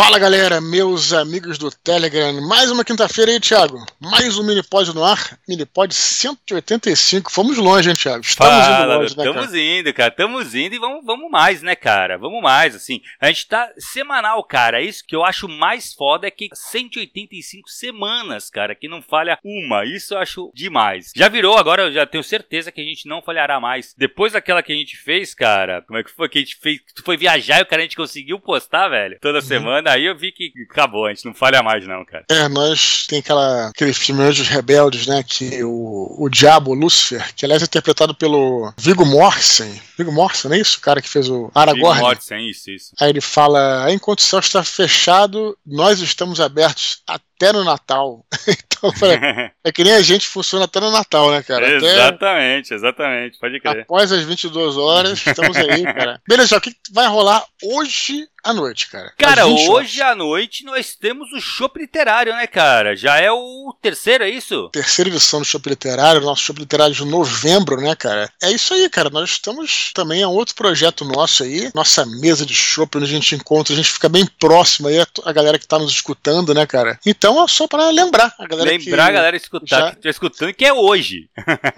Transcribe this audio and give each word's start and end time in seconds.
Fala 0.00 0.16
galera, 0.16 0.60
meus 0.60 1.12
amigos 1.12 1.58
do 1.58 1.72
Telegram, 1.72 2.40
mais 2.46 2.70
uma 2.70 2.84
quinta-feira 2.84 3.32
aí, 3.32 3.40
Thiago. 3.40 3.84
Mais 4.00 4.38
um 4.38 4.44
Minipod 4.44 4.94
no 4.94 5.02
ar, 5.02 5.36
Minipod 5.48 5.92
185. 5.92 7.32
Fomos 7.32 7.58
longe, 7.58 7.90
hein, 7.90 7.96
Thiago? 7.96 8.20
Estamos 8.20 8.64
Fala, 8.64 8.84
indo 8.84 8.92
longe, 8.92 9.16
né, 9.16 9.24
Estamos 9.24 9.46
cara? 9.46 9.58
indo, 9.58 9.92
cara. 9.92 10.08
Estamos 10.10 10.54
indo 10.54 10.76
e 10.76 10.78
vamos, 10.78 11.04
vamos 11.04 11.28
mais, 11.28 11.62
né, 11.62 11.74
cara? 11.74 12.16
Vamos 12.16 12.40
mais, 12.40 12.76
assim. 12.76 13.00
A 13.20 13.26
gente 13.26 13.48
tá 13.48 13.72
semanal, 13.76 14.44
cara. 14.44 14.80
Isso 14.80 15.02
que 15.04 15.16
eu 15.16 15.24
acho 15.24 15.48
mais 15.48 15.92
foda 15.92 16.28
é 16.28 16.30
que 16.30 16.48
185 16.54 17.68
semanas, 17.68 18.48
cara, 18.48 18.76
que 18.76 18.86
não 18.86 19.02
falha 19.02 19.36
uma. 19.44 19.84
Isso 19.84 20.14
eu 20.14 20.18
acho 20.18 20.52
demais. 20.54 21.10
Já 21.16 21.28
virou, 21.28 21.58
agora 21.58 21.82
eu 21.82 21.92
já 21.92 22.06
tenho 22.06 22.22
certeza 22.22 22.70
que 22.70 22.80
a 22.80 22.84
gente 22.84 23.08
não 23.08 23.20
falhará 23.20 23.58
mais. 23.58 23.96
Depois 23.98 24.32
daquela 24.32 24.62
que 24.62 24.72
a 24.72 24.76
gente 24.76 24.96
fez, 24.96 25.34
cara, 25.34 25.82
como 25.82 25.98
é 25.98 26.04
que 26.04 26.10
foi 26.12 26.28
que 26.28 26.38
a 26.38 26.40
gente 26.40 26.56
fez? 26.62 26.78
Tu 26.94 27.02
foi 27.02 27.16
viajar 27.16 27.58
e 27.58 27.62
o 27.62 27.66
cara 27.66 27.82
a 27.82 27.84
gente 27.84 27.96
conseguiu 27.96 28.38
postar, 28.38 28.88
velho? 28.88 29.18
Toda 29.20 29.38
uhum. 29.38 29.44
semana 29.44 29.87
aí 29.88 30.06
eu 30.06 30.16
vi 30.16 30.32
que 30.32 30.52
acabou, 30.70 31.06
a 31.06 31.10
gente 31.12 31.24
não 31.24 31.34
falha 31.34 31.62
mais, 31.62 31.86
não, 31.86 32.04
cara. 32.04 32.24
É, 32.30 32.48
nós 32.48 33.06
tem 33.06 33.18
aquela, 33.18 33.68
aquele 33.68 33.92
filme 33.92 34.22
Anjos 34.22 34.48
Rebeldes, 34.48 35.06
né? 35.06 35.22
Que 35.22 35.62
o, 35.64 36.16
o 36.18 36.28
Diabo, 36.28 36.74
Lúcifer, 36.74 37.34
que 37.34 37.44
aliás 37.44 37.62
é 37.62 37.64
interpretado 37.64 38.14
pelo 38.14 38.72
Viggo 38.76 39.04
Mortensen. 39.04 39.80
Viggo 39.96 40.12
Mortensen, 40.12 40.50
não 40.50 40.56
é 40.56 40.60
isso? 40.60 40.78
O 40.78 40.80
cara 40.80 41.02
que 41.02 41.08
fez 41.08 41.28
o 41.28 41.50
Aragorn. 41.54 41.94
Viggo 41.94 42.06
Mortensen, 42.06 42.48
isso, 42.48 42.70
isso. 42.70 42.94
Aí 43.00 43.10
ele 43.10 43.20
fala: 43.20 43.86
enquanto 43.90 44.20
o 44.20 44.22
céu 44.22 44.40
está 44.40 44.62
fechado, 44.62 45.56
nós 45.66 46.00
estamos 46.00 46.40
abertos 46.40 47.02
até 47.38 47.52
no 47.52 47.62
Natal. 47.62 48.26
então, 48.48 48.92
é 49.64 49.72
que 49.72 49.84
nem 49.84 49.94
a 49.94 50.02
gente 50.02 50.26
funciona 50.28 50.64
até 50.64 50.80
no 50.80 50.90
Natal, 50.90 51.30
né, 51.30 51.42
cara? 51.42 51.70
Exatamente, 51.70 52.66
até... 52.66 52.74
exatamente, 52.74 53.38
pode 53.38 53.60
crer. 53.60 53.82
Após 53.82 54.10
as 54.10 54.24
22 54.24 54.76
horas, 54.76 55.24
estamos 55.24 55.56
aí, 55.56 55.84
cara. 55.84 56.20
Beleza, 56.28 56.56
o 56.56 56.60
que 56.60 56.74
vai 56.92 57.06
rolar 57.06 57.44
hoje 57.62 58.26
à 58.44 58.52
noite, 58.52 58.88
cara? 58.88 59.12
Cara, 59.16 59.46
hoje 59.46 60.00
à 60.00 60.14
noite 60.14 60.64
nós 60.64 60.94
temos 60.94 61.32
o 61.32 61.40
Chopp 61.40 61.78
Literário, 61.78 62.34
né, 62.34 62.46
cara? 62.46 62.96
Já 62.96 63.18
é 63.18 63.30
o 63.30 63.74
terceiro, 63.80 64.24
é 64.24 64.30
isso? 64.30 64.68
Terceira 64.70 65.10
edição 65.10 65.40
do 65.40 65.44
Chopp 65.44 65.68
Literário, 65.68 66.20
nosso 66.20 66.42
Chopp 66.42 66.60
Literário 66.60 66.94
de 66.94 67.04
novembro, 67.04 67.80
né, 67.80 67.94
cara? 67.94 68.30
É 68.42 68.50
isso 68.50 68.74
aí, 68.74 68.88
cara. 68.88 69.10
Nós 69.10 69.30
estamos 69.30 69.92
também 69.94 70.22
a 70.22 70.28
outro 70.28 70.54
projeto 70.54 71.04
nosso 71.04 71.42
aí, 71.42 71.70
nossa 71.74 72.04
mesa 72.06 72.44
de 72.44 72.54
chopp, 72.54 72.96
onde 72.96 73.06
a 73.06 73.14
gente 73.14 73.34
encontra, 73.34 73.72
a 73.72 73.76
gente 73.76 73.90
fica 73.90 74.08
bem 74.08 74.26
próximo 74.38 74.88
aí 74.88 75.00
a, 75.00 75.06
a 75.24 75.32
galera 75.32 75.58
que 75.58 75.66
tá 75.66 75.78
nos 75.78 75.92
escutando, 75.92 76.54
né, 76.54 76.66
cara? 76.66 76.98
Então 77.04 77.27
é 77.36 77.48
só 77.48 77.66
para 77.66 77.90
lembrar 77.90 78.34
a 78.38 78.46
galera 78.46 78.70
Lembrar 78.70 79.04
que 79.06 79.10
a 79.10 79.12
galera 79.12 79.36
escutar, 79.36 79.80
já... 79.80 79.90
que 79.90 80.02
tá 80.02 80.10
escutando 80.10 80.54
que 80.54 80.64
é 80.64 80.72
hoje. 80.72 81.28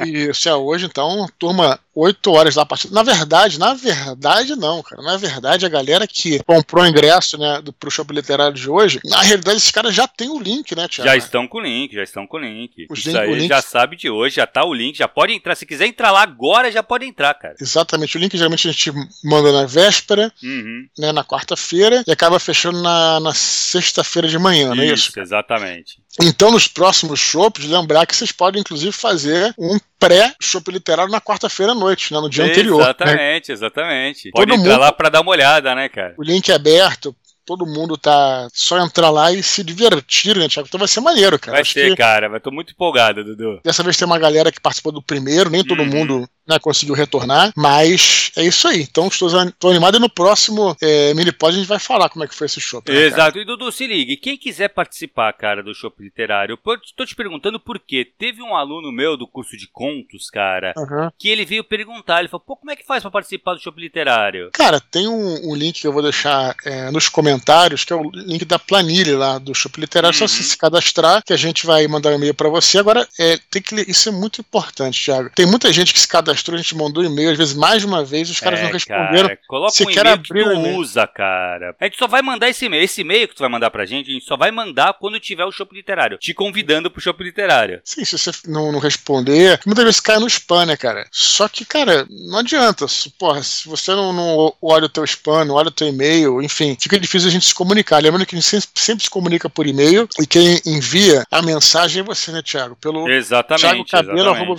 Isso, 0.07 0.49
é 0.49 0.55
hoje, 0.55 0.87
então, 0.87 1.27
turma 1.39 1.81
8 2.01 2.31
horas 2.31 2.55
lá 2.55 2.65
partir. 2.65 2.91
Na 2.93 3.03
verdade, 3.03 3.59
na 3.59 3.75
verdade, 3.75 4.57
não, 4.57 4.83
cara. 4.83 5.03
Na 5.03 5.17
verdade, 5.17 5.67
a 5.67 5.69
galera 5.69 6.07
que 6.07 6.43
comprou 6.45 6.85
o 6.85 6.87
ingresso, 6.89 7.37
né, 7.37 7.61
do, 7.63 7.73
pro 7.73 7.91
shopping 7.91 8.15
literário 8.15 8.55
de 8.55 8.69
hoje, 8.69 9.01
na 9.05 9.21
realidade, 9.21 9.59
esses 9.59 9.71
caras 9.71 9.95
já 9.95 10.09
têm 10.09 10.31
o 10.31 10.41
link, 10.41 10.75
né, 10.75 10.89
Tiago? 10.89 11.11
Já 11.11 11.17
estão 11.17 11.47
com 11.47 11.59
o 11.59 11.61
link, 11.61 11.95
já 11.95 12.03
estão 12.03 12.27
com 12.27 12.37
o 12.37 12.41
link. 12.41 12.87
Os 12.91 13.01
Isso 13.01 13.17
aí 13.17 13.35
link... 13.35 13.49
já 13.49 13.61
sabe 13.61 13.97
de 13.97 14.09
hoje, 14.09 14.37
já 14.37 14.47
tá 14.47 14.65
o 14.65 14.73
link, 14.73 14.97
já 14.97 15.09
pode 15.09 15.33
entrar. 15.33 15.55
Se 15.55 15.67
quiser 15.67 15.87
entrar 15.87 16.11
lá 16.11 16.23
agora, 16.23 16.73
já 16.73 16.83
pode 16.83 17.05
entrar, 17.05 17.35
cara. 17.35 17.55
Exatamente. 17.61 18.17
O 18.17 18.21
link 18.21 18.37
geralmente 18.37 18.69
a 18.69 18.73
gente 18.73 18.93
manda 19.25 19.53
na 19.53 19.67
véspera, 19.67 20.33
uhum. 20.43 20.87
né, 20.99 21.13
na 21.13 21.25
quarta-feira, 21.25 22.03
e 22.07 22.13
acaba 22.13 22.39
fechando 22.39 22.81
na, 22.81 23.21
na 23.21 23.35
sexta-feira 23.35 24.29
de 24.29 24.39
manhã, 24.39 24.75
não 24.75 24.83
é 24.83 24.87
isso? 24.87 25.11
Isso, 25.11 25.21
exatamente. 25.21 26.01
Então, 26.21 26.51
nos 26.51 26.67
próximos 26.67 27.21
shows, 27.21 27.53
lembrar 27.61 28.05
que 28.07 28.17
vocês 28.17 28.33
podem, 28.33 28.61
inclusive, 28.61 28.91
fazer 28.91 29.55
um 29.57 29.79
pré-show 29.99 30.61
literário 30.69 31.13
na 31.13 31.21
quarta-feira 31.21 31.73
à 31.73 31.75
noite, 31.75 32.13
né? 32.13 32.21
No 32.21 32.29
dia 32.29 32.45
exatamente, 32.45 32.61
anterior. 32.61 32.81
Exatamente, 32.81 33.49
né? 33.49 33.55
exatamente. 33.55 34.31
Pode 34.33 34.51
Todo 34.51 34.59
entrar 34.59 34.73
mundo... 34.73 34.81
lá 34.81 34.93
para 34.93 35.09
dar 35.09 35.21
uma 35.21 35.31
olhada, 35.31 35.75
né, 35.75 35.89
cara? 35.89 36.15
O 36.19 36.23
link 36.25 36.51
é 36.51 36.55
aberto, 36.55 37.15
todo 37.45 37.67
mundo 37.67 37.97
tá 37.97 38.49
só 38.53 38.79
entrar 38.79 39.11
lá 39.11 39.33
e 39.33 39.43
se 39.43 39.65
divertir, 39.65 40.37
né, 40.37 40.49
Thiago? 40.49 40.69
Então 40.69 40.79
vai 40.79 40.89
ser 40.89 41.01
maneiro, 41.01 41.39
cara. 41.39 41.53
Vai 41.53 41.63
Acho 41.63 41.73
ser, 41.73 41.91
que... 41.91 41.97
cara. 41.97 42.29
Vai 42.29 42.41
tô 42.41 42.51
muito 42.51 42.73
empolgado, 42.73 43.25
Dudu. 43.25 43.61
Dessa 43.65 43.83
vez 43.83 43.97
tem 43.97 44.07
uma 44.07 44.19
galera 44.19 44.53
que 44.53 44.61
participou 44.61 44.93
do 44.93 45.03
primeiro, 45.03 45.51
nem 45.51 45.65
todo 45.65 45.83
uhum. 45.83 45.89
mundo 45.89 46.29
né, 46.51 46.59
conseguiu 46.59 46.95
retornar, 46.95 47.53
mas 47.57 48.31
é 48.37 48.45
isso 48.45 48.69
aí. 48.69 48.83
Então 48.83 49.09
estou, 49.09 49.29
estou 49.29 49.71
animado 49.71 49.97
e 49.97 50.01
no 50.01 50.11
próximo 50.11 50.77
é, 50.83 51.15
Minipod 51.15 51.55
a 51.55 51.59
gente 51.59 51.69
vai 51.69 51.79
falar 51.79 52.09
como 52.09 52.25
é 52.25 52.29
que 52.29 52.35
foi 52.35 52.47
esse 52.47 52.61
show. 52.61 52.83
Né, 52.87 52.95
Exato. 52.95 53.39
E 53.39 53.45
Dudu, 53.45 53.71
se 53.73 53.87
ligue, 53.87 54.17
quem 54.17 54.37
quiser 54.37 54.69
participar, 54.69 55.33
cara, 55.33 55.63
do 55.63 55.75
show 55.75 55.93
literário, 55.99 56.59
eu 56.65 56.75
estou 56.85 57.07
te 57.07 57.15
perguntando 57.15 57.59
por 57.59 57.79
quê. 57.79 58.07
Teve 58.19 58.43
um 58.43 58.55
aluno 58.55 58.93
meu 58.93 59.17
do 59.17 59.27
curso 59.27 59.57
de 59.57 59.69
contos, 59.69 60.29
cara, 60.31 60.75
uhum. 60.77 61.11
que 61.19 61.29
ele 61.29 61.45
veio 61.45 61.65
perguntar, 61.65 62.21
ele 62.21 62.29
falou, 62.29 62.45
pô, 62.45 62.57
como 62.57 62.71
é 62.71 62.77
que 62.77 62.87
faz 62.87 63.03
para 63.03 63.11
participar 63.11 63.55
do 63.55 63.61
show 63.61 63.73
literário? 63.77 64.51
Cara, 64.53 64.81
tem 64.81 65.07
um, 65.07 65.51
um 65.51 65.55
link 65.55 65.81
que 65.81 65.87
eu 65.87 65.93
vou 65.93 66.03
deixar 66.03 66.55
é, 66.65 66.91
nos 66.91 67.09
comentários, 67.09 67.85
que 67.85 67.93
é 67.93 67.97
o 67.97 68.11
link 68.11 68.45
da 68.45 68.59
planilha 68.59 69.17
lá 69.17 69.39
do 69.39 69.55
show 69.55 69.71
literário, 69.77 70.19
uhum. 70.21 70.29
só 70.29 70.43
se 70.43 70.57
cadastrar, 70.57 71.23
que 71.25 71.33
a 71.33 71.37
gente 71.37 71.67
vai 71.67 71.87
mandar 71.87 72.11
um 72.11 72.17
e-mail 72.17 72.35
para 72.35 72.49
você. 72.49 72.79
Agora, 72.79 73.07
é, 73.19 73.39
tem 73.51 73.63
que 73.63 73.75
isso 73.89 74.09
é 74.09 74.13
muito 74.13 74.41
importante, 74.41 75.05
Thiago. 75.05 75.31
Tem 75.35 75.47
muita 75.47 75.73
gente 75.73 75.93
que 75.93 76.01
se 76.01 76.09
cadastra 76.09 76.40
cadastrou, 76.41 76.57
a 76.57 76.59
gente 76.59 76.75
mandou 76.75 77.05
e-mail, 77.05 77.31
às 77.31 77.39
vezes 77.39 77.55
mais 77.55 77.81
de 77.83 77.87
uma 77.87 78.05
vez, 78.05 78.31
os 78.31 78.41
caras 78.41 78.61
é, 78.61 78.65
não 78.65 78.73
responderam. 78.73 79.29
Cara, 79.29 79.39
coloca 79.47 79.75
um 79.85 79.91
e-mail 79.91 80.19
que 80.19 80.33
tu 80.33 80.79
usa, 80.79 81.07
cara. 81.07 81.77
A 81.79 81.85
gente 81.85 81.99
só 81.99 82.07
vai 82.07 82.23
mandar 82.23 82.49
esse 82.49 82.65
e-mail. 82.65 82.83
Esse 82.83 83.03
e-mail 83.03 83.29
que 83.29 83.35
tu 83.35 83.41
vai 83.41 83.49
mandar 83.49 83.71
pra 83.71 83.85
gente, 83.85 84.11
a 84.11 84.15
gente 84.15 84.25
só 84.25 84.37
vai 84.37 84.51
mandar 84.51 84.95
quando 84.95 85.21
tiver 85.21 85.45
o 85.45 85.53
shopping 85.53 85.77
literário. 85.77 86.19
Te 86.19 86.35
convidando 86.35 86.91
pro 86.91 87.01
shopping 87.01 87.25
literário. 87.25 87.81
Sim, 87.85 88.05
se 88.05 88.19
você 88.19 88.31
não, 88.49 88.73
não 88.73 88.79
responder, 88.79 89.61
muitas 89.67 89.85
vezes 89.85 90.01
cai 90.01 90.19
no 90.19 90.27
spam, 90.27 90.67
né, 90.67 90.77
cara? 90.77 91.07
Só 91.11 91.49
que, 91.49 91.65
cara, 91.65 92.07
não 92.11 92.39
adianta. 92.39 92.87
Porra, 93.19 93.43
se 93.43 93.69
você 93.69 93.93
não, 93.93 94.13
não 94.13 94.55
olha 94.63 94.87
o 94.87 94.89
teu 94.89 95.05
spam, 95.05 95.45
não 95.45 95.55
olha 95.55 95.69
o 95.69 95.73
teu 95.73 95.89
e-mail, 95.89 96.43
enfim, 96.43 96.77
fica 96.81 96.99
difícil 96.99 97.29
a 97.29 97.33
gente 97.33 97.47
se 97.47 97.55
comunicar. 97.55 98.03
Lembrando 98.03 98.27
que 98.27 98.35
a 98.35 98.39
gente 98.39 98.49
sempre, 98.49 98.69
sempre 98.75 99.05
se 99.05 99.11
comunica 99.11 99.49
por 99.49 99.67
e-mail 99.67 100.09
e 100.21 100.27
quem 100.27 100.61
envia 100.67 101.25
a 101.31 101.43
mensagem 101.43 102.01
é 102.01 102.05
você, 102.05 102.33
né, 102.33 102.43
Thiago? 102.43 102.77
Pelo 102.77 103.09
exatamente, 103.09 103.85
Thiago 103.85 103.85
Cabelo, 103.87 104.31
arroba 104.31 104.57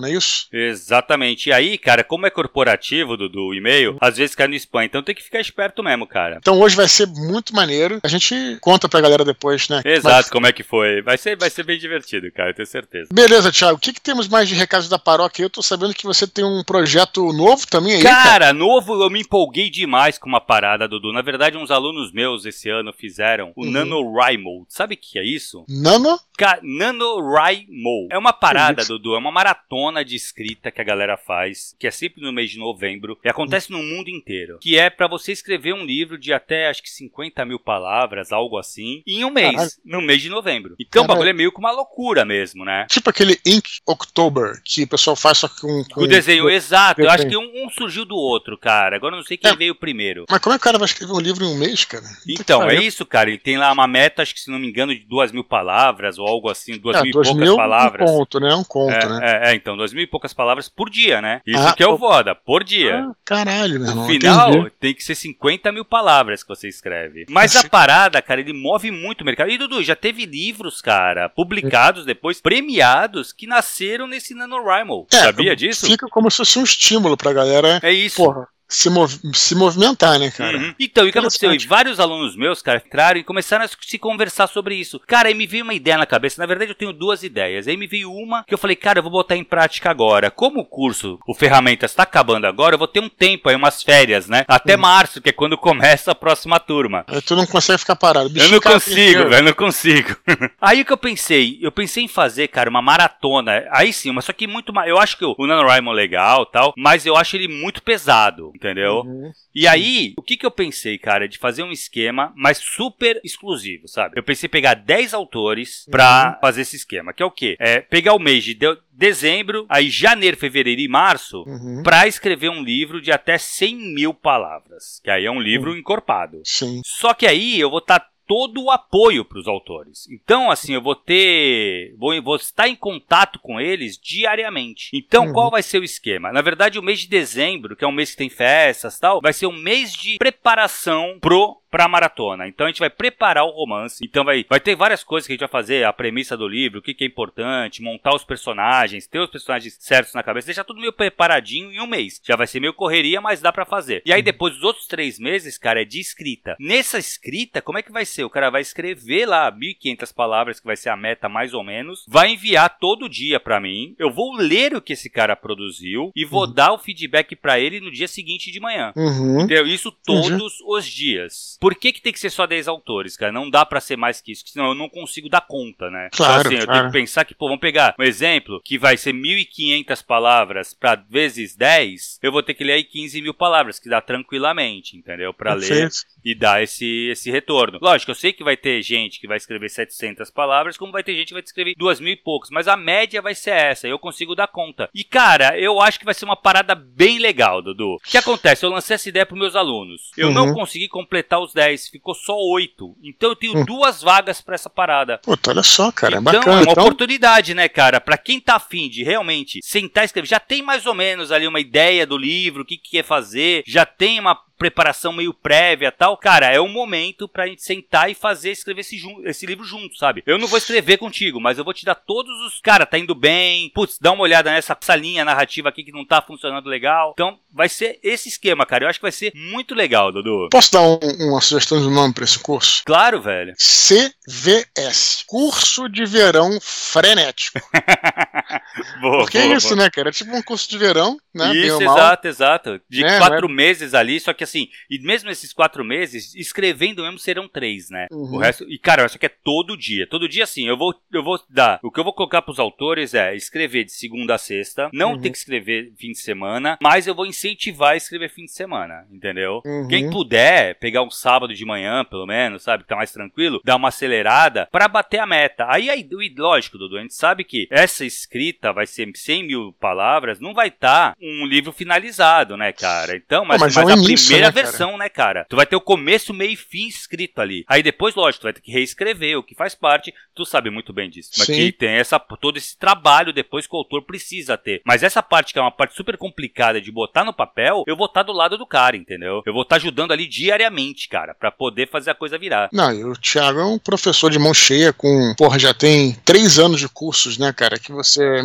não 0.00 0.08
é 0.08 0.12
isso? 0.12 0.48
Exatamente. 0.60 1.48
E 1.48 1.52
aí, 1.52 1.78
cara, 1.78 2.02
como 2.02 2.26
é 2.26 2.30
corporativo 2.30 3.16
do, 3.16 3.28
do 3.28 3.54
e-mail, 3.54 3.96
às 4.00 4.16
vezes 4.16 4.34
cai 4.34 4.48
no 4.48 4.54
spam. 4.54 4.84
Então 4.84 5.02
tem 5.02 5.14
que 5.14 5.22
ficar 5.22 5.40
esperto 5.40 5.82
mesmo, 5.82 6.06
cara. 6.06 6.38
Então 6.40 6.58
hoje 6.60 6.76
vai 6.76 6.88
ser 6.88 7.06
muito 7.06 7.54
maneiro. 7.54 8.00
A 8.02 8.08
gente 8.08 8.34
conta 8.60 8.88
pra 8.88 9.00
galera 9.00 9.24
depois, 9.24 9.68
né? 9.68 9.82
Exato, 9.84 10.16
Mas... 10.16 10.30
como 10.30 10.46
é 10.46 10.52
que 10.52 10.62
foi. 10.62 11.02
Vai 11.02 11.18
ser, 11.18 11.36
vai 11.36 11.50
ser 11.50 11.64
bem 11.64 11.78
divertido, 11.78 12.30
cara, 12.32 12.50
eu 12.50 12.54
tenho 12.54 12.66
certeza. 12.66 13.08
Beleza, 13.12 13.52
Thiago. 13.52 13.76
O 13.76 13.80
que, 13.80 13.92
que 13.92 14.00
temos 14.00 14.28
mais 14.28 14.48
de 14.48 14.54
recados 14.54 14.88
da 14.88 14.98
paróquia? 14.98 15.42
Eu 15.42 15.50
tô 15.50 15.62
sabendo 15.62 15.94
que 15.94 16.04
você 16.04 16.26
tem 16.26 16.44
um 16.44 16.62
projeto 16.64 17.32
novo 17.32 17.66
também 17.66 17.94
aí. 17.94 18.02
Cara, 18.02 18.38
cara, 18.38 18.52
novo, 18.52 19.02
eu 19.02 19.10
me 19.10 19.20
empolguei 19.20 19.70
demais 19.70 20.16
com 20.16 20.28
uma 20.28 20.40
parada, 20.40 20.88
Dudu. 20.88 21.12
Na 21.12 21.22
verdade, 21.22 21.56
uns 21.56 21.70
alunos 21.70 22.12
meus 22.12 22.44
esse 22.44 22.70
ano 22.70 22.92
fizeram 22.92 23.52
o 23.56 23.64
uhum. 23.64 23.70
NaNoWriMo. 23.70 24.64
Sabe 24.68 24.94
o 24.94 24.98
que 24.98 25.18
é 25.18 25.24
isso? 25.24 25.64
Nano? 25.68 26.18
NaNoWriMo. 26.62 28.08
É 28.10 28.18
uma 28.18 28.32
parada, 28.32 28.84
Dudu. 28.84 29.14
É 29.14 29.18
uma 29.18 29.30
maratona 29.32 30.04
de 30.04 30.16
escrita 30.16 30.70
que 30.70 30.80
a 30.80 30.84
galera 30.84 31.16
faz, 31.16 31.74
que 31.78 31.86
é 31.86 31.90
sempre 31.90 32.22
no 32.22 32.32
mês 32.32 32.50
de 32.50 32.58
novembro, 32.58 33.18
e 33.24 33.28
acontece 33.28 33.70
no 33.70 33.82
mundo 33.82 34.08
inteiro, 34.08 34.58
que 34.60 34.78
é 34.78 34.90
para 34.90 35.06
você 35.06 35.32
escrever 35.32 35.74
um 35.74 35.84
livro 35.84 36.18
de 36.18 36.32
até 36.32 36.68
acho 36.68 36.82
que 36.82 36.90
50 36.90 37.44
mil 37.44 37.58
palavras, 37.58 38.32
algo 38.32 38.58
assim, 38.58 39.02
em 39.06 39.24
um 39.24 39.30
mês, 39.30 39.52
Caralho. 39.52 39.72
no 39.84 40.02
mês 40.02 40.22
de 40.22 40.28
novembro. 40.28 40.74
Então 40.78 41.02
Caralho. 41.02 41.04
o 41.04 41.14
bagulho 41.14 41.30
é 41.30 41.32
meio 41.32 41.52
que 41.52 41.58
uma 41.58 41.70
loucura 41.70 42.24
mesmo, 42.24 42.64
né? 42.64 42.86
Tipo 42.88 43.10
aquele 43.10 43.38
Ink 43.44 43.80
October, 43.86 44.60
que 44.64 44.84
o 44.84 44.88
pessoal 44.88 45.16
faz 45.16 45.38
só 45.38 45.48
com. 45.48 45.84
Com 45.92 46.02
o 46.02 46.06
desenho, 46.06 46.48
exato. 46.50 47.00
Eu 47.00 47.10
acho 47.10 47.28
que 47.28 47.36
um, 47.36 47.64
um, 47.64 47.70
surgiu 47.70 48.04
do 48.04 48.16
outro, 48.16 48.58
cara. 48.58 48.96
Agora 48.96 49.14
eu 49.14 49.18
não 49.18 49.24
sei 49.26 49.36
quem 49.36 49.50
é. 49.50 49.56
veio 49.56 49.74
primeiro. 49.74 50.24
Mas 50.28 50.40
como 50.40 50.54
é 50.54 50.58
que 50.58 50.62
o 50.62 50.64
cara 50.64 50.78
vai 50.78 50.86
escrever 50.86 51.12
um 51.12 51.20
livro 51.20 51.44
em 51.44 51.48
um 51.48 51.58
mês, 51.58 51.84
cara? 51.84 52.04
Então, 52.26 52.68
é 52.68 52.76
isso, 52.82 53.06
cara. 53.06 53.30
Ele 53.30 53.38
tem 53.38 53.56
lá 53.56 53.72
uma 53.72 53.86
meta, 53.86 54.22
acho 54.22 54.34
que 54.34 54.40
se 54.40 54.50
não 54.50 54.58
me 54.58 54.68
engano, 54.68 54.94
de 54.94 55.04
duas 55.04 55.32
mil 55.32 55.44
palavras, 55.44 56.18
ou 56.18 56.27
algo 56.28 56.48
assim, 56.48 56.78
duas 56.78 56.96
é, 56.96 57.02
mil 57.02 57.10
e 57.10 57.12
poucas 57.12 57.34
mil, 57.34 57.56
palavras. 57.56 58.10
Um 58.10 58.18
conto, 58.18 58.40
né? 58.40 58.54
Um 58.54 58.64
conto, 58.64 58.92
é, 58.92 59.08
né? 59.08 59.20
É, 59.22 59.50
é, 59.50 59.54
então, 59.54 59.76
duas 59.76 59.92
mil 59.92 60.02
e 60.02 60.06
poucas 60.06 60.32
palavras 60.32 60.68
por 60.68 60.90
dia, 60.90 61.20
né? 61.20 61.40
Isso 61.46 61.66
ah, 61.66 61.72
que 61.72 61.82
é 61.82 61.88
o 61.88 61.98
foda, 61.98 62.34
por 62.34 62.62
dia. 62.62 63.06
Ah, 63.08 63.12
caralho, 63.24 63.80
meu 63.80 63.88
irmão. 63.88 64.04
No 64.04 64.12
final, 64.12 64.52
entendi. 64.52 64.72
tem 64.78 64.94
que 64.94 65.02
ser 65.02 65.14
50 65.14 65.72
mil 65.72 65.84
palavras 65.84 66.42
que 66.42 66.48
você 66.48 66.68
escreve. 66.68 67.26
Mas 67.28 67.56
a 67.56 67.68
parada, 67.68 68.20
cara, 68.22 68.40
ele 68.40 68.52
move 68.52 68.90
muito 68.90 69.22
o 69.22 69.24
mercado. 69.24 69.50
E, 69.50 69.58
Dudu, 69.58 69.82
já 69.82 69.96
teve 69.96 70.24
livros, 70.24 70.80
cara, 70.80 71.28
publicados 71.28 72.04
depois, 72.04 72.40
premiados, 72.40 73.32
que 73.32 73.46
nasceram 73.46 74.06
nesse 74.06 74.34
NaNoWriMo. 74.34 75.06
É, 75.12 75.16
Sabia 75.16 75.56
disso? 75.56 75.86
Fica 75.86 76.06
como 76.08 76.30
se 76.30 76.38
fosse 76.38 76.58
um 76.58 76.64
estímulo 76.64 77.16
pra 77.16 77.32
galera. 77.32 77.80
É 77.82 77.92
isso. 77.92 78.22
Porra 78.22 78.48
se, 78.68 78.90
mov 78.90 79.10
se 79.32 79.54
movimentar, 79.54 80.18
né, 80.18 80.30
cara? 80.30 80.58
Uhum. 80.58 80.74
Então, 80.78 81.06
e 81.06 81.08
o 81.08 81.12
que 81.12 81.18
aconteceu? 81.18 81.52
E 81.52 81.66
vários 81.66 81.98
alunos 81.98 82.36
meus, 82.36 82.60
cara, 82.60 82.82
entraram 82.84 83.18
e 83.18 83.24
começaram 83.24 83.64
a 83.64 83.68
se 83.68 83.98
conversar 83.98 84.46
sobre 84.46 84.74
isso. 84.74 85.00
Cara, 85.06 85.28
aí 85.28 85.34
me 85.34 85.46
veio 85.46 85.64
uma 85.64 85.74
ideia 85.74 85.96
na 85.96 86.06
cabeça. 86.06 86.40
Na 86.40 86.46
verdade, 86.46 86.70
eu 86.70 86.74
tenho 86.74 86.92
duas 86.92 87.22
ideias. 87.22 87.66
Aí 87.66 87.76
me 87.76 87.86
veio 87.86 88.12
uma 88.12 88.44
que 88.44 88.52
eu 88.52 88.58
falei, 88.58 88.76
cara, 88.76 88.98
eu 88.98 89.02
vou 89.02 89.10
botar 89.12 89.36
em 89.36 89.44
prática 89.44 89.90
agora. 89.90 90.30
Como 90.30 90.60
o 90.60 90.64
curso, 90.64 91.18
o 91.26 91.34
Ferramentas, 91.34 91.90
está 91.90 92.02
acabando 92.02 92.46
agora, 92.46 92.74
eu 92.74 92.78
vou 92.78 92.88
ter 92.88 93.00
um 93.00 93.08
tempo 93.08 93.48
aí, 93.48 93.56
umas 93.56 93.82
férias, 93.82 94.28
né? 94.28 94.44
Até 94.46 94.74
uhum. 94.74 94.82
março, 94.82 95.20
que 95.20 95.30
é 95.30 95.32
quando 95.32 95.56
começa 95.56 96.12
a 96.12 96.14
próxima 96.14 96.60
turma. 96.60 97.04
Aí 97.08 97.22
tu 97.22 97.34
não 97.34 97.46
consegue 97.46 97.78
ficar 97.78 97.96
parado. 97.96 98.30
eu 98.36 98.48
não 98.50 98.60
consigo, 98.60 99.28
velho, 99.28 99.44
não 99.44 99.52
consigo. 99.54 100.16
aí 100.60 100.82
o 100.82 100.84
que 100.84 100.92
eu 100.92 100.98
pensei? 100.98 101.58
Eu 101.62 101.72
pensei 101.72 102.04
em 102.04 102.08
fazer, 102.08 102.48
cara, 102.48 102.68
uma 102.68 102.82
maratona. 102.82 103.66
Aí 103.70 103.92
sim, 103.92 104.12
mas 104.12 104.26
só 104.26 104.32
que 104.32 104.46
muito 104.46 104.72
mais. 104.72 104.88
Eu 104.88 104.98
acho 104.98 105.16
que 105.16 105.24
o 105.24 105.46
NaNoWriMo 105.46 105.90
é 105.90 105.94
legal 105.94 106.44
tal, 106.46 106.74
mas 106.76 107.06
eu 107.06 107.16
acho 107.16 107.36
ele 107.36 107.48
muito 107.48 107.82
pesado. 107.82 108.52
Entendeu? 108.58 109.02
Uhum. 109.02 109.32
E 109.54 109.66
aí, 109.68 110.14
o 110.18 110.22
que 110.22 110.36
que 110.36 110.44
eu 110.44 110.50
pensei, 110.50 110.98
cara, 110.98 111.28
de 111.28 111.38
fazer 111.38 111.62
um 111.62 111.70
esquema, 111.70 112.32
mas 112.36 112.58
super 112.58 113.20
exclusivo, 113.24 113.86
sabe? 113.86 114.18
Eu 114.18 114.22
pensei 114.22 114.48
em 114.48 114.50
pegar 114.50 114.74
10 114.74 115.14
autores 115.14 115.86
pra 115.90 116.34
uhum. 116.34 116.40
fazer 116.40 116.62
esse 116.62 116.76
esquema, 116.76 117.12
que 117.12 117.22
é 117.22 117.26
o 117.26 117.30
quê? 117.30 117.56
É 117.60 117.80
pegar 117.80 118.14
o 118.14 118.18
mês 118.18 118.42
de 118.42 118.58
dezembro, 118.92 119.64
aí 119.68 119.88
janeiro, 119.88 120.36
fevereiro 120.36 120.80
e 120.80 120.88
março, 120.88 121.44
uhum. 121.46 121.82
para 121.84 122.08
escrever 122.08 122.50
um 122.50 122.62
livro 122.62 123.00
de 123.00 123.12
até 123.12 123.38
100 123.38 123.76
mil 123.94 124.12
palavras. 124.12 125.00
Que 125.04 125.10
aí 125.10 125.24
é 125.24 125.30
um 125.30 125.40
livro 125.40 125.70
uhum. 125.70 125.78
encorpado. 125.78 126.42
Sim. 126.44 126.82
Só 126.84 127.14
que 127.14 127.26
aí 127.26 127.58
eu 127.60 127.70
vou 127.70 127.78
estar 127.78 128.00
tá 128.00 128.10
todo 128.28 128.62
o 128.62 128.70
apoio 128.70 129.24
para 129.24 129.38
os 129.38 129.48
autores. 129.48 130.06
Então, 130.10 130.50
assim, 130.50 130.74
eu 130.74 130.82
vou 130.82 130.94
ter. 130.94 131.94
Vou, 131.98 132.22
vou 132.22 132.36
estar 132.36 132.68
em 132.68 132.76
contato 132.76 133.38
com 133.40 133.58
eles 133.58 133.98
diariamente. 133.98 134.90
Então, 134.92 135.26
uhum. 135.26 135.32
qual 135.32 135.50
vai 135.50 135.62
ser 135.62 135.80
o 135.80 135.84
esquema? 135.84 136.30
Na 136.30 136.42
verdade, 136.42 136.78
o 136.78 136.82
mês 136.82 137.00
de 137.00 137.08
dezembro, 137.08 137.74
que 137.74 137.84
é 137.84 137.88
um 137.88 137.92
mês 137.92 138.10
que 138.10 138.18
tem 138.18 138.28
festas 138.28 138.98
tal, 138.98 139.22
vai 139.22 139.32
ser 139.32 139.46
um 139.46 139.56
mês 139.56 139.94
de 139.94 140.18
preparação 140.18 141.18
pro 141.20 141.56
para 141.70 141.84
a 141.84 141.88
maratona. 141.88 142.48
Então 142.48 142.66
a 142.66 142.70
gente 142.70 142.80
vai 142.80 142.90
preparar 142.90 143.44
o 143.44 143.50
romance. 143.50 144.04
Então 144.04 144.24
vai, 144.24 144.44
vai 144.48 144.60
ter 144.60 144.74
várias 144.74 145.04
coisas 145.04 145.26
que 145.26 145.32
a 145.32 145.34
gente 145.34 145.40
vai 145.40 145.48
fazer, 145.48 145.84
a 145.84 145.92
premissa 145.92 146.36
do 146.36 146.48
livro, 146.48 146.78
o 146.78 146.82
que, 146.82 146.94
que 146.94 147.04
é 147.04 147.06
importante, 147.06 147.82
montar 147.82 148.14
os 148.14 148.24
personagens, 148.24 149.06
ter 149.06 149.18
os 149.18 149.30
personagens 149.30 149.76
certos 149.78 150.14
na 150.14 150.22
cabeça, 150.22 150.46
deixar 150.46 150.64
tudo 150.64 150.80
meio 150.80 150.92
preparadinho 150.92 151.72
em 151.72 151.80
um 151.80 151.86
mês. 151.86 152.20
Já 152.24 152.36
vai 152.36 152.46
ser 152.46 152.60
meio 152.60 152.74
correria, 152.74 153.20
mas 153.20 153.40
dá 153.40 153.52
para 153.52 153.64
fazer. 153.64 154.02
E 154.04 154.12
aí 154.12 154.22
depois 154.22 154.56
os 154.56 154.62
outros 154.62 154.86
três 154.86 155.18
meses, 155.18 155.58
cara, 155.58 155.82
é 155.82 155.84
de 155.84 156.00
escrita. 156.00 156.56
Nessa 156.58 156.98
escrita, 156.98 157.60
como 157.60 157.78
é 157.78 157.82
que 157.82 157.92
vai 157.92 158.04
ser? 158.04 158.24
O 158.24 158.30
cara 158.30 158.50
vai 158.50 158.62
escrever 158.62 159.26
lá 159.26 159.52
1.500 159.52 160.14
palavras, 160.14 160.60
que 160.60 160.66
vai 160.66 160.76
ser 160.76 160.88
a 160.90 160.96
meta 160.96 161.28
mais 161.28 161.54
ou 161.54 161.62
menos, 161.62 162.04
vai 162.08 162.30
enviar 162.30 162.78
todo 162.78 163.08
dia 163.08 163.38
para 163.38 163.60
mim. 163.60 163.94
Eu 163.98 164.10
vou 164.10 164.34
ler 164.34 164.74
o 164.74 164.80
que 164.80 164.92
esse 164.92 165.10
cara 165.10 165.36
produziu 165.36 166.10
e 166.14 166.24
vou 166.24 166.46
uhum. 166.46 166.52
dar 166.52 166.72
o 166.72 166.78
feedback 166.78 167.36
para 167.36 167.58
ele 167.58 167.80
no 167.80 167.90
dia 167.90 168.08
seguinte 168.08 168.50
de 168.50 168.60
manhã. 168.60 168.92
Uhum. 168.96 169.42
Entendeu? 169.42 169.66
Isso 169.66 169.92
todos 169.92 170.60
uhum. 170.60 170.76
os 170.76 170.86
dias. 170.86 171.57
Por 171.60 171.74
que, 171.74 171.92
que 171.92 172.00
tem 172.00 172.12
que 172.12 172.20
ser 172.20 172.30
só 172.30 172.46
10 172.46 172.68
autores, 172.68 173.16
cara? 173.16 173.32
Não 173.32 173.50
dá 173.50 173.64
para 173.66 173.80
ser 173.80 173.96
mais 173.96 174.20
que 174.20 174.32
isso, 174.32 174.44
senão 174.46 174.68
eu 174.68 174.74
não 174.74 174.88
consigo 174.88 175.28
dar 175.28 175.40
conta, 175.40 175.90
né? 175.90 176.08
Claro, 176.12 176.40
então, 176.40 176.52
assim, 176.52 176.64
claro. 176.64 176.70
eu 176.70 176.72
tenho 176.72 176.86
que 176.86 176.98
pensar 176.98 177.24
que, 177.24 177.34
pô, 177.34 177.46
vamos 177.46 177.60
pegar 177.60 177.94
um 177.98 178.02
exemplo 178.02 178.60
que 178.64 178.78
vai 178.78 178.96
ser 178.96 179.12
1.500 179.12 180.04
palavras 180.04 180.74
para 180.74 180.96
vezes 181.08 181.56
10, 181.56 182.18
eu 182.22 182.32
vou 182.32 182.42
ter 182.42 182.54
que 182.54 182.64
ler 182.64 182.74
aí 182.74 182.84
15 182.84 183.20
mil 183.22 183.34
palavras, 183.34 183.78
que 183.78 183.88
dá 183.88 184.00
tranquilamente, 184.00 184.96
entendeu? 184.96 185.32
Para 185.34 185.54
ler 185.54 185.88
e 186.24 186.34
dar 186.34 186.62
esse, 186.62 187.08
esse 187.10 187.30
retorno. 187.30 187.78
Lógico, 187.80 188.10
eu 188.10 188.14
sei 188.14 188.32
que 188.32 188.44
vai 188.44 188.56
ter 188.56 188.82
gente 188.82 189.20
que 189.20 189.26
vai 189.26 189.36
escrever 189.36 189.68
700 189.68 190.30
palavras, 190.30 190.76
como 190.76 190.92
vai 190.92 191.02
ter 191.02 191.14
gente 191.14 191.28
que 191.28 191.34
vai 191.34 191.42
escrever 191.42 191.74
2 191.76 192.00
mil 192.00 192.12
e 192.12 192.16
poucos, 192.16 192.50
mas 192.50 192.68
a 192.68 192.76
média 192.76 193.22
vai 193.22 193.34
ser 193.34 193.50
essa, 193.50 193.88
eu 193.88 193.98
consigo 193.98 194.34
dar 194.34 194.48
conta. 194.48 194.88
E, 194.94 195.04
cara, 195.04 195.58
eu 195.58 195.80
acho 195.80 195.98
que 195.98 196.04
vai 196.04 196.14
ser 196.14 196.24
uma 196.24 196.36
parada 196.36 196.74
bem 196.74 197.18
legal, 197.18 197.62
Dudu. 197.62 197.94
O 197.94 197.98
que 197.98 198.18
acontece? 198.18 198.64
Eu 198.64 198.70
lancei 198.70 198.94
essa 198.94 199.08
ideia 199.08 199.26
para 199.26 199.36
meus 199.36 199.56
alunos. 199.56 200.10
Eu 200.16 200.28
uhum. 200.28 200.34
não 200.34 200.54
consegui 200.54 200.88
completar 200.88 201.40
os 201.40 201.47
10, 201.52 201.88
ficou 201.88 202.14
só 202.14 202.36
8. 202.36 202.96
Então 203.02 203.30
eu 203.30 203.36
tenho 203.36 203.58
uhum. 203.58 203.64
duas 203.64 204.02
vagas 204.02 204.40
para 204.40 204.54
essa 204.54 204.70
parada. 204.70 205.18
Puta, 205.18 205.50
olha 205.50 205.62
só, 205.62 205.90
cara, 205.90 206.16
é 206.16 206.20
então, 206.20 206.32
bacana. 206.32 206.60
É 206.60 206.62
uma 206.62 206.72
então... 206.72 206.84
oportunidade, 206.84 207.54
né, 207.54 207.68
cara? 207.68 208.00
Para 208.00 208.18
quem 208.18 208.40
tá 208.40 208.56
afim 208.56 208.88
de 208.88 209.02
realmente 209.02 209.60
sentar 209.62 210.04
e 210.04 210.06
escrever, 210.06 210.28
já 210.28 210.40
tem 210.40 210.62
mais 210.62 210.86
ou 210.86 210.94
menos 210.94 211.32
ali 211.32 211.46
uma 211.46 211.60
ideia 211.60 212.06
do 212.06 212.16
livro, 212.16 212.62
o 212.62 212.64
que, 212.64 212.76
que 212.76 212.90
quer 212.90 213.04
fazer, 213.04 213.62
já 213.66 213.84
tem 213.84 214.20
uma 214.20 214.47
preparação 214.58 215.12
meio 215.12 215.32
prévia 215.32 215.92
tal, 215.92 216.16
cara, 216.16 216.46
é 216.46 216.60
um 216.60 216.68
momento 216.68 217.28
pra 217.28 217.46
gente 217.46 217.62
sentar 217.62 218.10
e 218.10 218.14
fazer, 218.14 218.50
escrever 218.50 218.80
esse, 218.80 219.00
esse 219.24 219.46
livro 219.46 219.64
junto, 219.64 219.96
sabe? 219.96 220.22
Eu 220.26 220.38
não 220.38 220.48
vou 220.48 220.58
escrever 220.58 220.98
contigo, 220.98 221.40
mas 221.40 221.58
eu 221.58 221.64
vou 221.64 221.72
te 221.72 221.84
dar 221.84 221.94
todos 221.94 222.32
os. 222.42 222.60
Cara, 222.60 222.84
tá 222.84 222.98
indo 222.98 223.14
bem, 223.14 223.70
putz, 223.74 223.98
dá 224.00 224.12
uma 224.12 224.22
olhada 224.22 224.50
nessa 224.50 224.76
linha 224.96 225.24
narrativa 225.24 225.68
aqui 225.68 225.84
que 225.84 225.92
não 225.92 226.04
tá 226.04 226.20
funcionando 226.20 226.68
legal. 226.68 227.12
Então, 227.14 227.38
vai 227.52 227.68
ser 227.68 227.98
esse 228.02 228.28
esquema, 228.28 228.66
cara. 228.66 228.84
Eu 228.84 228.88
acho 228.88 228.98
que 228.98 229.04
vai 229.04 229.12
ser 229.12 229.32
muito 229.34 229.74
legal, 229.74 230.12
Dudu. 230.12 230.48
Posso 230.50 230.72
dar 230.72 230.82
um, 230.82 230.98
uma 231.28 231.40
sugestão 231.40 231.80
de 231.80 231.88
nome 231.88 232.12
pra 232.12 232.24
esse 232.24 232.38
curso? 232.38 232.82
Claro, 232.84 233.20
velho. 233.20 233.54
CVS 233.56 235.24
Curso 235.26 235.88
de 235.88 236.04
Verão 236.04 236.58
Frenético. 236.60 237.60
boa, 239.00 239.18
Porque 239.18 239.38
boa, 239.38 239.52
é 239.52 239.56
isso, 239.56 239.68
boa. 239.68 239.84
né, 239.84 239.90
cara? 239.90 240.08
É 240.08 240.12
tipo 240.12 240.34
um 240.34 240.42
curso 240.42 240.68
de 240.68 240.78
verão, 240.78 241.18
né? 241.34 241.54
Isso, 241.54 241.82
exato, 241.82 242.28
exato. 242.28 242.80
De 242.88 243.04
é, 243.04 243.18
quatro 243.18 243.46
é... 243.46 243.52
meses 243.52 243.94
ali, 243.94 244.18
só 244.18 244.32
que 244.32 244.44
assim, 244.48 244.68
e 244.90 244.98
mesmo 245.00 245.30
esses 245.30 245.52
quatro 245.52 245.84
meses, 245.84 246.34
escrevendo 246.34 247.02
mesmo 247.02 247.18
serão 247.18 247.48
três, 247.48 247.90
né? 247.90 248.06
Uhum. 248.10 248.36
O 248.36 248.38
resto. 248.38 248.64
E, 248.68 248.78
cara, 248.78 249.06
isso 249.06 249.16
aqui 249.16 249.26
é 249.26 249.28
todo 249.28 249.76
dia. 249.76 250.06
Todo 250.06 250.28
dia, 250.28 250.44
assim, 250.44 250.66
eu 250.66 250.76
vou, 250.76 250.94
eu 251.12 251.22
vou 251.22 251.40
dar. 251.48 251.78
O 251.82 251.90
que 251.90 252.00
eu 252.00 252.04
vou 252.04 252.12
colocar 252.12 252.42
pros 252.42 252.58
autores 252.58 253.14
é 253.14 253.34
escrever 253.34 253.84
de 253.84 253.92
segunda 253.92 254.34
a 254.34 254.38
sexta. 254.38 254.90
Não 254.92 255.12
uhum. 255.12 255.20
ter 255.20 255.30
que 255.30 255.38
escrever 255.38 255.92
fim 255.96 256.12
de 256.12 256.18
semana, 256.18 256.78
mas 256.82 257.06
eu 257.06 257.14
vou 257.14 257.26
incentivar 257.26 257.92
a 257.92 257.96
escrever 257.96 258.30
fim 258.30 258.44
de 258.44 258.52
semana, 258.52 259.06
entendeu? 259.10 259.62
Uhum. 259.64 259.88
Quem 259.88 260.10
puder 260.10 260.78
pegar 260.78 261.02
um 261.02 261.10
sábado 261.10 261.54
de 261.54 261.64
manhã, 261.64 262.04
pelo 262.04 262.26
menos, 262.26 262.62
sabe? 262.62 262.82
Que 262.82 262.88
tá 262.88 262.96
mais 262.96 263.12
tranquilo, 263.12 263.60
dar 263.64 263.76
uma 263.76 263.88
acelerada 263.88 264.68
para 264.70 264.88
bater 264.88 265.20
a 265.20 265.26
meta. 265.26 265.66
Aí, 265.68 265.90
aí, 265.90 266.08
lógico, 266.36 266.78
Dudu, 266.78 266.98
a 266.98 267.02
gente 267.02 267.14
sabe 267.14 267.44
que 267.44 267.66
essa 267.70 268.04
escrita 268.04 268.72
vai 268.72 268.86
ser 268.86 269.10
100 269.14 269.46
mil 269.46 269.72
palavras, 269.80 270.40
não 270.40 270.54
vai 270.54 270.68
estar 270.68 271.12
tá 271.12 271.16
um 271.20 271.46
livro 271.46 271.72
finalizado, 271.72 272.56
né, 272.56 272.72
cara? 272.72 273.16
Então, 273.16 273.44
mas, 273.44 273.60
mas, 273.60 273.74
mas 273.74 273.88
é 273.88 273.92
a 273.92 273.96
início, 273.96 274.26
primeira 274.26 274.37
né, 274.46 274.50
versão 274.50 274.78
versão, 274.78 274.98
né, 274.98 275.08
cara? 275.08 275.46
Tu 275.48 275.56
vai 275.56 275.66
ter 275.66 275.76
o 275.76 275.80
começo, 275.80 276.32
meio 276.32 276.52
e 276.52 276.56
fim 276.56 276.86
escrito 276.86 277.40
ali. 277.40 277.64
Aí 277.68 277.82
depois, 277.82 278.14
lógico, 278.14 278.42
tu 278.42 278.44
vai 278.44 278.52
ter 278.52 278.60
que 278.60 278.72
reescrever, 278.72 279.38
o 279.38 279.42
que 279.42 279.54
faz 279.54 279.74
parte, 279.74 280.14
tu 280.34 280.44
sabe 280.44 280.70
muito 280.70 280.92
bem 280.92 281.10
disso. 281.10 281.30
Mas 281.36 281.46
Sim. 281.46 281.54
que 281.54 281.72
tem 281.72 281.90
essa, 281.90 282.18
todo 282.18 282.56
esse 282.56 282.78
trabalho 282.78 283.32
depois 283.32 283.66
que 283.66 283.74
o 283.74 283.78
autor 283.78 284.02
precisa 284.02 284.56
ter. 284.56 284.80
Mas 284.84 285.02
essa 285.02 285.22
parte 285.22 285.52
que 285.52 285.58
é 285.58 285.62
uma 285.62 285.70
parte 285.70 285.94
super 285.94 286.16
complicada 286.16 286.80
de 286.80 286.92
botar 286.92 287.24
no 287.24 287.32
papel, 287.32 287.84
eu 287.86 287.96
vou 287.96 288.06
estar 288.06 288.22
do 288.22 288.32
lado 288.32 288.56
do 288.56 288.66
cara, 288.66 288.96
entendeu? 288.96 289.42
Eu 289.44 289.52
vou 289.52 289.62
estar 289.62 289.76
ajudando 289.76 290.12
ali 290.12 290.26
diariamente, 290.26 291.08
cara, 291.08 291.34
para 291.34 291.50
poder 291.50 291.88
fazer 291.88 292.10
a 292.10 292.14
coisa 292.14 292.38
virar. 292.38 292.68
Não, 292.72 292.92
e 292.92 293.04
o 293.04 293.14
Thiago 293.14 293.58
é 293.58 293.64
um 293.64 293.78
professor 293.78 294.30
de 294.30 294.38
mão 294.38 294.54
cheia 294.54 294.92
com, 294.92 295.34
porra, 295.36 295.58
já 295.58 295.74
tem 295.74 296.14
três 296.24 296.58
anos 296.58 296.80
de 296.80 296.88
cursos, 296.88 297.38
né, 297.38 297.52
cara, 297.52 297.78
que 297.78 297.92
você 297.92 298.42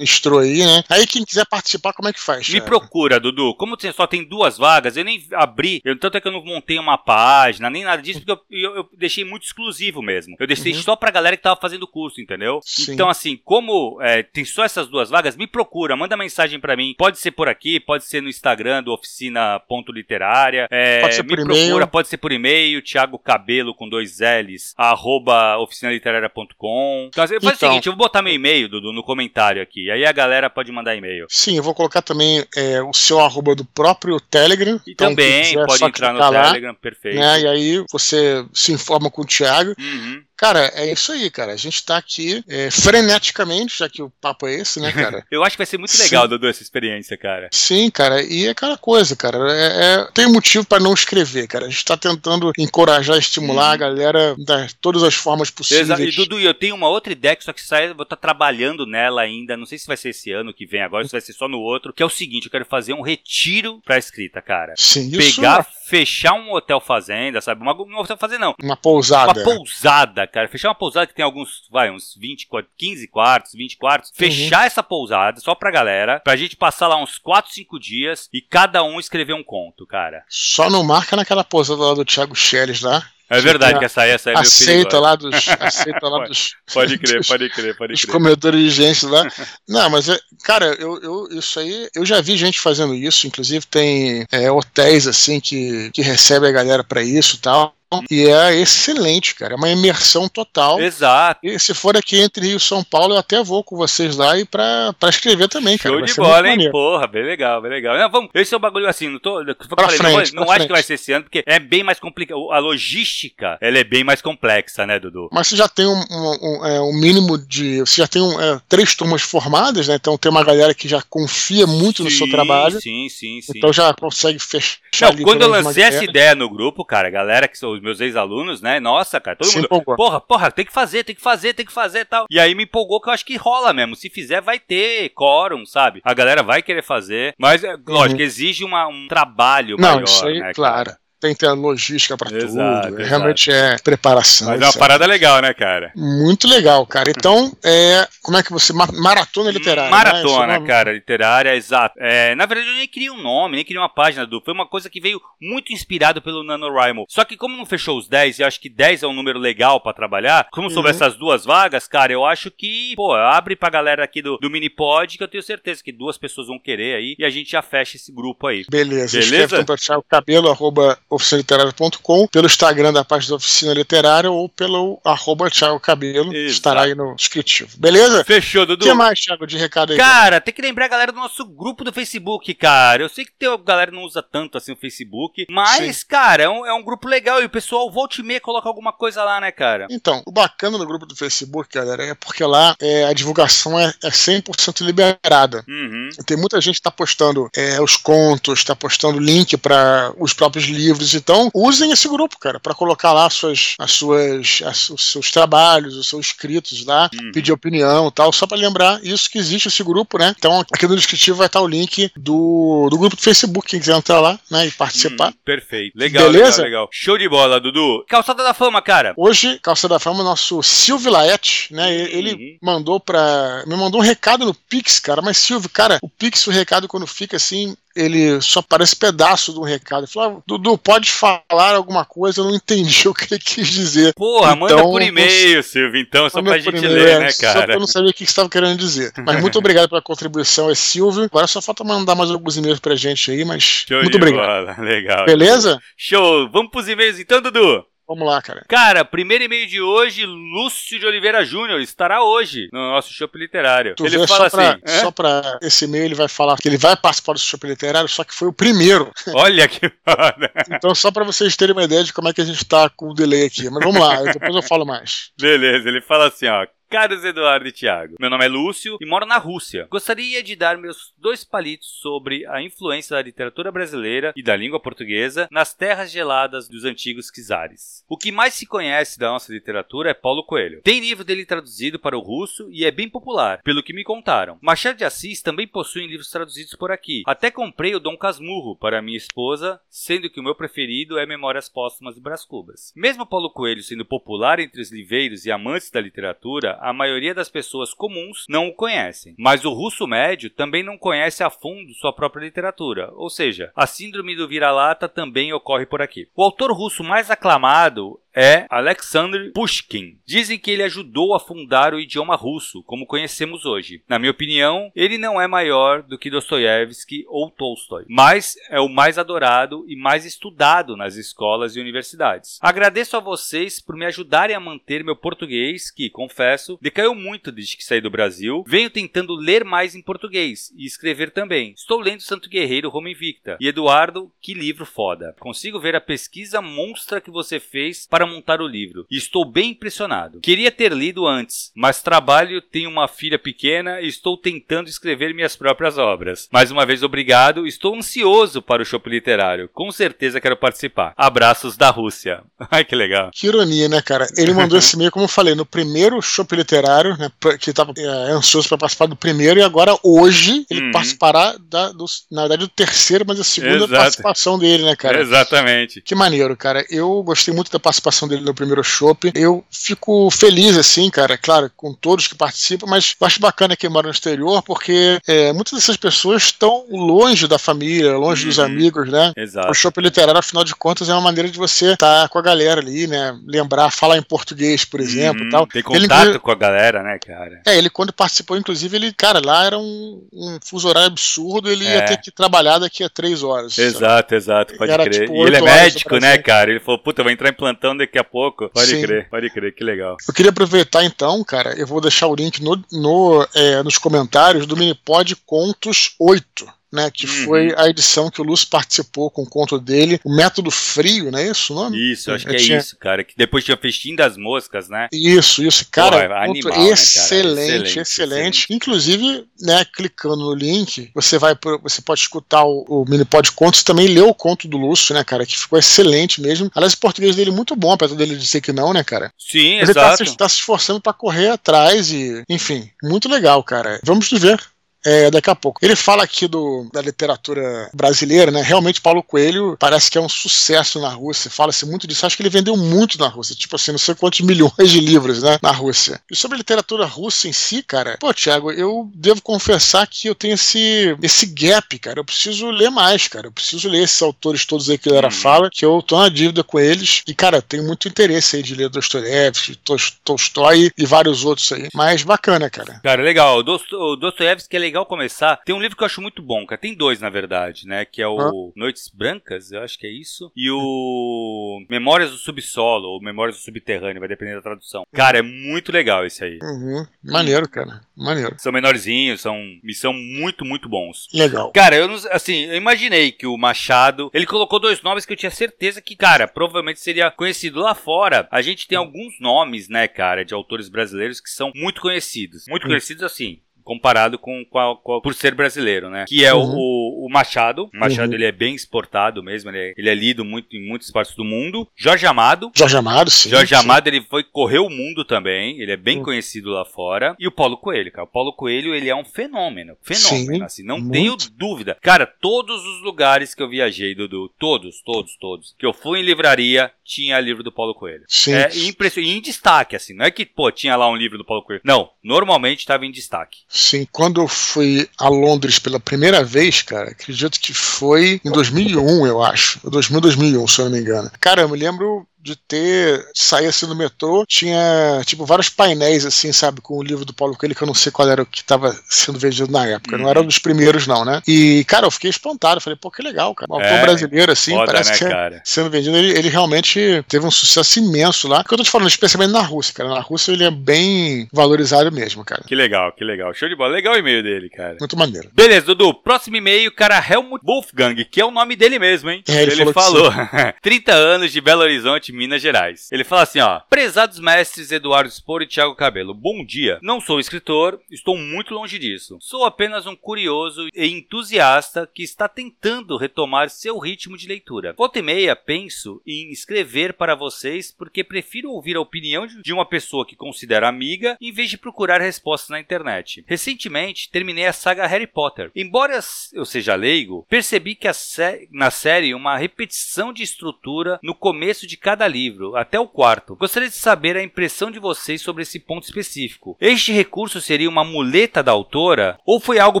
ministrou 0.02 0.40
aí, 0.40 0.58
né? 0.64 0.82
Aí 0.88 1.06
quem 1.06 1.24
quiser 1.24 1.46
participar, 1.46 1.92
como 1.92 2.08
é 2.08 2.12
que 2.12 2.20
faz? 2.20 2.48
Me 2.48 2.60
procura, 2.60 3.18
Dudu. 3.18 3.54
Como 3.54 3.76
você 3.78 3.92
só 3.92 4.06
tem 4.06 4.24
duas 4.24 4.58
vagas, 4.58 4.96
eu 4.96 5.04
nem 5.04 5.22
abri 5.32 5.72
eu, 5.84 5.98
tanto 5.98 6.16
é 6.16 6.20
que 6.20 6.28
eu 6.28 6.32
não 6.32 6.44
montei 6.44 6.78
uma 6.78 6.98
página, 6.98 7.70
nem 7.70 7.84
nada 7.84 8.02
disso, 8.02 8.20
porque 8.24 8.32
eu, 8.50 8.70
eu, 8.70 8.76
eu 8.76 8.88
deixei 8.96 9.24
muito 9.24 9.44
exclusivo 9.44 10.02
mesmo. 10.02 10.36
Eu 10.38 10.46
deixei 10.46 10.72
uhum. 10.72 10.82
só 10.82 10.96
pra 10.96 11.10
galera 11.10 11.36
que 11.36 11.42
tava 11.42 11.60
fazendo 11.60 11.84
o 11.84 11.88
curso, 11.88 12.20
entendeu? 12.20 12.60
Sim. 12.62 12.92
Então, 12.92 13.08
assim, 13.08 13.36
como 13.44 14.00
é, 14.00 14.22
tem 14.22 14.44
só 14.44 14.64
essas 14.64 14.88
duas 14.88 15.10
vagas, 15.10 15.36
me 15.36 15.46
procura, 15.46 15.96
manda 15.96 16.16
mensagem 16.16 16.58
para 16.58 16.76
mim. 16.76 16.94
Pode 16.98 17.18
ser 17.18 17.30
por 17.30 17.48
aqui, 17.48 17.80
pode 17.80 18.04
ser 18.04 18.22
no 18.22 18.28
Instagram 18.28 18.82
do 18.82 18.92
oficina.literária. 18.92 20.66
É, 20.70 21.00
pode 21.00 21.14
ser 21.14 21.22
me 21.22 21.28
por 21.28 21.36
procura, 21.36 21.58
e-mail. 21.58 21.88
pode 21.88 22.08
ser 22.08 22.16
por 22.16 22.32
e-mail, 22.32 22.82
Thiago 22.82 23.18
Cabelo 23.18 23.74
com 23.74 23.88
dois 23.88 24.18
L's, 24.20 24.74
arroba 24.76 25.58
oficinaliteraria.com. 25.58 27.06
Então, 27.08 27.26
faz 27.26 27.30
então. 27.30 27.50
o 27.50 27.56
seguinte, 27.56 27.86
eu 27.86 27.92
vou 27.92 27.98
botar 27.98 28.22
meu 28.22 28.32
e-mail, 28.32 28.68
Dudu, 28.68 28.92
no 28.92 29.02
comentário 29.02 29.62
aqui. 29.62 29.90
Aí 29.92 30.04
a 30.04 30.12
galera 30.12 30.48
pode 30.50 30.72
mandar 30.72 30.96
e-mail. 30.96 31.26
Sim, 31.28 31.56
eu 31.56 31.62
vou 31.62 31.74
colocar 31.74 32.02
também 32.02 32.44
é, 32.56 32.82
o 32.82 32.92
seu 32.92 33.20
arroba 33.20 33.54
do 33.54 33.64
próprio 33.64 34.18
Telegram. 34.20 34.80
E 34.86 34.92
então, 34.92 35.10
também, 35.10 35.54
pode 35.66 35.84
entrar 35.84 36.12
no 36.12 36.18
lá, 36.18 36.46
Telegram, 36.46 36.74
perfeito. 36.74 37.18
Né, 37.18 37.40
e 37.42 37.46
aí 37.46 37.84
você 37.90 38.44
se 38.52 38.72
informa 38.72 39.10
com 39.10 39.22
o 39.22 39.26
Thiago. 39.26 39.74
Uhum. 39.78 40.22
Cara, 40.42 40.72
é 40.74 40.90
isso 40.90 41.12
aí, 41.12 41.30
cara. 41.30 41.52
A 41.52 41.56
gente 41.56 41.84
tá 41.84 41.96
aqui 41.96 42.42
é, 42.48 42.68
freneticamente, 42.68 43.78
já 43.78 43.88
que 43.88 44.02
o 44.02 44.10
papo 44.20 44.48
é 44.48 44.54
esse, 44.54 44.80
né, 44.80 44.90
cara? 44.90 45.24
Eu 45.30 45.44
acho 45.44 45.52
que 45.52 45.58
vai 45.58 45.66
ser 45.66 45.78
muito 45.78 45.96
legal, 45.96 46.24
Sim. 46.24 46.30
Dudu, 46.30 46.48
essa 46.48 46.64
experiência, 46.64 47.16
cara. 47.16 47.48
Sim, 47.52 47.88
cara. 47.88 48.20
E 48.20 48.46
é 48.46 48.50
aquela 48.50 48.76
coisa, 48.76 49.14
cara. 49.14 49.38
É, 49.52 50.00
é 50.00 50.08
tem 50.12 50.26
motivo 50.26 50.64
para 50.66 50.82
não 50.82 50.94
escrever, 50.94 51.46
cara. 51.46 51.66
A 51.66 51.68
gente 51.68 51.84
tá 51.84 51.96
tentando 51.96 52.50
encorajar, 52.58 53.16
estimular 53.16 53.70
hum. 53.70 53.72
a 53.72 53.76
galera 53.76 54.34
de 54.36 54.74
todas 54.80 55.04
as 55.04 55.14
formas 55.14 55.48
possíveis. 55.48 55.86
Exato. 55.86 56.02
E, 56.02 56.10
Dudu, 56.10 56.40
eu 56.40 56.52
tenho 56.52 56.74
uma 56.74 56.88
outra 56.88 57.12
ideia 57.12 57.36
que 57.36 57.44
só 57.44 57.52
que 57.52 57.62
sai, 57.62 57.94
vou 57.94 58.02
estar 58.02 58.16
tá 58.16 58.20
trabalhando 58.20 58.84
nela 58.84 59.22
ainda. 59.22 59.56
Não 59.56 59.64
sei 59.64 59.78
se 59.78 59.86
vai 59.86 59.96
ser 59.96 60.08
esse 60.08 60.32
ano 60.32 60.52
que 60.52 60.66
vem 60.66 60.82
agora, 60.82 61.04
se 61.04 61.12
vai 61.12 61.20
ser 61.20 61.34
só 61.34 61.46
no 61.46 61.60
outro. 61.60 61.92
Que 61.92 62.02
é 62.02 62.06
o 62.06 62.10
seguinte: 62.10 62.46
eu 62.46 62.50
quero 62.50 62.66
fazer 62.66 62.94
um 62.94 63.02
retiro 63.02 63.80
pra 63.84 63.96
escrita, 63.96 64.42
cara. 64.42 64.74
Sim, 64.76 65.08
Pegar, 65.12 65.60
isso. 65.60 65.88
fechar 65.88 66.32
um 66.32 66.52
hotel 66.52 66.80
fazenda, 66.80 67.40
sabe? 67.40 67.62
Uma, 67.62 67.80
um 67.80 67.98
hotel 67.98 68.16
fazenda, 68.16 68.46
não. 68.46 68.54
Uma 68.60 68.76
pousada. 68.76 69.40
Uma 69.40 69.44
pousada, 69.44 70.31
cara. 70.32 70.48
Fechar 70.48 70.68
uma 70.68 70.74
pousada 70.74 71.06
que 71.06 71.14
tem 71.14 71.24
alguns, 71.24 71.68
vai, 71.70 71.90
uns 71.90 72.16
20, 72.16 72.48
15 72.76 73.08
quartos, 73.08 73.52
20 73.52 73.76
quartos, 73.76 74.10
uhum. 74.10 74.16
fechar 74.16 74.66
essa 74.66 74.82
pousada 74.82 75.40
só 75.40 75.54
pra 75.54 75.70
galera, 75.70 76.20
pra 76.20 76.36
gente 76.36 76.56
passar 76.56 76.88
lá 76.88 76.96
uns 76.96 77.18
4, 77.18 77.52
5 77.52 77.78
dias 77.78 78.28
e 78.32 78.40
cada 78.40 78.82
um 78.82 78.98
escrever 78.98 79.34
um 79.34 79.44
conto, 79.44 79.86
cara. 79.86 80.24
Só 80.28 80.68
não 80.68 80.82
marca 80.82 81.16
naquela 81.16 81.44
pousada 81.44 81.82
lá 81.82 81.94
do 81.94 82.04
Thiago 82.04 82.34
Schelles 82.34 82.80
lá. 82.80 83.02
É 83.32 83.40
verdade 83.40 83.78
que 83.78 83.84
essa 83.86 84.02
aí, 84.02 84.10
essa 84.10 84.28
aí 84.28 84.34
é 84.34 84.38
meio 84.38 84.46
aceita 84.46 84.98
lá 84.98 85.16
dos 85.16 85.34
Aceita 85.58 86.06
lá 86.06 86.26
dos. 86.26 86.54
Pode 86.70 86.98
crer, 86.98 87.26
pode 87.26 87.48
crer, 87.48 87.76
pode 87.76 87.94
crer. 87.94 87.94
Os 87.94 88.04
comedores 88.04 88.60
de 88.60 88.70
gente 88.70 89.06
lá. 89.06 89.26
Não, 89.66 89.88
mas, 89.88 90.10
é, 90.10 90.18
cara, 90.44 90.66
eu, 90.78 91.00
eu, 91.00 91.28
isso 91.38 91.58
aí. 91.58 91.88
Eu 91.94 92.04
já 92.04 92.20
vi 92.20 92.36
gente 92.36 92.60
fazendo 92.60 92.94
isso. 92.94 93.26
Inclusive, 93.26 93.64
tem 93.64 94.26
é, 94.30 94.50
hotéis 94.50 95.06
assim 95.06 95.40
que, 95.40 95.90
que 95.92 96.02
recebem 96.02 96.50
a 96.50 96.52
galera 96.52 96.84
para 96.84 97.02
isso 97.02 97.36
e 97.36 97.38
tal. 97.38 97.74
E 98.10 98.26
é 98.28 98.54
excelente, 98.60 99.34
cara. 99.34 99.54
É 99.54 99.56
uma 99.56 99.68
imersão 99.68 100.28
total. 100.28 100.80
Exato. 100.80 101.40
E 101.42 101.58
se 101.58 101.74
for 101.74 101.96
aqui 101.96 102.18
entre 102.20 102.46
Rio 102.46 102.56
e 102.56 102.60
São 102.60 102.82
Paulo, 102.84 103.14
eu 103.14 103.18
até 103.18 103.42
vou 103.42 103.62
com 103.64 103.76
vocês 103.76 104.16
lá 104.16 104.38
e 104.38 104.44
pra, 104.44 104.92
pra 104.98 105.08
escrever 105.10 105.48
também, 105.48 105.76
cara. 105.76 105.94
Show 105.96 106.04
de 106.04 106.14
bola, 106.14 106.46
hein? 106.46 106.52
maneiro. 106.52 106.72
Porra, 106.72 107.06
bem 107.06 107.24
legal, 107.24 107.60
bem 107.60 107.70
legal. 107.70 107.96
Não, 107.98 108.10
vamos, 108.10 108.30
esse 108.34 108.54
é 108.54 108.56
o 108.56 108.60
bagulho 108.60 108.88
assim, 108.88 109.08
não 109.08 109.18
tô. 109.18 109.34
falei, 109.34 109.54
não, 109.68 109.88
frente, 109.88 110.30
vou- 110.30 110.40
não 110.40 110.46
pra 110.46 110.56
acho 110.56 110.66
que 110.66 110.72
vai 110.72 110.82
ser 110.82 110.94
esse 110.94 111.12
ano, 111.12 111.24
porque 111.24 111.42
é 111.46 111.58
bem 111.58 111.82
mais 111.82 111.98
complicado. 111.98 112.50
A 112.52 112.58
logística, 112.58 113.58
ela 113.60 113.78
é 113.78 113.84
bem 113.84 114.04
mais 114.04 114.20
complexa, 114.20 114.86
né, 114.86 114.98
Dudu? 114.98 115.28
Mas 115.32 115.48
você 115.48 115.56
já 115.56 115.68
tem 115.68 115.86
um, 115.86 116.00
um- 116.10 116.38
um, 116.60 116.66
é, 116.66 116.80
um 116.80 116.92
mínimo 116.92 117.38
de. 117.38 117.80
Você 117.80 118.00
já 118.02 118.06
tem 118.08 118.20
um, 118.22 118.40
é, 118.40 118.60
três 118.68 118.94
turmas 118.94 119.22
formadas, 119.22 119.88
né? 119.88 119.94
Então 119.96 120.16
tem 120.18 120.30
uma 120.30 120.44
galera 120.44 120.74
que 120.74 120.88
já 120.88 121.02
confia 121.02 121.66
muito 121.66 122.04
no 122.04 122.10
seu 122.10 122.26
Sim, 122.26 122.32
trabalho. 122.32 122.80
Sim, 122.80 123.08
sim, 123.08 123.40
sim. 123.40 123.52
Então 123.56 123.72
já 123.72 123.92
consegue 123.94 124.38
fechar 124.38 125.14
Não, 125.14 125.22
quando 125.22 125.42
eu 125.42 125.48
lancei 125.48 125.82
essa 125.82 126.04
ideia. 126.04 126.34
no 126.34 126.48
grupo, 126.48 126.84
cara, 126.84 127.08
a 127.08 127.10
galera 127.10 127.48
que 127.48 127.56
os 127.66 127.81
meus 127.82 128.00
ex-alunos, 128.00 128.62
né? 128.62 128.78
Nossa, 128.80 129.20
cara, 129.20 129.36
todo 129.36 129.48
Se 129.48 129.56
mundo. 129.56 129.66
empolgou. 129.66 129.96
Porra, 129.96 130.20
porra, 130.20 130.50
tem 130.50 130.64
que 130.64 130.72
fazer, 130.72 131.04
tem 131.04 131.14
que 131.14 131.20
fazer, 131.20 131.52
tem 131.54 131.66
que 131.66 131.72
fazer 131.72 132.00
e 132.00 132.04
tal. 132.04 132.26
E 132.30 132.38
aí 132.40 132.54
me 132.54 132.64
empolgou 132.64 133.00
que 133.00 133.08
eu 133.08 133.12
acho 133.12 133.24
que 133.26 133.36
rola 133.36 133.72
mesmo. 133.72 133.96
Se 133.96 134.08
fizer, 134.08 134.40
vai 134.40 134.58
ter 134.58 135.10
quórum, 135.10 135.66
sabe? 135.66 136.00
A 136.04 136.14
galera 136.14 136.42
vai 136.42 136.62
querer 136.62 136.82
fazer. 136.82 137.34
Mas, 137.38 137.62
é, 137.64 137.76
lógico, 137.86 138.22
exige 138.22 138.64
uma- 138.64 138.86
um 138.86 139.06
trabalho 139.08 139.76
Uhum. 139.76 139.80
Não, 139.82 139.88
maior, 139.94 140.04
isso 140.04 140.26
aí, 140.26 140.40
né, 140.40 140.52
claro. 140.54 140.92
Tem 141.22 141.32
que 141.34 141.38
ter 141.38 141.46
a 141.46 141.52
logística 141.52 142.16
pra 142.16 142.28
Exato, 142.36 142.88
tudo. 142.88 143.00
exato. 143.00 143.08
Realmente 143.08 143.50
é 143.50 143.76
preparação. 143.78 144.48
Mas 144.48 144.60
é 144.60 144.64
uma 144.64 144.68
etc. 144.70 144.78
parada 144.80 145.06
legal, 145.06 145.40
né, 145.40 145.54
cara? 145.54 145.92
Muito 145.94 146.48
legal, 146.48 146.84
cara. 146.84 147.08
Então, 147.10 147.52
é, 147.64 148.06
como 148.20 148.36
é 148.36 148.42
que 148.42 148.50
você. 148.52 148.72
ma- 148.72 148.88
Maratona 148.92 149.50
literária. 149.52 149.88
Maratona, 149.90 150.46
né? 150.48 150.52
Esse 150.54 150.58
nome- 150.58 150.66
cara, 150.66 150.92
literária, 150.92 151.54
exato. 151.54 151.94
É, 152.00 152.34
na 152.34 152.44
verdade, 152.44 152.68
eu 152.70 152.74
nem 152.76 152.88
queria 152.88 153.12
um 153.12 153.22
nome, 153.22 153.54
nem 153.56 153.64
queria 153.64 153.80
uma 153.80 153.88
página 153.88 154.26
do. 154.26 154.40
Foi 154.44 154.52
uma 154.52 154.66
coisa 154.66 154.90
que 154.90 155.00
veio 155.00 155.20
muito 155.40 155.72
inspirado 155.72 156.20
pelo 156.20 156.42
NaNoWriMo. 156.42 157.06
Só 157.08 157.24
que, 157.24 157.36
como 157.36 157.56
não 157.56 157.64
fechou 157.64 157.96
os 157.96 158.08
10, 158.08 158.38
e 158.38 158.42
eu 158.42 158.46
acho 158.48 158.60
que 158.60 158.68
10 158.68 159.04
é 159.04 159.06
um 159.06 159.12
número 159.14 159.38
legal 159.38 159.80
pra 159.80 159.92
trabalhar, 159.92 160.48
como 160.52 160.70
sobre 160.70 160.90
Uhum. 160.90 160.96
essas 160.96 161.14
duas 161.16 161.44
vagas, 161.44 161.86
cara, 161.86 162.12
eu 162.12 162.24
acho 162.26 162.50
que, 162.50 162.94
pô, 162.96 163.14
abre 163.14 163.54
pra 163.54 163.70
galera 163.70 164.02
aqui 164.02 164.20
do, 164.20 164.38
do 164.38 164.50
Minipod, 164.50 165.16
que 165.16 165.22
eu 165.22 165.28
tenho 165.28 165.42
certeza 165.42 165.82
que 165.84 165.92
duas 165.92 166.18
pessoas 166.18 166.48
vão 166.48 166.58
querer 166.58 166.96
aí, 166.96 167.14
e 167.18 167.24
a 167.24 167.30
gente 167.30 167.50
já 167.52 167.62
fecha 167.62 167.96
esse 167.96 168.12
grupo 168.12 168.46
aí. 168.48 168.64
Beleza. 168.68 168.92
Beleza? 169.12 169.18
Escreve 169.20 169.54
então 169.54 169.64
para 169.64 169.76
Thiago 169.76 170.04
Cabelo, 170.08 170.50
arroba 170.50 170.98
oficinaliterária.com, 171.14 172.26
pelo 172.28 172.46
Instagram 172.46 172.92
da 172.92 173.04
página 173.04 173.30
da 173.30 173.36
Oficina 173.36 173.74
Literária 173.74 174.30
ou 174.30 174.48
pelo 174.48 175.00
arroba 175.04 175.50
Thiago 175.50 175.78
Cabelo. 175.80 176.34
Exato. 176.34 176.52
Estará 176.52 176.82
aí 176.82 176.94
no 176.94 177.14
descritivo. 177.14 177.70
Beleza? 177.76 178.24
Fechou, 178.24 178.62
O 178.62 178.66
Dudu? 178.66 178.84
que 178.84 178.94
mais, 178.94 179.20
Thiago, 179.20 179.46
de 179.46 179.56
recado 179.56 179.92
aí? 179.92 179.98
Cara, 179.98 180.40
tem 180.40 180.54
que 180.54 180.62
lembrar 180.62 180.86
a 180.86 180.88
galera 180.88 181.12
do 181.12 181.18
nosso 181.18 181.44
grupo 181.44 181.84
do 181.84 181.92
Facebook, 181.92 182.52
cara. 182.54 183.02
Eu 183.02 183.08
sei 183.08 183.24
que 183.24 183.32
tem, 183.38 183.48
a 183.48 183.56
galera 183.56 183.90
não 183.90 184.02
usa 184.02 184.22
tanto 184.22 184.56
assim 184.56 184.72
o 184.72 184.76
Facebook, 184.76 185.46
mas, 185.50 186.02
cara, 186.02 186.44
é 186.44 186.48
um, 186.48 186.66
é 186.66 186.72
um 186.72 186.82
grupo 186.82 187.08
legal 187.08 187.42
e 187.42 187.44
o 187.44 187.50
pessoal 187.50 187.90
volta 187.90 188.20
e 188.20 188.24
meia 188.24 188.40
coloca 188.40 188.68
alguma 188.68 188.92
coisa 188.92 189.22
lá, 189.24 189.40
né, 189.40 189.52
cara? 189.52 189.86
Então, 189.90 190.22
o 190.26 190.32
bacana 190.32 190.78
do 190.78 190.86
grupo 190.86 191.06
do 191.06 191.16
Facebook, 191.16 191.68
galera, 191.74 192.04
é 192.04 192.14
porque 192.14 192.44
lá 192.44 192.74
é, 192.80 193.04
a 193.04 193.12
divulgação 193.12 193.78
é, 193.78 193.92
é 194.02 194.08
100% 194.08 194.84
liberada. 194.84 195.64
Uhum. 195.68 196.08
Tem 196.26 196.36
muita 196.36 196.60
gente 196.60 196.76
que 196.76 196.82
tá 196.82 196.90
postando 196.90 197.48
é, 197.56 197.80
os 197.80 197.96
contos, 197.96 198.64
tá 198.64 198.74
postando 198.74 199.18
link 199.18 199.56
para 199.56 200.12
os 200.18 200.32
próprios 200.32 200.66
livros. 200.66 201.01
Então, 201.14 201.50
usem 201.54 201.90
esse 201.90 202.08
grupo, 202.08 202.38
cara, 202.38 202.58
para 202.60 202.74
colocar 202.74 203.12
lá 203.12 203.28
suas, 203.30 203.74
as 203.78 203.92
suas, 203.92 204.60
as- 204.64 204.90
os 204.90 205.04
seus 205.12 205.30
trabalhos, 205.30 205.96
os 205.96 206.08
seus 206.08 206.26
escritos 206.26 206.84
lá, 206.84 207.10
Uhum. 207.14 207.32
pedir 207.32 207.52
opinião 207.52 208.08
e 208.08 208.12
tal, 208.12 208.32
só 208.32 208.46
para 208.46 208.56
lembrar 208.58 209.00
isso 209.04 209.30
que 209.30 209.38
existe 209.38 209.68
esse 209.68 209.82
grupo, 209.82 210.18
né? 210.18 210.34
Então, 210.38 210.60
aqui 210.72 210.86
no 210.86 210.96
descritivo 210.96 211.36
vai 211.38 211.46
estar 211.46 211.60
o 211.60 211.66
link 211.66 212.10
do, 212.16 212.88
do 212.90 212.98
grupo 212.98 213.16
do 213.16 213.22
Facebook, 213.22 213.68
quem 213.68 213.80
quiser 213.80 213.96
entrar 213.96 214.20
lá, 214.20 214.38
né, 214.50 214.66
e 214.66 214.70
participar. 214.70 215.30
Hum, 215.30 215.34
perfeito. 215.44 215.92
Legal, 215.96 216.24
Beleza? 216.24 216.62
legal, 216.62 216.64
legal. 216.64 216.88
Show 216.92 217.18
de 217.18 217.28
bola, 217.28 217.60
Dudu. 217.60 218.04
Calçada 218.08 218.42
da 218.42 218.54
Fama, 218.54 218.80
cara. 218.82 219.14
Hoje, 219.16 219.58
Calça 219.62 219.88
da 219.88 219.98
Fama, 219.98 220.22
nosso 220.22 220.62
Silvio 220.62 221.10
Laet, 221.12 221.68
né? 221.70 221.94
Ele 221.94 222.32
Uhum. 222.34 222.58
mandou 222.62 222.98
pra. 223.00 223.64
Me 223.66 223.76
mandou 223.76 224.00
um 224.00 224.04
recado 224.04 224.44
no 224.44 224.54
Pix, 224.54 224.98
cara. 224.98 225.22
Mas, 225.22 225.38
Silvio, 225.38 225.68
cara, 225.70 225.98
o 226.02 226.08
Pix, 226.08 226.46
o 226.46 226.50
recado, 226.50 226.88
quando 226.88 227.06
fica 227.06 227.36
assim, 227.36 227.76
ele 227.94 228.40
só 228.40 228.60
parece 228.62 228.96
pedaço 228.96 229.52
de 229.52 229.58
um 229.58 229.62
recado. 229.64 230.00
Ele 230.04 230.06
falou, 230.12 230.38
ah, 230.38 230.42
Dudu, 230.46 230.76
pode 230.78 230.91
falar 231.10 231.74
alguma 231.74 232.04
coisa, 232.04 232.40
eu 232.40 232.44
não 232.44 232.54
entendi 232.54 233.06
o 233.08 233.14
que 233.14 233.34
ele 233.34 233.40
quis 233.40 233.68
dizer. 233.68 234.12
Porra, 234.14 234.54
manda 234.56 234.74
Então, 234.74 234.90
por 234.90 235.00
e-mail, 235.02 235.62
Silvio, 235.62 236.00
então, 236.00 236.28
só 236.28 236.38
Manda 236.38 236.50
pra 236.50 236.58
gente 236.58 236.86
ler, 236.86 237.08
é, 237.08 237.18
né, 237.20 237.30
Só 237.30 237.42
pra 237.42 237.52
cara? 237.54 237.72
eu 237.74 237.80
não 237.80 237.86
saber 237.86 238.08
o 238.08 238.12
que 238.12 238.24
você 238.24 238.30
estava 238.30 238.48
querendo 238.48 238.76
dizer. 238.78 239.12
Mas 239.24 239.40
muito 239.40 239.58
obrigado 239.58 239.88
pela 239.88 240.02
contribuição, 240.02 240.70
é 240.70 240.74
Silvio. 240.74 241.24
Agora 241.24 241.46
só 241.46 241.60
falta 241.62 241.84
mandar 241.84 242.14
mais 242.14 242.30
alguns 242.30 242.56
e-mails 242.56 242.80
pra 242.80 242.94
gente 242.96 243.30
aí, 243.30 243.44
mas 243.44 243.62
Show 243.62 244.00
muito 244.02 244.16
obrigado. 244.16 244.66
bola. 244.66 244.76
Legal. 244.80 245.24
Beleza? 245.26 245.78
Show. 245.96 246.48
Vamos 246.50 246.70
pros 246.70 246.88
e-mails 246.88 247.18
então, 247.18 247.40
Dudu? 247.40 247.84
Vamos 248.14 248.26
lá, 248.28 248.42
cara. 248.42 248.62
Cara, 248.68 249.04
primeiro 249.06 249.44
e-mail 249.44 249.66
de 249.66 249.80
hoje, 249.80 250.26
Lúcio 250.26 250.98
de 251.00 251.06
Oliveira 251.06 251.42
Júnior 251.44 251.80
estará 251.80 252.22
hoje 252.22 252.68
no 252.72 252.78
nosso 252.90 253.10
Shop 253.12 253.36
Literário. 253.38 253.94
Tu 253.94 254.04
Ele 254.04 254.18
vê, 254.18 254.26
fala 254.26 254.50
só, 254.50 254.56
pra, 254.58 254.68
assim, 254.70 254.80
"Hã? 254.86 255.00
só 255.00 255.10
pra 255.10 255.58
esse 255.62 255.84
e-mail 255.86 256.04
ele 256.04 256.14
vai 256.14 256.28
falar 256.28 256.56
que 256.58 256.68
ele 256.68 256.76
vai 256.76 256.94
participar 256.94 257.32
do 257.32 257.38
Shopping 257.38 257.68
Literário, 257.68 258.08
só 258.08 258.22
que 258.22 258.34
foi 258.34 258.48
o 258.48 258.52
primeiro. 258.52 259.10
olha 259.34 259.66
que 259.66 259.90
foda. 260.04 260.50
Então, 260.70 260.94
só 260.94 261.10
pra 261.10 261.24
vocês 261.24 261.56
terem 261.56 261.72
uma 261.74 261.84
ideia 261.84 262.04
de 262.04 262.12
como 262.12 262.28
é 262.28 262.34
que 262.34 262.40
a 262.40 262.44
gente 262.44 262.64
tá 262.66 262.90
com 262.90 263.10
o 263.10 263.14
delay 263.14 263.46
aqui. 263.46 263.70
Mas 263.70 263.82
vamos 263.82 263.98
lá, 264.00 264.22
depois 264.22 264.54
eu 264.54 264.62
falo 264.62 264.84
mais. 264.84 265.30
Beleza, 265.40 265.88
ele 265.88 266.00
fala 266.02 266.28
assim, 266.28 266.46
ó. 266.48 266.66
Caros 266.92 267.24
Eduardo 267.24 267.66
e 267.66 267.72
Thiago, 267.72 268.16
meu 268.20 268.28
nome 268.28 268.44
é 268.44 268.48
Lúcio 268.48 268.98
e 269.00 269.06
moro 269.06 269.24
na 269.24 269.38
Rússia. 269.38 269.88
Gostaria 269.90 270.42
de 270.42 270.54
dar 270.54 270.76
meus 270.76 271.14
dois 271.16 271.42
palitos 271.42 271.88
sobre 272.02 272.46
a 272.46 272.60
influência 272.60 273.16
da 273.16 273.22
literatura 273.22 273.72
brasileira 273.72 274.30
e 274.36 274.42
da 274.42 274.54
língua 274.54 274.78
portuguesa 274.78 275.48
nas 275.50 275.72
terras 275.72 276.12
geladas 276.12 276.68
dos 276.68 276.84
antigos 276.84 277.30
czares. 277.30 278.04
O 278.06 278.18
que 278.18 278.30
mais 278.30 278.52
se 278.52 278.66
conhece 278.66 279.18
da 279.18 279.30
nossa 279.30 279.50
literatura 279.50 280.10
é 280.10 280.14
Paulo 280.14 280.44
Coelho. 280.44 280.82
Tem 280.82 281.00
livro 281.00 281.24
dele 281.24 281.46
traduzido 281.46 281.98
para 281.98 282.14
o 282.14 282.20
russo 282.20 282.68
e 282.70 282.84
é 282.84 282.90
bem 282.90 283.08
popular, 283.08 283.62
pelo 283.62 283.82
que 283.82 283.94
me 283.94 284.04
contaram. 284.04 284.58
Machado 284.60 284.98
de 284.98 285.04
Assis 285.06 285.40
também 285.40 285.66
possui 285.66 286.06
livros 286.06 286.28
traduzidos 286.28 286.74
por 286.74 286.92
aqui. 286.92 287.22
Até 287.26 287.50
comprei 287.50 287.94
o 287.94 288.00
Dom 288.00 288.18
Casmurro 288.18 288.76
para 288.76 289.00
minha 289.00 289.16
esposa, 289.16 289.80
sendo 289.88 290.28
que 290.28 290.40
o 290.40 290.42
meu 290.42 290.54
preferido 290.54 291.18
é 291.18 291.24
Memórias 291.24 291.70
Póstumas 291.70 292.16
de 292.16 292.20
Brás 292.20 292.44
Cubas. 292.44 292.92
Mesmo 292.94 293.24
Paulo 293.24 293.50
Coelho 293.50 293.82
sendo 293.82 294.04
popular 294.04 294.60
entre 294.60 294.82
os 294.82 294.92
liveiros 294.92 295.46
e 295.46 295.50
amantes 295.50 295.90
da 295.90 295.98
literatura, 295.98 296.81
a 296.82 296.92
maioria 296.92 297.32
das 297.32 297.48
pessoas 297.48 297.94
comuns 297.94 298.44
não 298.48 298.66
o 298.66 298.74
conhecem. 298.74 299.36
Mas 299.38 299.64
o 299.64 299.72
russo 299.72 300.04
médio 300.06 300.50
também 300.50 300.82
não 300.82 300.98
conhece 300.98 301.44
a 301.44 301.48
fundo 301.48 301.94
sua 301.94 302.12
própria 302.12 302.42
literatura, 302.44 303.10
ou 303.14 303.30
seja, 303.30 303.70
a 303.76 303.86
síndrome 303.86 304.34
do 304.34 304.48
vira-lata 304.48 305.08
também 305.08 305.52
ocorre 305.52 305.86
por 305.86 306.02
aqui. 306.02 306.28
O 306.34 306.42
autor 306.42 306.72
russo 306.72 307.04
mais 307.04 307.30
aclamado 307.30 308.18
é 308.34 308.66
Alexander 308.70 309.52
Pushkin. 309.52 310.18
Dizem 310.26 310.58
que 310.58 310.70
ele 310.70 310.82
ajudou 310.82 311.34
a 311.34 311.40
fundar 311.40 311.94
o 311.94 312.00
idioma 312.00 312.34
russo, 312.34 312.82
como 312.84 313.06
conhecemos 313.06 313.64
hoje. 313.64 314.02
Na 314.08 314.18
minha 314.18 314.30
opinião, 314.30 314.90
ele 314.94 315.18
não 315.18 315.40
é 315.40 315.46
maior 315.46 316.02
do 316.02 316.18
que 316.18 316.30
Dostoiévski 316.30 317.24
ou 317.28 317.50
Tolstói, 317.50 318.04
mas 318.08 318.56
é 318.70 318.80
o 318.80 318.88
mais 318.88 319.18
adorado 319.18 319.84
e 319.88 319.96
mais 319.96 320.24
estudado 320.24 320.96
nas 320.96 321.16
escolas 321.16 321.76
e 321.76 321.80
universidades. 321.80 322.58
Agradeço 322.60 323.16
a 323.16 323.20
vocês 323.20 323.80
por 323.80 323.96
me 323.96 324.06
ajudarem 324.06 324.56
a 324.56 324.60
manter 324.60 325.04
meu 325.04 325.16
português, 325.16 325.90
que, 325.90 326.10
confesso, 326.10 326.78
decaiu 326.80 327.14
muito 327.14 327.52
desde 327.52 327.76
que 327.76 327.84
saí 327.84 328.00
do 328.00 328.10
Brasil. 328.10 328.64
Venho 328.66 328.90
tentando 328.90 329.34
ler 329.34 329.64
mais 329.64 329.94
em 329.94 330.02
português 330.02 330.72
e 330.76 330.86
escrever 330.86 331.30
também. 331.30 331.72
Estou 331.72 332.00
lendo 332.00 332.22
Santo 332.22 332.48
Guerreiro 332.48 332.88
Roma 332.88 333.10
Invicta. 333.10 333.56
E 333.60 333.68
Eduardo, 333.68 334.32
que 334.40 334.54
livro 334.54 334.86
foda. 334.86 335.34
Consigo 335.38 335.80
ver 335.80 335.94
a 335.94 336.00
pesquisa 336.00 336.60
monstra 336.60 337.20
que 337.20 337.30
você 337.30 337.60
fez 337.60 338.06
para 338.06 338.21
montar 338.26 338.60
o 338.60 338.66
livro. 338.66 339.06
E 339.10 339.16
estou 339.16 339.44
bem 339.44 339.70
impressionado. 339.70 340.40
Queria 340.40 340.70
ter 340.70 340.92
lido 340.92 341.26
antes, 341.26 341.70
mas 341.74 342.02
trabalho, 342.02 342.60
tenho 342.60 342.88
uma 342.90 343.08
filha 343.08 343.38
pequena 343.38 344.00
e 344.00 344.08
estou 344.08 344.36
tentando 344.36 344.88
escrever 344.88 345.34
minhas 345.34 345.56
próprias 345.56 345.98
obras. 345.98 346.48
Mais 346.52 346.70
uma 346.70 346.84
vez, 346.86 347.02
obrigado. 347.02 347.66
Estou 347.66 347.94
ansioso 347.96 348.62
para 348.62 348.82
o 348.82 348.84
Show 348.84 349.00
Literário. 349.06 349.68
Com 349.72 349.90
certeza 349.90 350.40
quero 350.40 350.56
participar. 350.56 351.12
Abraços 351.16 351.76
da 351.76 351.90
Rússia. 351.90 352.42
Ai, 352.70 352.84
que 352.84 352.94
legal. 352.94 353.30
Que 353.32 353.46
ironia, 353.46 353.88
né, 353.88 354.00
cara? 354.02 354.26
Ele 354.36 354.52
mandou 354.52 354.78
esse 354.78 354.94
e-mail, 354.96 355.10
como 355.10 355.24
eu 355.24 355.28
falei, 355.28 355.54
no 355.54 355.66
primeiro 355.66 356.20
Shopping 356.22 356.56
Literário, 356.56 357.16
né, 357.16 357.30
que 357.58 357.70
estava 357.70 357.92
ansioso 358.30 358.68
para 358.68 358.78
participar 358.78 359.06
do 359.06 359.16
primeiro, 359.16 359.58
e 359.58 359.62
agora, 359.62 359.96
hoje, 360.02 360.64
ele 360.70 360.82
Uhum. 360.82 360.90
participará, 360.92 361.56
da, 361.60 361.90
do, 361.92 362.04
na 362.30 362.42
verdade, 362.42 362.60
do 362.60 362.68
terceiro, 362.68 363.24
mas 363.26 363.38
a 363.40 363.44
segunda 363.44 363.76
Exato. 363.84 363.92
participação 363.92 364.58
dele, 364.58 364.84
né, 364.84 364.94
cara? 364.96 365.20
Exatamente. 365.20 366.00
Que 366.00 366.14
maneiro, 366.14 366.56
cara. 366.56 366.84
Eu 366.90 367.22
gostei 367.22 367.52
muito 367.54 367.70
da 367.70 367.78
participação 367.80 368.11
participação 368.12 368.28
dele 368.28 368.42
no 368.42 368.54
primeiro 368.54 368.84
show. 368.84 369.16
Eu 369.34 369.64
fico 369.70 370.30
feliz, 370.30 370.76
assim, 370.76 371.10
cara, 371.10 371.38
claro, 371.38 371.70
com 371.76 371.94
todos 371.94 372.28
que 372.28 372.34
participam, 372.34 372.86
mas 372.88 373.16
eu 373.18 373.26
acho 373.26 373.40
bacana 373.40 373.76
quem 373.76 373.88
mora 373.88 374.06
no 374.06 374.12
exterior, 374.12 374.62
porque 374.62 375.18
é, 375.26 375.52
muitas 375.52 375.72
dessas 375.72 375.96
pessoas 375.96 376.44
estão 376.44 376.86
longe 376.90 377.48
da 377.48 377.58
família, 377.58 378.16
longe 378.16 378.42
uhum. 378.42 378.48
dos 378.48 378.58
amigos, 378.58 379.08
né? 379.08 379.32
Exato. 379.36 379.70
O 379.70 379.74
show 379.74 379.92
literário, 379.98 380.38
afinal 380.38 380.64
de 380.64 380.74
contas, 380.74 381.08
é 381.08 381.12
uma 381.12 381.20
maneira 381.20 381.48
de 381.48 381.58
você 381.58 381.92
estar 381.92 382.22
tá 382.22 382.28
com 382.28 382.38
a 382.38 382.42
galera 382.42 382.80
ali, 382.80 383.06
né? 383.06 383.36
Lembrar, 383.46 383.90
falar 383.90 384.18
em 384.18 384.22
português, 384.22 384.84
por 384.84 385.00
exemplo. 385.00 385.44
Uhum. 385.44 385.50
Tal. 385.50 385.66
Ter 385.66 385.82
contato 385.82 386.28
ele, 386.28 386.38
com 386.38 386.50
a 386.50 386.54
galera, 386.54 387.02
né, 387.02 387.18
cara? 387.18 387.62
É, 387.66 387.76
ele 387.76 387.90
quando 387.90 388.12
participou, 388.12 388.56
inclusive, 388.56 388.96
ele, 388.96 389.12
cara, 389.12 389.40
lá 389.44 389.64
era 389.64 389.78
um, 389.78 390.26
um 390.32 390.58
fuso 390.64 390.88
horário 390.88 391.08
absurdo, 391.08 391.70
ele 391.70 391.86
é. 391.86 391.96
ia 391.96 392.02
ter 392.06 392.16
que 392.18 392.30
trabalhar 392.30 392.78
daqui 392.78 393.04
a 393.04 393.08
três 393.08 393.42
horas. 393.42 393.78
Exato, 393.78 394.30
sabe? 394.30 394.36
exato, 394.36 394.76
pode 394.76 394.90
era, 394.90 395.04
crer. 395.04 395.20
Tipo, 395.22 395.36
e 395.36 395.40
ele 395.46 395.56
é 395.56 395.60
médico, 395.60 396.16
né, 396.18 396.38
cara? 396.38 396.70
Ele 396.70 396.80
falou, 396.80 396.98
puta, 396.98 397.20
eu 397.20 397.24
vou 397.24 397.32
entrar 397.32 397.48
em 397.48 397.54
plantão 397.54 397.96
daqui 398.04 398.18
a 398.18 398.24
pouco. 398.24 398.68
Pode 398.68 398.86
Sim. 398.86 399.02
crer, 399.02 399.28
pode 399.28 399.50
crer, 399.50 399.74
que 399.74 399.84
legal. 399.84 400.16
Eu 400.26 400.34
queria 400.34 400.50
aproveitar 400.50 401.04
então, 401.04 401.42
cara, 401.44 401.74
eu 401.78 401.86
vou 401.86 402.00
deixar 402.00 402.26
o 402.26 402.34
link 402.34 402.62
no, 402.62 402.82
no 402.92 403.46
é, 403.54 403.82
nos 403.82 403.98
comentários 403.98 404.66
do 404.66 404.76
Minipod 404.76 405.34
Contos 405.46 406.14
8 406.18 406.81
né, 406.92 407.10
que 407.10 407.26
uhum. 407.26 407.44
foi 407.44 407.74
a 407.76 407.88
edição 407.88 408.30
que 408.30 408.40
o 408.40 408.44
Lúcio 408.44 408.68
participou 408.68 409.30
com 409.30 409.42
o 409.42 409.48
conto 409.48 409.78
dele, 409.78 410.20
o 410.24 410.34
Método 410.34 410.70
Frio, 410.70 411.30
não 411.30 411.38
é 411.38 411.48
isso 411.48 411.72
o 411.72 411.76
nome? 411.76 412.12
Isso, 412.12 412.30
acho 412.30 412.46
que 412.46 412.54
é 412.54 412.58
tinha... 412.58 412.78
isso, 412.78 412.96
cara, 412.98 413.24
que 413.24 413.34
depois 413.36 413.64
tinha 413.64 413.76
Festim 413.76 414.14
das 414.14 414.36
Moscas, 414.36 414.88
né? 414.88 415.08
Isso, 415.12 415.62
isso, 415.62 415.86
cara, 415.90 416.16
é 416.16 416.44
animal, 416.44 416.72
excelente, 416.72 416.78
né, 416.78 416.92
excelente, 416.92 417.98
excelente, 417.98 418.00
excelente, 418.00 418.66
Inclusive, 418.70 419.46
né, 419.60 419.84
clicando 419.84 420.44
no 420.44 420.54
link, 420.54 421.10
você 421.14 421.38
vai, 421.38 421.56
você 421.82 422.02
pode 422.02 422.20
escutar 422.20 422.64
o, 422.64 422.84
o 422.88 423.04
Minipod 423.08 423.52
Contos 423.52 423.80
e 423.80 423.84
também 423.84 424.08
ler 424.08 424.22
o 424.22 424.34
conto 424.34 424.68
do 424.68 424.76
Lúcio, 424.76 425.14
né, 425.14 425.24
cara, 425.24 425.46
que 425.46 425.58
ficou 425.58 425.78
excelente 425.78 426.40
mesmo. 426.40 426.70
Aliás, 426.74 426.92
o 426.92 426.98
português 426.98 427.36
dele 427.36 427.50
é 427.50 427.54
muito 427.54 427.74
bom, 427.74 427.92
apesar 427.92 428.14
dele 428.14 428.36
dizer 428.36 428.60
que 428.60 428.72
não, 428.72 428.92
né, 428.92 429.02
cara? 429.02 429.32
Sim, 429.38 429.78
Mas 429.80 429.90
exato. 429.90 430.22
Ele 430.22 430.30
tá, 430.30 430.36
tá 430.36 430.48
se 430.48 430.56
esforçando 430.56 431.00
para 431.00 431.12
correr 431.12 431.48
atrás 431.48 432.10
e, 432.10 432.42
enfim, 432.48 432.90
muito 433.02 433.28
legal, 433.28 433.62
cara. 433.62 434.00
Vamos 434.04 434.30
ver 434.30 434.60
é, 435.04 435.30
daqui 435.30 435.50
a 435.50 435.54
pouco. 435.54 435.80
Ele 435.82 435.96
fala 435.96 436.22
aqui 436.22 436.46
do, 436.46 436.88
da 436.92 437.02
literatura 437.02 437.90
brasileira, 437.92 438.50
né? 438.50 438.62
Realmente, 438.62 439.00
Paulo 439.00 439.22
Coelho 439.22 439.76
parece 439.78 440.10
que 440.10 440.18
é 440.18 440.20
um 440.20 440.28
sucesso 440.28 441.00
na 441.00 441.08
Rússia. 441.08 441.50
Fala-se 441.50 441.86
muito 441.86 442.06
disso. 442.06 442.24
Acho 442.24 442.36
que 442.36 442.42
ele 442.42 442.50
vendeu 442.50 442.76
muito 442.76 443.18
na 443.18 443.28
Rússia. 443.28 443.56
Tipo 443.56 443.76
assim, 443.76 443.92
não 443.92 443.98
sei 443.98 444.14
quantos 444.14 444.40
milhões 444.40 444.90
de 444.90 445.00
livros, 445.00 445.42
né? 445.42 445.58
Na 445.62 445.70
Rússia. 445.70 446.20
E 446.30 446.36
sobre 446.36 446.56
a 446.56 446.58
literatura 446.58 447.04
russa 447.04 447.48
em 447.48 447.52
si, 447.52 447.82
cara, 447.82 448.16
pô, 448.20 448.32
Thiago, 448.32 448.70
eu 448.70 449.10
devo 449.14 449.42
confessar 449.42 450.06
que 450.06 450.28
eu 450.28 450.34
tenho 450.34 450.54
esse, 450.54 451.16
esse 451.22 451.46
gap, 451.46 451.98
cara. 451.98 452.20
Eu 452.20 452.24
preciso 452.24 452.70
ler 452.70 452.90
mais, 452.90 453.28
cara. 453.28 453.48
Eu 453.48 453.52
preciso 453.52 453.88
ler 453.88 454.02
esses 454.02 454.20
autores 454.22 454.64
todos 454.64 454.88
aí 454.88 454.98
que 454.98 455.08
a 455.08 455.12
galera 455.12 455.28
uhum. 455.28 455.32
fala, 455.32 455.70
que 455.70 455.84
eu 455.84 456.02
tô 456.02 456.18
na 456.18 456.28
dívida 456.28 456.62
com 456.62 456.78
eles. 456.78 457.22
E, 457.26 457.34
cara, 457.34 457.60
tenho 457.60 457.84
muito 457.84 458.08
interesse 458.08 458.56
aí 458.56 458.62
de 458.62 458.74
ler 458.74 458.88
Dostoiévski, 458.88 459.78
Tolstói 460.24 460.90
e 460.96 461.06
vários 461.06 461.44
outros 461.44 461.70
aí. 461.72 461.88
Mas 461.92 462.22
bacana, 462.22 462.70
cara. 462.70 463.00
Cara, 463.02 463.22
legal. 463.22 463.58
O 463.58 464.16
Dostoiévski 464.16 464.76
é 464.76 464.78
legal 464.78 464.91
legal 464.92 465.06
começar. 465.06 465.56
Tem 465.64 465.74
um 465.74 465.80
livro 465.80 465.96
que 465.96 466.02
eu 466.02 466.06
acho 466.06 466.20
muito 466.20 466.42
bom, 466.42 466.66
cara. 466.66 466.80
Tem 466.80 466.94
dois, 466.94 467.18
na 467.18 467.30
verdade, 467.30 467.86
né? 467.86 468.04
Que 468.04 468.20
é 468.20 468.28
o 468.28 468.72
Noites 468.76 469.08
Brancas, 469.08 469.72
eu 469.72 469.80
acho 469.80 469.98
que 469.98 470.06
é 470.06 470.10
isso. 470.10 470.52
E 470.54 470.70
o 470.70 471.84
Memórias 471.88 472.30
do 472.30 472.36
Subsolo, 472.36 473.08
ou 473.08 473.22
Memórias 473.22 473.56
do 473.56 473.62
Subterrâneo, 473.62 474.20
vai 474.20 474.28
depender 474.28 474.54
da 474.54 474.62
tradução. 474.62 475.04
Cara, 475.12 475.38
é 475.38 475.42
muito 475.42 475.90
legal 475.90 476.26
esse 476.26 476.44
aí. 476.44 476.58
Uhum. 476.62 477.06
Maneiro, 477.24 477.68
cara. 477.68 478.02
Maneiro. 478.14 478.54
São 478.58 478.70
menorzinhos, 478.70 479.40
são, 479.40 479.58
são 479.94 480.12
muito, 480.12 480.64
muito 480.64 480.88
bons. 480.88 481.26
Legal. 481.32 481.72
Cara, 481.72 481.96
eu 481.96 482.06
não, 482.06 482.16
assim, 482.30 482.66
eu 482.66 482.76
imaginei 482.76 483.32
que 483.32 483.46
o 483.46 483.56
Machado, 483.56 484.30
ele 484.34 484.46
colocou 484.46 484.78
dois 484.78 485.00
nomes 485.00 485.24
que 485.24 485.32
eu 485.32 485.36
tinha 485.36 485.50
certeza 485.50 486.02
que, 486.02 486.14
cara, 486.14 486.46
provavelmente 486.46 487.00
seria 487.00 487.30
conhecido 487.30 487.80
lá 487.80 487.94
fora. 487.94 488.46
A 488.50 488.60
gente 488.60 488.86
tem 488.86 488.98
alguns 488.98 489.40
nomes, 489.40 489.88
né, 489.88 490.06
cara, 490.06 490.44
de 490.44 490.52
autores 490.52 490.90
brasileiros 490.90 491.40
que 491.40 491.48
são 491.48 491.72
muito 491.74 492.02
conhecidos. 492.02 492.66
Muito 492.68 492.86
conhecidos 492.86 493.22
assim 493.22 493.60
comparado 493.82 494.38
com, 494.38 494.64
com, 494.64 494.96
com 495.02 495.20
por 495.20 495.34
ser 495.34 495.54
brasileiro, 495.54 496.08
né? 496.08 496.24
Que 496.26 496.44
é 496.44 496.54
uhum. 496.54 496.74
o, 496.74 497.26
o, 497.26 497.30
Machado. 497.30 497.90
O 497.92 497.98
Machado 497.98 498.30
uhum. 498.30 498.34
ele 498.34 498.44
é 498.44 498.52
bem 498.52 498.74
exportado 498.74 499.42
mesmo, 499.42 499.70
ele 499.70 499.78
é, 499.78 499.94
ele 499.96 500.10
é, 500.10 500.14
lido 500.14 500.44
muito 500.44 500.76
em 500.76 500.86
muitas 500.86 501.10
partes 501.10 501.34
do 501.34 501.44
mundo. 501.44 501.88
Jorge 501.96 502.26
Amado. 502.26 502.70
Jorge 502.74 502.96
Amado, 502.96 503.30
sim. 503.30 503.50
Jorge 503.50 503.74
sim. 503.74 503.80
Amado 503.80 504.06
ele 504.08 504.22
foi 504.22 504.44
correr 504.44 504.78
o 504.78 504.90
mundo 504.90 505.24
também, 505.24 505.80
ele 505.80 505.92
é 505.92 505.96
bem 505.96 506.18
uhum. 506.18 506.24
conhecido 506.24 506.70
lá 506.70 506.84
fora. 506.84 507.36
E 507.38 507.46
o 507.46 507.52
Paulo 507.52 507.76
Coelho, 507.76 508.10
cara. 508.12 508.24
O 508.24 508.30
Paulo 508.30 508.52
Coelho 508.52 508.94
ele 508.94 509.08
é 509.08 509.14
um 509.14 509.24
fenômeno, 509.24 509.96
fenômeno, 510.02 510.56
sim, 510.56 510.62
assim, 510.62 510.82
não 510.82 510.98
muito. 510.98 511.12
tenho 511.12 511.36
dúvida. 511.56 511.96
Cara, 512.00 512.26
todos 512.26 512.84
os 512.84 513.02
lugares 513.02 513.54
que 513.54 513.62
eu 513.62 513.68
viajei, 513.68 514.14
Dudu, 514.14 514.50
todos, 514.58 515.02
todos, 515.02 515.36
todos, 515.36 515.74
que 515.78 515.86
eu 515.86 515.92
fui 515.92 516.20
em 516.20 516.22
livraria, 516.22 516.90
tinha 517.04 517.40
livro 517.40 517.62
do 517.62 517.72
Paulo 517.72 517.94
Coelho. 517.94 518.24
Sim. 518.28 518.54
É 518.54 518.68
impressionante, 518.86 519.36
em 519.36 519.40
destaque, 519.40 519.96
assim, 519.96 520.14
não 520.14 520.24
é 520.24 520.30
que, 520.30 520.46
pô, 520.46 520.70
tinha 520.70 520.96
lá 520.96 521.08
um 521.08 521.16
livro 521.16 521.38
do 521.38 521.44
Paulo 521.44 521.62
Coelho. 521.62 521.82
Não, 521.84 522.10
normalmente 522.22 522.80
estava 522.80 523.04
em 523.04 523.10
destaque. 523.10 523.60
Sim, 523.74 524.06
quando 524.12 524.38
eu 524.38 524.46
fui 524.46 525.08
a 525.16 525.30
Londres 525.30 525.78
pela 525.78 525.98
primeira 525.98 526.44
vez, 526.44 526.82
cara, 526.82 527.10
acredito 527.10 527.58
que 527.58 527.72
foi 527.72 528.38
em 528.44 528.50
2001, 528.50 529.26
eu 529.26 529.42
acho. 529.42 529.80
2000, 529.88 530.20
2001, 530.20 530.68
se 530.68 530.80
eu 530.80 530.84
não 530.84 530.92
me 530.92 531.00
engano. 531.00 531.30
Cara, 531.40 531.62
eu 531.62 531.68
me 531.70 531.78
lembro 531.78 532.26
de 532.42 532.56
ter 532.56 533.24
sair 533.34 533.66
assim 533.66 533.86
no 533.86 533.94
metrô, 533.94 534.44
tinha 534.46 535.22
tipo 535.24 535.46
vários 535.46 535.68
painéis 535.68 536.26
assim, 536.26 536.52
sabe, 536.52 536.80
com 536.80 536.98
o 536.98 537.02
livro 537.02 537.24
do 537.24 537.34
Paulo 537.34 537.56
Coelho 537.56 537.74
que 537.74 537.82
eu 537.82 537.86
não 537.86 537.94
sei 537.94 538.10
qual 538.10 538.28
era 538.28 538.42
o 538.42 538.46
que 538.46 538.60
estava 538.60 538.94
sendo 539.08 539.38
vendido 539.38 539.70
na 539.70 539.86
época, 539.86 540.16
uhum. 540.16 540.22
não 540.22 540.30
era 540.30 540.40
um 540.40 540.46
dos 540.46 540.58
primeiros 540.58 541.06
não, 541.06 541.24
né? 541.24 541.40
E 541.46 541.84
cara, 541.84 542.06
eu 542.06 542.10
fiquei 542.10 542.30
espantado, 542.30 542.80
falei, 542.80 542.98
pô, 543.00 543.10
que 543.10 543.22
legal, 543.22 543.54
cara. 543.54 543.70
Um 543.70 543.76
autor 543.76 543.88
é, 543.88 544.02
brasileiro 544.02 544.52
assim, 544.52 544.72
foda, 544.72 544.92
parece 544.92 545.12
né, 545.12 545.18
que 545.18 545.24
é 545.24 545.60
sendo 545.64 545.90
vendido, 545.90 546.16
ele, 546.16 546.38
ele, 546.38 546.48
realmente 546.48 547.24
teve 547.28 547.46
um 547.46 547.50
sucesso 547.50 547.98
imenso 547.98 548.48
lá. 548.48 548.64
Que 548.64 548.74
eu 548.74 548.78
tô 548.78 548.84
te 548.84 548.90
falando, 548.90 549.08
especialmente 549.08 549.52
na 549.52 549.62
Rússia, 549.62 549.94
cara. 549.94 550.08
Na 550.10 550.20
Rússia 550.20 550.52
ele 550.52 550.64
é 550.64 550.70
bem 550.70 551.48
valorizado 551.52 552.10
mesmo, 552.12 552.44
cara. 552.44 552.62
Que 552.66 552.74
legal, 552.74 553.12
que 553.12 553.24
legal. 553.24 553.52
Show 553.54 553.68
de 553.68 553.76
bola. 553.76 553.92
Legal 553.92 554.14
o 554.14 554.18
e-mail 554.18 554.42
dele, 554.42 554.68
cara. 554.68 554.96
Muito 554.98 555.16
maneiro. 555.16 555.50
Beleza, 555.52 555.86
Dudu. 555.86 556.14
Próximo 556.14 556.56
e-mail, 556.56 556.92
cara, 556.92 557.22
Helmut 557.26 557.64
Wolfgang, 557.64 558.24
que 558.24 558.40
é 558.40 558.44
o 558.44 558.50
nome 558.50 558.76
dele 558.76 558.98
mesmo, 558.98 559.30
hein? 559.30 559.42
É, 559.48 559.62
ele, 559.62 559.72
ele 559.72 559.92
falou. 559.92 560.30
falou. 560.30 560.74
30 560.82 561.12
anos 561.12 561.52
de 561.52 561.60
Belo 561.60 561.82
Horizonte, 561.82 562.31
Minas 562.32 562.62
Gerais. 562.62 563.10
Ele 563.12 563.24
fala 563.24 563.42
assim, 563.42 563.60
ó: 563.60 563.80
"Prezados 563.90 564.38
mestres 564.38 564.90
Eduardo 564.90 565.30
Spor 565.30 565.62
e 565.62 565.66
Thiago 565.66 565.94
Cabelo, 565.94 566.34
bom 566.34 566.64
dia. 566.64 566.98
Não 567.02 567.20
sou 567.20 567.40
escritor, 567.40 568.00
estou 568.10 568.36
muito 568.36 568.74
longe 568.74 568.98
disso. 568.98 569.36
Sou 569.40 569.64
apenas 569.64 570.06
um 570.06 570.16
curioso 570.16 570.88
e 570.94 571.06
entusiasta 571.06 572.08
que 572.12 572.22
está 572.22 572.48
tentando 572.48 573.16
retomar 573.16 573.70
seu 573.70 573.98
ritmo 573.98 574.36
de 574.36 574.48
leitura. 574.48 574.94
Volta 574.96 575.18
e 575.18 575.22
meia 575.22 575.56
penso 575.56 576.22
em 576.26 576.50
escrever 576.50 577.14
para 577.14 577.34
vocês 577.34 577.90
porque 577.90 578.24
prefiro 578.24 578.70
ouvir 578.70 578.96
a 578.96 579.00
opinião 579.00 579.46
de 579.46 579.72
uma 579.72 579.86
pessoa 579.86 580.26
que 580.26 580.36
considero 580.36 580.86
amiga 580.86 581.36
em 581.40 581.52
vez 581.52 581.70
de 581.70 581.78
procurar 581.78 582.20
respostas 582.20 582.70
na 582.70 582.80
internet. 582.80 583.44
Recentemente 583.46 584.30
terminei 584.30 584.66
a 584.66 584.72
saga 584.72 585.06
Harry 585.06 585.26
Potter. 585.26 585.70
Embora 585.74 586.18
eu 586.52 586.64
seja 586.64 586.94
leigo, 586.94 587.46
percebi 587.48 587.94
que 587.94 588.12
sé 588.12 588.66
na 588.70 588.90
série 588.90 589.34
uma 589.34 589.56
repetição 589.56 590.32
de 590.32 590.42
estrutura 590.42 591.18
no 591.22 591.34
começo 591.34 591.86
de 591.86 591.96
cada 591.96 592.21
livro, 592.28 592.76
até 592.76 592.98
o 592.98 593.08
quarto. 593.08 593.56
Gostaria 593.56 593.88
de 593.88 593.94
saber 593.94 594.36
a 594.36 594.42
impressão 594.42 594.90
de 594.90 594.98
vocês 594.98 595.40
sobre 595.40 595.62
esse 595.62 595.78
ponto 595.78 596.04
específico. 596.04 596.76
Este 596.80 597.12
recurso 597.12 597.60
seria 597.60 597.88
uma 597.88 598.04
muleta 598.04 598.62
da 598.62 598.72
autora 598.72 599.38
ou 599.46 599.60
foi 599.60 599.78
algo 599.78 600.00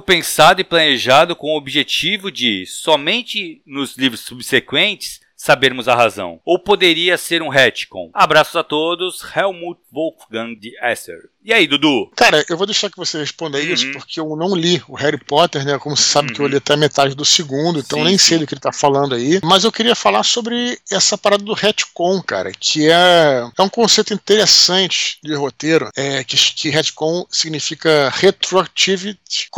pensado 0.00 0.60
e 0.60 0.64
planejado 0.64 1.34
com 1.34 1.48
o 1.48 1.56
objetivo 1.56 2.30
de 2.30 2.66
somente 2.66 3.62
nos 3.66 3.96
livros 3.96 4.20
subsequentes 4.20 5.21
sabermos 5.42 5.88
a 5.88 5.96
razão. 5.96 6.40
Ou 6.44 6.56
poderia 6.56 7.18
ser 7.18 7.42
um 7.42 7.48
retcon. 7.48 8.10
Abraços 8.14 8.54
a 8.54 8.62
todos, 8.62 9.24
Helmut 9.34 9.80
Wolfgang 9.90 10.54
de 10.54 10.72
Esser. 10.80 11.18
E 11.44 11.52
aí, 11.52 11.66
Dudu? 11.66 12.08
Cara, 12.14 12.44
eu 12.48 12.56
vou 12.56 12.66
deixar 12.66 12.88
que 12.88 12.96
você 12.96 13.18
responda 13.18 13.58
uhum. 13.58 13.64
isso, 13.64 13.90
porque 13.90 14.20
eu 14.20 14.36
não 14.36 14.54
li 14.54 14.80
o 14.86 14.94
Harry 14.94 15.18
Potter, 15.18 15.64
né? 15.64 15.76
Como 15.80 15.96
você 15.96 16.04
sabe 16.04 16.28
uhum. 16.28 16.34
que 16.34 16.40
eu 16.40 16.46
li 16.46 16.56
até 16.56 16.76
metade 16.76 17.16
do 17.16 17.24
segundo, 17.24 17.80
então 17.80 17.98
sim, 17.98 18.04
nem 18.04 18.16
sim. 18.16 18.24
sei 18.28 18.38
do 18.38 18.46
que 18.46 18.54
ele 18.54 18.60
tá 18.60 18.72
falando 18.72 19.16
aí. 19.16 19.40
Mas 19.42 19.64
eu 19.64 19.72
queria 19.72 19.96
falar 19.96 20.22
sobre 20.22 20.78
essa 20.88 21.18
parada 21.18 21.42
do 21.42 21.52
retcon, 21.52 22.22
cara, 22.22 22.52
que 22.52 22.88
é, 22.88 23.44
é 23.58 23.62
um 23.62 23.68
conceito 23.68 24.14
interessante 24.14 25.18
de 25.24 25.34
roteiro, 25.34 25.90
é, 25.96 26.22
que, 26.22 26.36
que 26.36 26.70
retcon 26.70 27.26
significa 27.28 28.08
retroactivity 28.14 29.48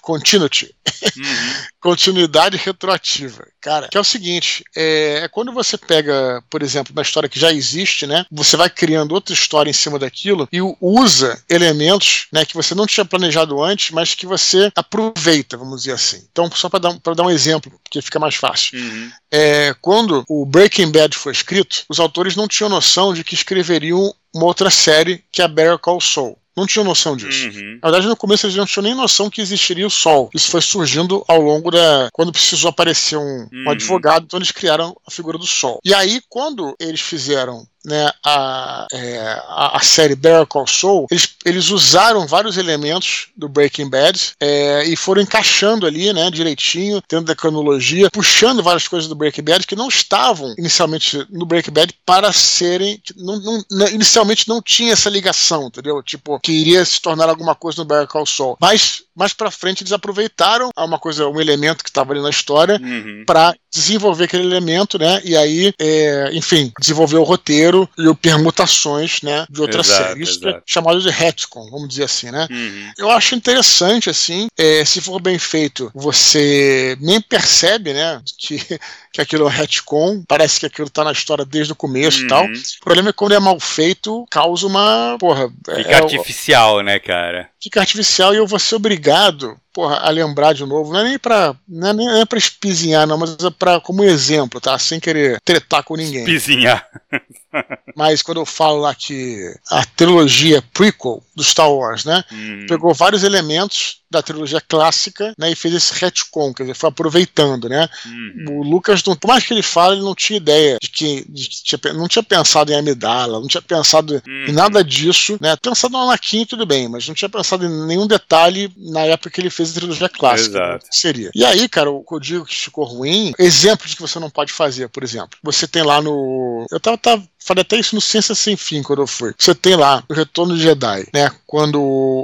continuity. 0.00 0.74
Uhum. 1.16 1.54
Continuidade 1.80 2.58
retroativa. 2.58 3.46
Cara, 3.60 3.88
que 3.88 3.96
é 3.96 4.00
o 4.00 4.04
seguinte, 4.04 4.64
é, 4.74 5.20
é 5.24 5.28
quando 5.28 5.52
você 5.52 5.76
pega, 5.76 6.42
por 6.48 6.62
exemplo, 6.62 6.92
uma 6.92 7.02
história 7.02 7.28
que 7.28 7.38
já 7.38 7.52
existe, 7.52 8.06
né? 8.06 8.24
Você 8.30 8.56
vai 8.56 8.70
criando 8.70 9.12
outra 9.12 9.34
história 9.34 9.68
em 9.68 9.74
cima 9.74 9.98
daquilo 9.98 10.48
e 10.50 10.60
usa 10.80 11.42
elementos 11.48 12.26
né, 12.32 12.44
que 12.44 12.54
você 12.54 12.74
não 12.74 12.86
tinha 12.86 13.04
planejado 13.04 13.62
antes, 13.62 13.90
mas 13.90 14.14
que 14.14 14.26
você 14.26 14.72
aproveita, 14.74 15.58
vamos 15.58 15.80
dizer 15.80 15.92
assim. 15.92 16.24
Então, 16.30 16.50
só 16.50 16.68
para 16.68 16.80
dar, 16.80 17.14
dar 17.14 17.24
um 17.24 17.30
exemplo, 17.30 17.70
porque 17.84 18.00
fica 18.00 18.18
mais 18.18 18.34
fácil. 18.34 18.78
Uhum. 18.78 19.10
É, 19.30 19.74
quando 19.80 20.24
o 20.28 20.46
Breaking 20.46 20.90
Bad 20.90 21.16
foi 21.16 21.32
escrito, 21.32 21.84
os 21.88 22.00
autores 22.00 22.34
não 22.34 22.48
tinham 22.48 22.70
noção 22.70 23.12
de 23.12 23.22
que 23.22 23.34
escreveriam 23.34 24.14
uma 24.32 24.46
outra 24.46 24.70
série 24.70 25.22
que 25.30 25.42
é 25.42 25.44
a 25.44 25.48
Better 25.48 25.78
Call 25.78 26.00
Saul 26.00 26.39
não 26.56 26.66
tinham 26.66 26.84
noção 26.84 27.16
disso. 27.16 27.48
Uhum. 27.48 27.78
Na 27.82 27.90
verdade, 27.90 28.08
no 28.08 28.16
começo 28.16 28.46
eles 28.46 28.56
não 28.56 28.66
tinham 28.66 28.82
nem 28.84 28.94
noção 28.94 29.30
que 29.30 29.40
existiria 29.40 29.86
o 29.86 29.90
Sol. 29.90 30.30
Isso 30.34 30.50
foi 30.50 30.60
surgindo 30.60 31.24
ao 31.28 31.40
longo 31.40 31.70
da. 31.70 32.08
Quando 32.12 32.32
precisou 32.32 32.70
aparecer 32.70 33.16
um, 33.16 33.48
uhum. 33.52 33.64
um 33.66 33.70
advogado, 33.70 34.24
então 34.24 34.38
eles 34.38 34.50
criaram 34.50 34.96
a 35.06 35.10
figura 35.10 35.38
do 35.38 35.46
Sol. 35.46 35.80
E 35.84 35.94
aí, 35.94 36.20
quando 36.28 36.74
eles 36.78 37.00
fizeram 37.00 37.66
né, 37.84 38.10
a, 38.24 38.86
é, 38.92 39.18
a, 39.48 39.76
a, 39.78 39.80
série 39.80 40.14
Better 40.14 40.46
Call 40.46 40.66
Saul, 40.66 41.06
eles, 41.10 41.36
eles 41.44 41.70
usaram 41.70 42.26
vários 42.26 42.56
elementos 42.56 43.28
do 43.36 43.48
Breaking 43.48 43.88
Bad 43.88 44.32
é, 44.38 44.84
e 44.84 44.96
foram 44.96 45.22
encaixando 45.22 45.86
ali, 45.86 46.12
né, 46.12 46.30
direitinho, 46.30 47.02
dentro 47.08 47.26
da 47.26 47.34
cronologia, 47.34 48.10
puxando 48.10 48.62
várias 48.62 48.86
coisas 48.86 49.08
do 49.08 49.14
Breaking 49.14 49.44
Bad 49.44 49.66
que 49.66 49.76
não 49.76 49.88
estavam 49.88 50.54
inicialmente 50.58 51.26
no 51.30 51.46
Breaking 51.46 51.72
Bad 51.72 51.94
para 52.04 52.32
serem. 52.32 53.00
Não, 53.16 53.40
não, 53.40 53.64
né, 53.70 53.90
inicialmente 53.92 54.48
não 54.48 54.60
tinha 54.60 54.92
essa 54.92 55.08
ligação, 55.08 55.66
entendeu? 55.66 56.02
Tipo, 56.02 56.38
que 56.40 56.52
iria 56.52 56.84
se 56.84 57.00
tornar 57.00 57.28
alguma 57.28 57.54
coisa 57.54 57.78
no 57.78 57.88
Better 57.88 58.06
Call 58.06 58.26
Saul. 58.26 58.56
Mas 58.60 59.02
mais 59.20 59.34
pra 59.34 59.50
frente 59.50 59.82
eles 59.82 59.92
aproveitaram 59.92 60.70
uma 60.78 60.98
coisa, 60.98 61.28
um 61.28 61.38
elemento 61.38 61.84
que 61.84 61.90
estava 61.90 62.12
ali 62.12 62.22
na 62.22 62.30
história 62.30 62.80
uhum. 62.82 63.24
para 63.26 63.54
desenvolver 63.72 64.24
aquele 64.24 64.44
elemento, 64.44 64.98
né? 64.98 65.20
E 65.24 65.36
aí, 65.36 65.72
é, 65.78 66.30
enfim, 66.32 66.72
desenvolver 66.78 67.16
o 67.16 67.22
roteiro 67.22 67.88
e 67.96 68.08
o 68.08 68.14
permutações, 68.14 69.22
né? 69.22 69.46
De 69.48 69.60
outra 69.60 69.80
exato, 69.80 70.08
série. 70.08 70.22
Isso 70.22 70.48
é 70.48 70.60
chamado 70.66 71.00
de 71.00 71.08
retcon, 71.08 71.70
vamos 71.70 71.88
dizer 71.88 72.04
assim, 72.04 72.30
né? 72.30 72.46
Uhum. 72.50 72.92
Eu 72.98 73.10
acho 73.10 73.34
interessante, 73.34 74.10
assim, 74.10 74.48
é, 74.58 74.84
se 74.84 75.00
for 75.00 75.20
bem 75.20 75.38
feito, 75.38 75.90
você 75.94 76.96
nem 77.00 77.20
percebe, 77.20 77.92
né? 77.92 78.20
Que, 78.38 78.58
que 79.12 79.20
aquilo 79.20 79.44
é 79.44 79.46
um 79.46 79.50
retcon, 79.50 80.22
parece 80.26 80.60
que 80.60 80.66
aquilo 80.66 80.90
tá 80.90 81.04
na 81.04 81.12
história 81.12 81.44
desde 81.44 81.72
o 81.72 81.76
começo 81.76 82.20
uhum. 82.20 82.24
e 82.24 82.28
tal. 82.28 82.44
Uhum. 82.44 82.52
O 82.52 82.84
problema 82.84 83.08
é 83.10 83.12
que 83.12 83.18
quando 83.18 83.34
é 83.34 83.40
mal 83.40 83.58
feito, 83.60 84.26
causa 84.30 84.66
uma. 84.66 85.16
Porra. 85.18 85.48
Fica 85.48 85.90
é, 85.90 85.94
artificial, 85.94 86.82
né, 86.82 86.98
cara? 86.98 87.48
Fica 87.62 87.80
artificial 87.80 88.34
e 88.34 88.38
eu 88.38 88.46
vou 88.46 88.58
ser 88.58 88.74
obrigado 88.74 89.56
porra, 89.72 89.96
a 89.96 90.10
lembrar 90.10 90.52
de 90.52 90.64
novo. 90.64 90.92
Não 90.92 91.00
é 91.00 91.04
nem 91.04 91.18
pra, 91.18 91.54
não 91.68 91.88
é 91.88 91.92
nem, 91.92 92.20
é 92.20 92.24
pra 92.24 92.38
espizinhar, 92.38 93.06
não, 93.06 93.18
mas 93.18 93.36
é 93.38 93.50
pra, 93.50 93.80
como 93.80 94.04
exemplo, 94.04 94.60
tá? 94.60 94.78
Sem 94.78 95.00
querer 95.00 95.40
tretar 95.44 95.82
com 95.82 95.96
ninguém. 95.96 96.20
Espizinhar. 96.20 96.86
mas 97.96 98.22
quando 98.22 98.40
eu 98.40 98.46
falo 98.46 98.80
lá 98.80 98.94
que 98.94 99.54
a 99.70 99.84
trilogia 99.84 100.62
prequel 100.72 101.22
do 101.34 101.42
Star 101.42 101.70
Wars, 101.70 102.04
né? 102.04 102.24
Hum. 102.32 102.66
Pegou 102.68 102.94
vários 102.94 103.22
elementos 103.22 104.00
da 104.10 104.20
trilogia 104.20 104.60
clássica, 104.60 105.32
né, 105.38 105.52
e 105.52 105.54
fez 105.54 105.72
esse 105.72 105.94
retcon, 105.94 106.52
quer 106.52 106.64
dizer, 106.64 106.74
foi 106.74 106.88
aproveitando, 106.88 107.68
né? 107.68 107.88
Uhum. 108.04 108.58
O 108.58 108.62
Lucas, 108.64 109.04
não, 109.04 109.14
por 109.14 109.28
mais 109.28 109.46
que 109.46 109.54
ele 109.54 109.62
fale, 109.62 109.94
ele 109.94 110.04
não 110.04 110.16
tinha 110.16 110.36
ideia 110.36 110.78
de 110.82 110.90
que, 110.90 111.24
de 111.28 111.48
que 111.48 111.62
tinha, 111.62 111.92
não 111.94 112.08
tinha 112.08 112.22
pensado 112.22 112.72
em 112.72 112.74
amidala, 112.74 113.38
não 113.38 113.46
tinha 113.46 113.62
pensado 113.62 114.20
uhum. 114.26 114.46
em 114.48 114.52
nada 114.52 114.82
disso, 114.82 115.38
né? 115.40 115.54
Pensado 115.62 115.92
no 115.92 116.02
Anakin, 116.02 116.44
tudo 116.44 116.66
bem, 116.66 116.88
mas 116.88 117.06
não 117.06 117.14
tinha 117.14 117.28
pensado 117.28 117.64
em 117.64 117.86
nenhum 117.86 118.06
detalhe 118.06 118.72
na 118.76 119.02
época 119.02 119.30
que 119.30 119.40
ele 119.40 119.50
fez 119.50 119.70
a 119.70 119.74
trilogia 119.74 120.08
clássica. 120.08 120.58
Né, 120.58 120.66
Exato. 120.70 120.86
Seria. 120.90 121.30
E 121.32 121.44
aí, 121.44 121.68
cara, 121.68 121.90
o 121.90 122.02
que 122.02 122.14
eu 122.14 122.20
digo 122.20 122.44
que 122.44 122.56
ficou 122.56 122.84
ruim, 122.84 123.32
exemplos 123.38 123.94
que 123.94 124.02
você 124.02 124.18
não 124.18 124.28
pode 124.28 124.52
fazer, 124.52 124.88
por 124.88 125.04
exemplo. 125.04 125.38
Você 125.44 125.68
tem 125.68 125.84
lá 125.84 126.02
no. 126.02 126.66
Eu 126.72 126.80
tava, 126.80 126.98
tava 126.98 127.22
Falei 127.42 127.62
até 127.62 127.76
isso 127.78 127.94
no 127.94 128.00
Ciência 128.00 128.34
Sem 128.34 128.56
Fim 128.56 128.82
quando 128.82 129.02
eu 129.02 129.06
fui. 129.06 129.34
Você 129.36 129.54
tem 129.54 129.74
lá 129.74 130.04
o 130.08 130.12
Retorno 130.12 130.54
de 130.54 130.62
Jedi, 130.62 131.08
né? 131.12 131.30
Quando 131.50 131.80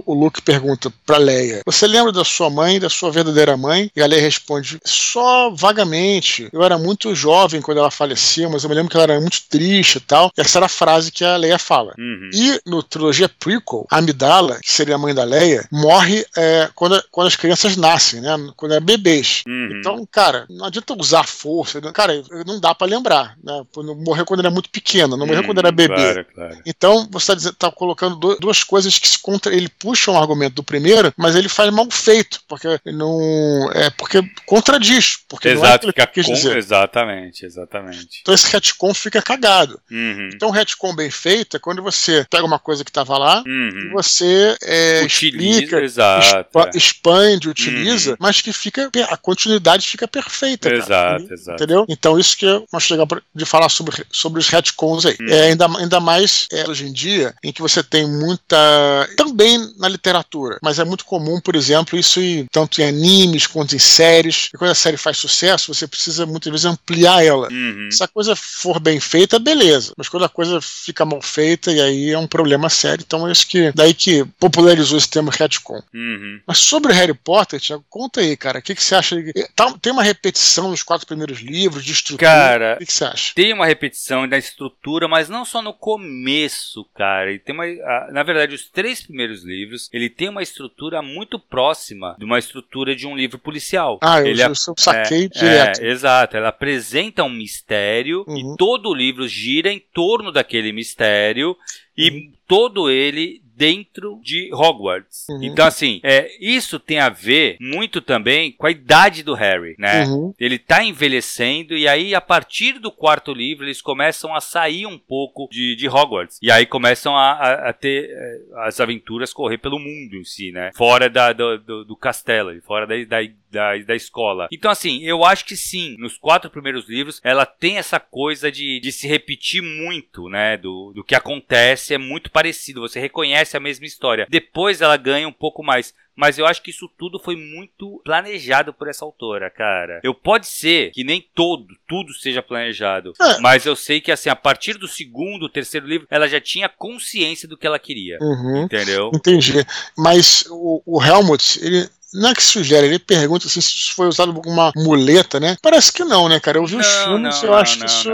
o 0.06 0.14
Luke 0.14 0.40
pergunta 0.40 0.88
pra 1.04 1.18
Leia: 1.18 1.60
Você 1.66 1.84
lembra 1.84 2.12
da 2.12 2.22
sua 2.22 2.48
mãe, 2.48 2.78
da 2.78 2.88
sua 2.88 3.10
verdadeira 3.10 3.56
mãe? 3.56 3.90
E 3.96 4.00
a 4.00 4.06
Leia 4.06 4.22
responde: 4.22 4.78
Só 4.84 5.50
vagamente. 5.50 6.48
Eu 6.52 6.62
era 6.62 6.78
muito 6.78 7.12
jovem 7.12 7.60
quando 7.60 7.78
ela 7.78 7.90
faleceu, 7.90 8.48
mas 8.48 8.62
eu 8.62 8.68
me 8.68 8.76
lembro 8.76 8.88
que 8.88 8.96
ela 8.96 9.02
era 9.02 9.20
muito 9.20 9.42
triste 9.50 9.96
e 9.96 10.00
tal. 10.00 10.30
E 10.38 10.40
essa 10.40 10.60
era 10.60 10.66
a 10.66 10.68
frase 10.68 11.10
que 11.10 11.24
a 11.24 11.36
Leia 11.36 11.58
fala. 11.58 11.92
Uhum. 11.98 12.30
E 12.32 12.60
no 12.64 12.84
trilogia 12.84 13.28
prequel, 13.28 13.84
a 13.90 13.98
Amidala, 13.98 14.60
que 14.60 14.70
seria 14.70 14.94
a 14.94 14.98
mãe 14.98 15.12
da 15.12 15.24
Leia, 15.24 15.66
morre 15.72 16.24
é, 16.36 16.70
quando, 16.76 17.02
quando 17.10 17.26
as 17.26 17.34
crianças 17.34 17.76
nascem, 17.76 18.20
né? 18.20 18.30
Quando 18.54 18.74
é 18.74 18.80
bebês. 18.80 19.42
Uhum. 19.48 19.78
Então, 19.80 20.08
cara, 20.08 20.46
não 20.48 20.66
adianta 20.66 20.94
usar 20.96 21.26
força. 21.26 21.80
Cara, 21.92 22.22
não 22.46 22.60
dá 22.60 22.72
para 22.76 22.86
lembrar, 22.86 23.36
né? 23.42 23.60
Morreu 24.06 24.24
quando 24.24 24.38
era 24.38 24.50
muito 24.50 24.70
pequeno, 24.70 25.16
não 25.16 25.26
morreu 25.26 25.42
hum, 25.42 25.46
quando 25.46 25.58
era 25.58 25.72
bebê. 25.72 25.94
Claro, 25.96 26.26
claro. 26.32 26.58
Então, 26.64 27.08
você 27.10 27.32
está 27.32 27.52
tá 27.52 27.70
colocando 27.72 28.36
duas 28.36 28.62
coisas 28.62 28.96
que 28.96 29.15
contra. 29.16 29.54
Ele 29.54 29.68
puxa 29.68 30.10
um 30.10 30.18
argumento 30.18 30.54
do 30.54 30.62
primeiro, 30.62 31.12
mas 31.16 31.34
ele 31.34 31.48
faz 31.48 31.72
mal 31.72 31.90
feito, 31.90 32.40
porque 32.48 32.80
não. 32.86 33.70
É 33.72 33.90
porque 33.90 34.22
contradiz. 34.44 35.18
Porque 35.28 35.48
Exato, 35.48 35.86
não 35.86 35.92
é 35.96 36.06
que 36.06 36.22
com, 36.22 36.32
dizer. 36.32 36.56
Exatamente, 36.56 37.44
exatamente. 37.44 38.20
Então 38.22 38.34
esse 38.34 38.50
retcon 38.50 38.94
fica 38.94 39.20
cagado. 39.22 39.80
Uhum. 39.90 40.30
Então, 40.32 40.48
um 40.48 40.52
retcon 40.52 40.94
bem 40.94 41.10
feito 41.10 41.56
é 41.56 41.60
quando 41.60 41.82
você 41.82 42.26
pega 42.30 42.44
uma 42.44 42.58
coisa 42.58 42.84
que 42.84 42.90
estava 42.90 43.16
lá 43.18 43.42
uhum. 43.46 43.88
e 43.88 43.92
você 43.92 44.56
é, 44.62 45.02
utiliza, 45.04 45.60
explica, 45.60 45.80
exato, 45.80 46.58
é. 46.58 46.70
expande, 46.74 47.48
utiliza, 47.48 48.12
uhum. 48.12 48.16
mas 48.20 48.40
que 48.40 48.52
fica. 48.52 48.90
A 49.08 49.16
continuidade 49.16 49.86
fica 49.86 50.06
perfeita. 50.08 50.72
Exato, 50.72 51.24
cara, 51.24 51.34
exato. 51.34 51.62
Entendeu? 51.62 51.86
Então, 51.88 52.18
isso 52.18 52.36
que 52.36 52.46
eu 52.46 52.66
acho 52.72 52.92
legal 52.92 53.06
de 53.34 53.44
falar 53.44 53.68
sobre, 53.68 54.04
sobre 54.10 54.40
os 54.40 54.48
retcons 54.48 55.06
aí. 55.06 55.16
É, 55.28 55.48
ainda, 55.48 55.66
ainda 55.78 56.00
mais 56.00 56.46
é, 56.52 56.68
hoje 56.68 56.86
em 56.86 56.92
dia, 56.92 57.34
em 57.42 57.52
que 57.52 57.62
você 57.62 57.82
tem 57.82 58.08
muita. 58.08 59.05
Também 59.06 59.58
na 59.78 59.88
literatura, 59.88 60.58
mas 60.62 60.78
é 60.78 60.84
muito 60.84 61.04
comum, 61.04 61.40
por 61.40 61.56
exemplo, 61.56 61.98
isso 61.98 62.20
em, 62.20 62.46
tanto 62.50 62.80
em 62.80 62.84
animes 62.84 63.46
quanto 63.46 63.74
em 63.74 63.78
séries. 63.78 64.48
E 64.54 64.58
quando 64.58 64.70
a 64.70 64.74
série 64.74 64.96
faz 64.96 65.16
sucesso, 65.18 65.72
você 65.72 65.86
precisa 65.86 66.26
muitas 66.26 66.50
vezes 66.50 66.66
ampliar 66.66 67.24
ela. 67.24 67.48
Uhum. 67.50 67.88
Se 67.90 68.02
a 68.02 68.08
coisa 68.08 68.34
for 68.36 68.78
bem 68.80 69.00
feita, 69.00 69.38
beleza. 69.38 69.92
Mas 69.96 70.08
quando 70.08 70.24
a 70.24 70.28
coisa 70.28 70.60
fica 70.60 71.04
mal 71.04 71.22
feita, 71.22 71.72
e 71.72 71.80
aí 71.80 72.10
é 72.10 72.18
um 72.18 72.26
problema 72.26 72.68
sério. 72.68 73.04
Então 73.06 73.26
é 73.26 73.32
isso 73.32 73.46
que. 73.46 73.72
Daí 73.72 73.94
que 73.94 74.24
popularizou 74.38 74.98
esse 74.98 75.08
termo 75.08 75.30
retcon. 75.30 75.82
Uhum. 75.94 76.40
Mas 76.46 76.58
sobre 76.58 76.92
Harry 76.92 77.14
Potter, 77.14 77.60
Thiago, 77.60 77.84
conta 77.88 78.20
aí, 78.20 78.36
cara. 78.36 78.58
O 78.58 78.62
que, 78.62 78.74
que 78.74 78.82
você 78.82 78.94
acha? 78.94 79.16
Tá, 79.54 79.72
tem 79.80 79.92
uma 79.92 80.02
repetição 80.02 80.70
nos 80.70 80.82
quatro 80.82 81.06
primeiros 81.06 81.40
livros, 81.40 81.84
de 81.84 81.92
estrutura. 81.92 82.30
Cara, 82.30 82.74
o 82.74 82.78
que, 82.78 82.86
que 82.86 82.92
você 82.92 83.04
acha? 83.04 83.32
Tem 83.34 83.52
uma 83.52 83.66
repetição 83.66 84.28
da 84.28 84.38
estrutura 84.38 85.06
mas 85.08 85.28
não 85.28 85.44
só 85.44 85.62
no 85.62 85.72
começo, 85.72 86.84
cara. 86.94 87.30
Ele 87.30 87.38
tem 87.38 87.54
uma, 87.54 87.66
na 88.10 88.22
verdade, 88.22 88.54
os 88.54 88.68
três 88.68 88.95
primeiros 89.02 89.44
livros, 89.44 89.88
ele 89.92 90.08
tem 90.08 90.28
uma 90.28 90.42
estrutura 90.42 91.02
muito 91.02 91.38
próxima 91.38 92.16
de 92.18 92.24
uma 92.24 92.38
estrutura 92.38 92.94
de 92.94 93.06
um 93.06 93.16
livro 93.16 93.38
policial. 93.38 93.98
Ah, 94.02 94.20
eu, 94.20 94.26
ele, 94.26 94.42
eu 94.42 94.54
saquei 94.54 95.24
é, 95.24 95.28
direto. 95.28 95.80
É, 95.80 95.90
exato. 95.90 96.36
Ela 96.36 96.48
apresenta 96.48 97.24
um 97.24 97.30
mistério 97.30 98.24
uhum. 98.26 98.54
e 98.54 98.56
todo 98.56 98.90
o 98.90 98.94
livro 98.94 99.26
gira 99.28 99.72
em 99.72 99.82
torno 99.92 100.30
daquele 100.32 100.72
mistério 100.72 101.56
e 101.96 102.10
uhum. 102.10 102.32
todo 102.46 102.90
ele 102.90 103.42
dentro 103.56 104.20
de 104.22 104.50
Hogwarts. 104.52 105.26
Uhum. 105.30 105.42
Então, 105.42 105.66
assim, 105.66 106.00
é, 106.04 106.30
isso 106.40 106.78
tem 106.78 106.98
a 106.98 107.08
ver 107.08 107.56
muito 107.60 108.00
também 108.00 108.52
com 108.52 108.66
a 108.66 108.70
idade 108.70 109.22
do 109.22 109.34
Harry, 109.34 109.74
né? 109.78 110.04
Uhum. 110.04 110.34
Ele 110.38 110.58
tá 110.58 110.84
envelhecendo 110.84 111.74
e 111.74 111.88
aí, 111.88 112.14
a 112.14 112.20
partir 112.20 112.78
do 112.78 112.92
quarto 112.92 113.32
livro, 113.32 113.64
eles 113.64 113.80
começam 113.80 114.34
a 114.34 114.40
sair 114.40 114.86
um 114.86 114.98
pouco 114.98 115.48
de, 115.50 115.74
de 115.74 115.88
Hogwarts. 115.88 116.38
E 116.42 116.50
aí 116.50 116.66
começam 116.66 117.16
a, 117.16 117.32
a, 117.32 117.70
a 117.70 117.72
ter 117.72 118.10
é, 118.10 118.40
as 118.66 118.78
aventuras 118.80 119.32
correr 119.32 119.58
pelo 119.58 119.78
mundo 119.78 120.16
em 120.16 120.24
si, 120.24 120.52
né? 120.52 120.70
Fora 120.76 121.08
da, 121.08 121.32
do, 121.32 121.58
do, 121.58 121.84
do 121.84 121.96
castelo, 121.96 122.60
fora 122.62 122.86
da, 122.86 122.94
da 123.04 123.22
da, 123.56 123.76
da 123.78 123.96
escola. 123.96 124.48
Então, 124.52 124.70
assim, 124.70 125.02
eu 125.02 125.24
acho 125.24 125.44
que 125.44 125.56
sim, 125.56 125.96
nos 125.98 126.18
quatro 126.18 126.50
primeiros 126.50 126.88
livros, 126.88 127.20
ela 127.24 127.46
tem 127.46 127.78
essa 127.78 127.98
coisa 127.98 128.52
de, 128.52 128.78
de 128.80 128.92
se 128.92 129.08
repetir 129.08 129.62
muito, 129.62 130.28
né? 130.28 130.56
Do, 130.56 130.92
do 130.94 131.02
que 131.02 131.14
acontece, 131.14 131.94
é 131.94 131.98
muito 131.98 132.30
parecido, 132.30 132.82
você 132.82 133.00
reconhece 133.00 133.56
a 133.56 133.60
mesma 133.60 133.86
história. 133.86 134.26
Depois 134.28 134.80
ela 134.80 134.96
ganha 134.96 135.26
um 135.26 135.32
pouco 135.32 135.62
mais. 135.62 135.94
Mas 136.14 136.38
eu 136.38 136.46
acho 136.46 136.62
que 136.62 136.70
isso 136.70 136.88
tudo 136.96 137.18
foi 137.18 137.36
muito 137.36 138.00
planejado 138.02 138.72
por 138.72 138.88
essa 138.88 139.04
autora, 139.04 139.50
cara. 139.50 140.00
Eu 140.02 140.14
pode 140.14 140.46
ser 140.46 140.90
que 140.92 141.04
nem 141.04 141.20
todo, 141.34 141.66
tudo 141.86 142.14
seja 142.14 142.42
planejado. 142.42 143.12
É. 143.20 143.38
Mas 143.40 143.66
eu 143.66 143.76
sei 143.76 144.00
que, 144.00 144.10
assim, 144.10 144.30
a 144.30 144.36
partir 144.36 144.78
do 144.78 144.88
segundo, 144.88 145.46
terceiro 145.46 145.86
livro, 145.86 146.06
ela 146.10 146.26
já 146.26 146.40
tinha 146.40 146.70
consciência 146.70 147.46
do 147.46 147.56
que 147.56 147.66
ela 147.66 147.78
queria. 147.78 148.16
Uhum. 148.22 148.62
Entendeu? 148.62 149.10
Entendi. 149.14 149.52
Mas 149.96 150.46
o, 150.48 150.82
o 150.86 151.04
Helmut, 151.04 151.62
ele, 151.62 151.86
não 152.16 152.30
é 152.30 152.34
que 152.34 152.42
sugere, 152.42 152.86
ele 152.86 152.98
pergunta 152.98 153.46
assim, 153.46 153.60
se 153.60 153.74
isso 153.74 153.94
foi 153.94 154.08
usado 154.08 154.32
alguma 154.32 154.72
muleta, 154.74 155.38
né? 155.38 155.56
Parece 155.62 155.92
que 155.92 156.04
não, 156.04 156.28
né, 156.28 156.40
cara? 156.40 156.58
Eu 156.58 156.66
vi 156.66 156.74
não, 156.74 156.80
os 156.80 156.86
filmes 157.04 157.42
e 157.42 157.46
eu 157.46 157.54
acho 157.54 157.78
não, 157.78 157.86
que 157.86 157.92
isso. 157.92 158.10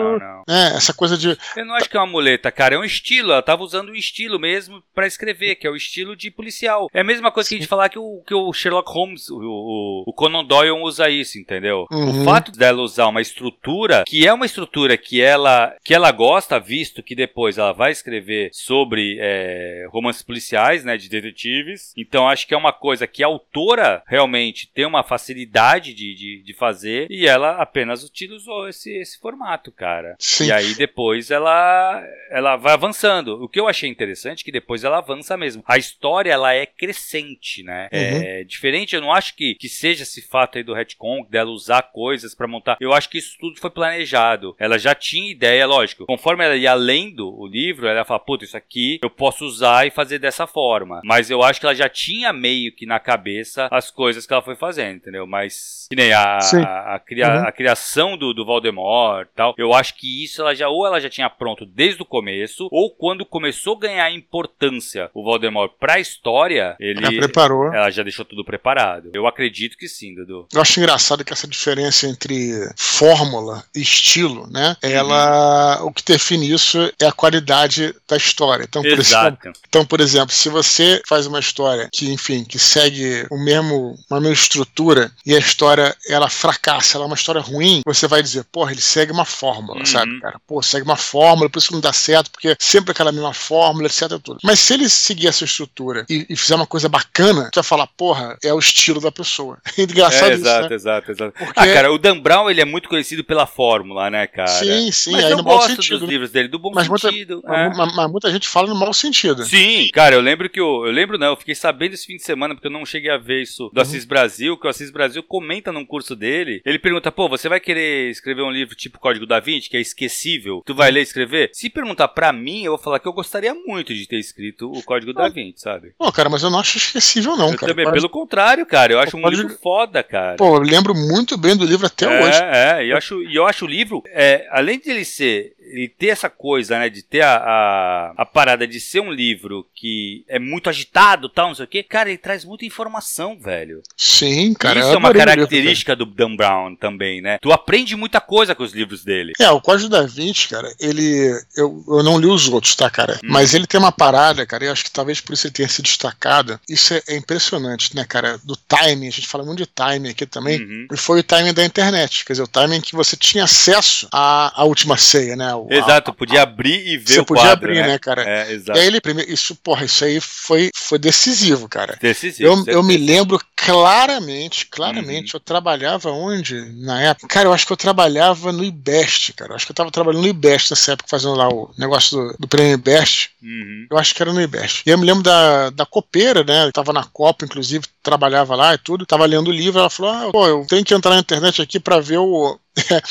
É, 0.49 0.77
essa 0.77 0.93
coisa 0.93 1.17
de. 1.17 1.37
Eu 1.57 1.65
não 1.65 1.75
acho 1.75 1.89
que 1.89 1.97
é 1.97 2.01
uma 2.01 2.07
muleta, 2.07 2.51
cara. 2.51 2.75
É 2.75 2.79
um 2.79 2.85
estilo. 2.85 3.33
Ela 3.33 3.43
tava 3.43 3.63
usando 3.63 3.91
um 3.91 3.95
estilo 3.95 4.39
mesmo 4.39 4.83
para 4.95 5.07
escrever, 5.07 5.57
que 5.57 5.67
é 5.67 5.71
o 5.71 5.77
estilo 5.77 6.17
de 6.17 6.31
policial. 6.31 6.89
É 6.93 7.01
a 7.01 7.05
mesma 7.05 7.31
coisa 7.31 7.49
que 7.49 7.55
a 7.55 7.59
gente 7.59 7.69
falar 7.69 7.89
que 7.89 7.99
o, 7.99 8.23
que 8.27 8.35
o 8.35 8.53
Sherlock 8.53 8.91
Holmes, 8.91 9.31
o, 9.31 9.39
o, 9.39 10.05
o 10.07 10.13
Conan 10.13 10.45
Doyle 10.45 10.73
usa 10.73 11.09
isso, 11.09 11.39
entendeu? 11.39 11.87
Uhum. 11.91 12.23
O 12.23 12.25
fato 12.25 12.51
dela 12.53 12.83
usar 12.83 13.07
uma 13.07 13.21
estrutura, 13.21 14.05
que 14.07 14.27
é 14.27 14.33
uma 14.33 14.47
estrutura 14.47 14.97
que 14.97 15.21
ela, 15.21 15.75
que 15.85 15.95
ela 15.95 16.11
gosta, 16.11 16.59
visto 16.59 17.03
que 17.03 17.15
depois 17.15 17.59
ela 17.59 17.73
vai 17.73 17.93
escrever 17.93 18.51
sobre 18.53 19.19
é, 19.21 19.87
romances 19.91 20.23
policiais, 20.23 20.85
né, 20.85 20.97
de 20.97 21.09
detetives. 21.09 21.93
Então 21.97 22.29
acho 22.29 22.47
que 22.47 22.55
é 22.55 22.57
uma 22.57 22.73
coisa 22.73 23.07
que 23.07 23.23
a 23.23 23.27
autora 23.27 23.92
ela 23.93 24.03
realmente 24.07 24.71
tem 24.73 24.87
uma 24.87 25.03
facilidade 25.03 25.93
de, 25.93 26.15
de, 26.15 26.43
de 26.43 26.55
fazer 26.55 27.07
e 27.11 27.27
ela 27.27 27.57
apenas 27.57 28.03
utilizou 28.05 28.69
esse, 28.69 28.91
esse 28.97 29.19
formato, 29.21 29.71
cara. 29.71 30.17
Sim. 30.19 30.47
E 30.47 30.53
aí 30.53 30.75
depois 30.75 31.31
ela, 31.31 32.03
ela 32.31 32.57
vai 32.57 32.73
avançando. 32.73 33.43
O 33.43 33.49
que 33.49 33.61
eu 33.61 33.69
achei 33.69 33.91
interessante 33.91 34.43
é 34.43 34.45
que 34.45 34.53
depois 34.53 34.85
ela 34.85 34.99
avança 34.99 35.37
mesmo. 35.37 35.63
A 35.67 35.77
história, 35.77 36.33
ela 36.33 36.55
é 36.55 36.65
crescente, 36.65 37.63
né? 37.63 37.89
Uhum. 37.93 38.23
É 38.23 38.45
diferente, 38.45 38.95
eu 38.95 39.01
não 39.01 39.13
acho 39.13 39.37
que, 39.37 39.55
que 39.55 39.69
seja 39.69 40.05
esse 40.05 40.23
fato 40.23 40.59
aí 40.59 40.65
do 40.65 40.75
retcon, 40.75 41.27
dela 41.29 41.51
usar 41.51 41.83
coisas 41.83 42.35
para 42.35 42.47
montar. 42.47 42.77
Eu 42.81 42.93
acho 42.93 43.09
que 43.09 43.19
isso 43.19 43.37
tudo 43.39 43.61
foi 43.61 43.71
planejado. 43.71 44.55
Ela 44.59 44.79
já 44.79 44.95
tinha 44.95 45.31
ideia, 45.31 45.67
lógico. 45.67 46.07
Conforme 46.07 46.45
ela 46.45 46.57
ia 46.57 46.75
lendo 46.75 47.29
o 47.29 47.47
livro, 47.47 47.87
ela 47.87 48.05
fala, 48.05 48.21
puta, 48.21 48.45
isso 48.45 48.57
aqui 48.57 48.99
eu 49.03 49.11
posso 49.11 49.45
usar 49.45 49.87
e 49.87 49.91
fazer 49.91 50.19
dessa 50.19 50.47
forma. 50.47 51.01
Mas 51.05 51.31
eu 51.31 51.43
acho 51.43 51.61
que 51.61 51.67
ela 51.67 51.75
já 51.75 51.89
tinha 51.89 52.33
meio 52.33 52.73
que 52.73 52.87
na 52.87 52.99
cabeça 52.99 53.69
as 53.83 53.91
coisas 53.91 54.27
que 54.27 54.33
ela 54.33 54.43
foi 54.43 54.57
fazendo, 54.57 54.97
entendeu? 54.97 55.27
Mas, 55.27 55.87
que 55.91 55.97
nem 55.97 56.13
a, 56.13 56.39
a, 56.39 56.95
a, 56.95 56.99
cria, 56.99 57.29
uhum. 57.29 57.47
a, 57.47 57.53
criação 57.53 58.17
do, 58.17 58.33
do 58.33 58.45
Voldemort 58.45 59.29
tal, 59.35 59.55
eu 59.59 59.75
acho 59.75 59.97
que 59.97 60.25
isso 60.25 60.41
ela 60.41 60.55
já, 60.55 60.69
ou 60.69 60.87
ela 60.87 61.01
já 61.01 61.11
tinha 61.11 61.29
pronto 61.29 61.67
desde 61.67 62.03
o 62.03 62.07
começo, 62.07 62.69
ou 62.71 62.91
quando 62.91 63.27
começou 63.27 63.77
a 63.77 63.81
ganhar 63.81 64.11
importância 64.11 65.11
o 65.15 65.25
Voldemort 65.25 65.73
pra 65.79 66.01
história, 66.01 66.77
ele. 66.79 67.05
Ela 67.05 67.17
preparou. 67.17 67.73
Ela 67.73 67.91
já 67.91 68.03
deixou 68.03 68.25
tudo 68.25 68.45
preparado. 68.45 69.11
Eu 69.13 69.27
acredito 69.27 69.77
que 69.77 69.89
sim, 69.89 70.15
Dudu. 70.15 70.47
Eu 70.53 70.61
acho 70.61 70.79
engraçado 70.79 71.25
que 71.25 71.33
essa 71.33 71.49
diferença 71.49 72.07
entre 72.07 72.53
fórmula 72.77 73.65
e 73.75 73.81
estilo, 73.81 74.47
né? 74.51 74.77
Ela. 74.83 75.81
Uhum. 75.81 75.89
O 75.89 75.93
que 75.93 76.05
define 76.05 76.53
isso 76.53 76.79
é 77.01 77.07
a 77.07 77.13
qualidade 77.13 77.95
da 78.09 78.17
história. 78.17 78.65
Então, 78.65 78.83
por 78.83 78.99
Exato. 78.99 79.39
exemplo, 79.43 79.61
então, 79.69 79.85
por 79.85 80.01
exemplo, 80.01 80.33
se 80.33 80.49
você 80.49 81.03
faz 81.07 81.27
uma 81.27 81.41
história 81.41 81.89
que, 81.93 82.13
enfim, 82.13 82.45
que 82.45 82.59
segue 82.59 83.27
o 83.31 83.43
mesmo, 83.43 83.62
uma 83.71 84.21
mesma 84.21 84.33
estrutura 84.33 85.11
e 85.25 85.35
a 85.35 85.39
história 85.39 85.95
ela 86.09 86.29
fracassa, 86.29 86.97
ela 86.97 87.05
é 87.05 87.07
uma 87.07 87.17
história 87.17 87.41
ruim, 87.41 87.83
você 87.85 88.07
vai 88.07 88.23
dizer, 88.23 88.45
porra, 88.45 88.73
ele 88.73 88.81
segue 88.81 89.13
uma 89.13 89.25
fórmula, 89.25 89.81
uhum. 89.81 89.87
sabe, 89.87 90.21
cara? 90.21 90.41
Pô, 90.47 90.63
segue 90.63 90.85
uma 90.85 90.97
fórmula, 90.97 91.49
por 91.49 91.59
isso 91.59 91.69
que 91.69 91.75
não 91.75 91.81
dá 91.81 91.93
certo, 91.93 92.31
porque 92.31 92.57
sempre 92.59 92.93
aquela 92.93 93.13
mesma 93.13 93.33
fórmula, 93.33 93.87
etc. 93.87 94.09
Tudo. 94.23 94.39
Mas 94.43 94.61
se 94.61 94.75
ele 94.75 94.89
seguir 94.89 95.29
essa 95.29 95.45
estrutura 95.45 96.05
e, 96.09 96.27
e 96.29 96.37
fizer 96.37 96.55
uma 96.55 96.67
coisa 96.67 96.89
bacana, 96.89 97.51
você 97.53 97.61
vai 97.61 97.65
falar, 97.65 97.87
porra, 97.87 98.37
é 98.43 98.53
o 98.53 98.59
estilo 98.59 99.01
da 99.01 99.13
pessoa. 99.13 99.59
É 99.83 99.85
engraçado 99.85 100.31
é, 100.31 100.35
exato, 100.35 100.61
isso, 100.61 100.69
né? 100.69 100.77
Exato, 100.77 101.11
exato, 101.11 101.33
Porque... 101.33 101.59
Ah, 101.59 101.67
cara, 101.73 101.93
o 101.93 101.99
Dan 101.99 102.21
Brown, 102.21 102.49
ele 102.49 102.61
é 102.61 102.65
muito 102.65 102.89
conhecido 102.89 103.25
pela 103.25 103.47
fórmula, 103.47 104.11
né, 104.11 104.27
cara? 104.27 104.47
Sim, 104.47 104.93
sim. 104.93 105.13
Mas 105.13 105.25
eu 105.25 105.37
no 105.39 105.43
gosto 105.43 105.77
sentido, 105.77 105.99
dos 105.99 106.03
né? 106.03 106.09
livros 106.09 106.31
dele, 106.31 106.49
do 106.49 106.59
bom 106.59 106.71
mas 106.73 106.87
sentido. 106.87 107.43
Muita, 107.43 107.57
é. 107.57 107.69
mas, 107.71 107.95
mas, 107.95 108.11
muita 108.11 108.31
gente 108.31 108.47
fala 108.47 108.69
no 108.69 108.75
mau 108.75 108.93
sentido. 108.93 109.45
Sim, 109.45 109.89
cara, 109.93 110.15
eu 110.15 110.21
lembro 110.21 110.49
que 110.49 110.61
eu, 110.61 110.87
eu 110.87 110.93
lembro 110.93 111.19
não, 111.19 111.29
eu 111.29 111.37
fiquei 111.37 111.55
sabendo 111.55 111.95
esse 111.95 112.07
fim 112.07 112.17
de 112.17 112.23
semana, 112.23 112.55
porque 112.55 112.67
eu 112.67 112.73
não 112.73 112.87
cheguei 112.87 113.11
a 113.11 113.19
ver 113.19 113.43
isso 113.43 113.52
do. 113.57 113.81
Assis 113.81 114.05
Brasil, 114.05 114.57
que 114.57 114.67
o 114.67 114.71
Assis 114.71 114.91
Brasil 114.91 115.23
comenta 115.23 115.73
num 115.73 115.85
curso 115.85 116.15
dele, 116.15 116.63
ele 116.65 116.79
pergunta, 116.79 117.13
pô, 117.13 117.29
você 117.29 117.49
vai 117.49 117.61
querer 117.61 118.11
escrever 118.11 118.43
um 118.43 118.51
livro 118.51 118.75
tipo 118.75 118.99
Código 118.99 119.27
da 119.27 119.41
Vinci, 119.41 119.69
que 119.69 119.77
é 119.77 119.81
esquecível, 119.81 120.63
tu 120.65 120.75
vai 120.75 120.91
ler 120.91 121.01
e 121.01 121.03
escrever? 121.03 121.51
Se 121.53 121.69
perguntar 121.69 122.09
pra 122.09 122.33
mim, 122.33 122.65
eu 122.65 122.73
vou 122.73 122.83
falar 122.83 122.99
que 122.99 123.09
eu 123.09 123.13
gostaria 123.13 123.55
muito 123.55 123.95
de 123.95 124.07
ter 124.07 124.19
escrito 124.19 124.71
o 124.71 124.83
Código 124.83 125.13
da 125.13 125.29
Vinci, 125.29 125.61
sabe? 125.61 125.93
Pô, 125.99 126.11
cara, 126.13 126.29
mas 126.29 126.43
eu 126.43 126.51
não 126.51 126.61
acho 126.61 126.79
esquecível 126.79 127.37
não, 127.37 127.51
eu 127.51 127.57
cara. 127.57 127.73
Também, 127.73 127.91
pelo 127.91 128.09
contrário, 128.09 128.65
cara, 128.67 128.93
eu 128.93 129.01
acho 129.01 129.17
um 129.17 129.29
livro 129.29 129.49
foda, 129.63 130.03
cara. 130.03 130.37
Pô, 130.37 130.57
eu 130.57 130.63
lembro 130.63 130.95
muito 130.95 131.37
bem 131.37 131.57
do 131.57 131.65
livro 131.65 131.87
até 131.87 132.07
é, 132.07 132.23
hoje. 132.23 132.39
É, 132.43 132.93
eu 132.93 132.97
acho, 132.97 133.23
eu 133.23 133.47
acho 133.47 133.65
o 133.65 133.69
livro, 133.69 134.03
é, 134.09 134.47
além 134.51 134.79
de 134.79 134.91
ele 134.91 135.05
ser 135.05 135.55
ele 135.73 135.89
ter 135.89 136.09
essa 136.09 136.29
coisa, 136.29 136.79
né, 136.79 136.89
de 136.89 137.03
ter 137.03 137.23
a, 137.23 137.37
a, 137.37 138.13
a, 138.19 138.27
parada 138.27 138.67
de 138.67 138.79
ser 138.79 139.01
um 139.01 139.11
livro 139.11 139.67
que 139.75 140.25
é 140.29 140.39
muito 140.39 140.69
agitado, 140.69 141.29
tal, 141.29 141.49
não 141.49 141.55
sei 141.55 141.65
o 141.65 141.69
quê, 141.69 141.83
cara, 141.83 142.11
ele 142.11 142.19
traz 142.19 142.45
muita 142.45 142.65
informação, 142.65 143.39
velho. 143.39 143.83
Sim, 143.97 144.55
cara. 144.55 144.81
Isso 144.81 144.91
é 144.91 144.97
uma 144.97 145.13
característica 145.13 145.93
livro, 145.93 146.07
do 146.07 146.15
Dan 146.15 146.37
Brown 146.37 146.77
também, 146.77 147.21
né? 147.21 147.39
Tu 147.41 147.53
aprende 147.53 147.97
muita 147.97 148.21
coisa 148.21 148.55
com 148.55 148.63
os 148.63 148.73
livros 148.73 149.03
dele. 149.03 149.33
É, 149.41 149.51
o 149.51 149.61
Código 149.61 149.89
da 149.89 150.03
Vinci, 150.03 150.49
cara, 150.49 150.73
ele. 150.79 151.33
Eu, 151.57 151.83
eu 151.89 152.03
não 152.03 152.19
li 152.19 152.27
os 152.27 152.49
outros, 152.49 152.75
tá, 152.75 152.91
cara? 152.91 153.15
Hum. 153.25 153.29
Mas 153.29 153.55
ele 153.55 153.67
tem 153.67 153.81
uma 153.81 153.93
parada, 153.93 154.45
cara, 154.45 154.65
e 154.65 154.69
acho 154.69 154.85
que 154.85 154.91
talvez 154.91 155.21
por 155.21 155.33
isso 155.33 155.47
ele 155.47 155.55
tenha 155.55 155.69
se 155.69 155.83
destacado. 155.83 156.61
Isso 156.69 156.95
é, 156.95 157.03
é 157.09 157.17
impressionante, 157.17 157.95
né, 157.97 158.05
cara? 158.05 158.39
Do 158.45 158.57
timing, 158.57 159.09
a 159.09 159.13
gente 159.13 159.27
fala 159.27 159.45
muito 159.45 159.59
de 159.59 159.67
timing 159.67 160.11
aqui 160.11 160.27
também. 160.27 160.61
Uhum. 160.61 160.87
E 160.93 160.97
foi 160.97 161.21
o 161.21 161.23
timing 161.23 161.55
da 161.55 161.65
internet, 161.65 162.25
quer 162.25 162.35
dizer, 162.35 162.43
o 162.43 162.49
timing 162.49 162.81
que 162.81 162.95
você 162.95 163.17
tinha 163.17 163.45
acesso 163.45 164.09
à, 164.13 164.61
à 164.61 164.65
última 164.65 164.97
ceia, 164.97 165.37
né? 165.37 165.55
Exato, 165.71 166.11
a, 166.11 166.15
podia 166.15 166.43
abrir 166.43 166.87
e 166.87 166.97
ver 166.97 167.21
o 167.21 167.25
quadro. 167.25 167.25
Você 167.25 167.25
podia 167.25 167.53
abrir, 167.53 167.75
né, 167.75 167.89
né 167.89 167.99
cara? 167.99 168.29
É, 168.29 168.53
exato. 168.53 168.79
E 168.79 168.83
aí 168.83 168.87
ele, 168.87 169.01
isso, 169.29 169.55
porra, 169.57 169.85
isso 169.85 170.05
aí 170.05 170.21
foi, 170.21 170.71
foi 170.75 170.99
decisivo, 170.99 171.69
cara. 171.69 171.99
Decisivo. 172.01 172.49
Eu, 172.49 172.65
eu 172.67 172.83
me 172.83 172.97
lembro 172.97 173.39
claramente, 173.57 174.67
claramente, 174.67 175.35
uhum. 175.35 175.37
eu 175.39 175.41
trabalhava 175.41 176.11
onde 176.11 176.61
na 176.83 177.01
época? 177.01 177.29
Cara, 177.29 177.49
eu 177.49 177.53
acho 177.53 177.65
que 177.65 177.73
eu 177.73 177.77
trabalhava 177.77 178.51
no 178.51 178.65
IBEST, 178.65 179.35
cara. 179.35 179.53
Eu 179.53 179.57
acho 179.57 179.67
que 179.67 179.73
eu 179.73 179.77
tava 179.77 179.91
trabalhando 179.91 180.23
no 180.23 180.29
IBEST 180.29 180.73
nessa 180.73 180.93
época, 180.93 181.09
fazendo 181.09 181.35
lá 181.35 181.49
o 181.49 181.71
negócio 181.79 182.17
do, 182.17 182.37
do 182.41 182.49
prêmio 182.49 182.75
IBEST. 182.75 183.31
Uhum. 183.41 183.87
Eu 183.91 183.99
acho 183.99 184.15
que 184.15 184.23
era 184.23 184.33
no 184.33 184.43
IBEST. 184.43 184.83
E 184.85 184.91
eu 184.91 184.99
me 184.99 185.07
lembro 185.07 185.23
da, 185.23 185.71
da 185.71 185.87
copeira, 185.87 186.43
né? 186.43 186.67
Eu 186.67 186.73
tava 186.73 186.93
na 186.93 187.05
Copa, 187.05 187.45
inclusive, 187.45 187.85
trabalhava 188.03 188.57
lá 188.57 188.75
e 188.75 188.79
tudo. 188.79 189.07
Tava 189.07 189.27
lendo 189.27 189.49
o 189.49 189.53
livro, 189.53 189.79
ela 189.79 189.91
falou: 189.91 190.13
ah, 190.13 190.33
pô, 190.33 190.47
eu 190.47 190.67
tenho 190.69 190.85
que 190.85 190.95
entrar 190.95 191.13
na 191.13 191.21
internet 191.21 191.63
aqui 191.63 191.79
para 191.79 192.01
ver 192.01 192.19
o, 192.19 192.59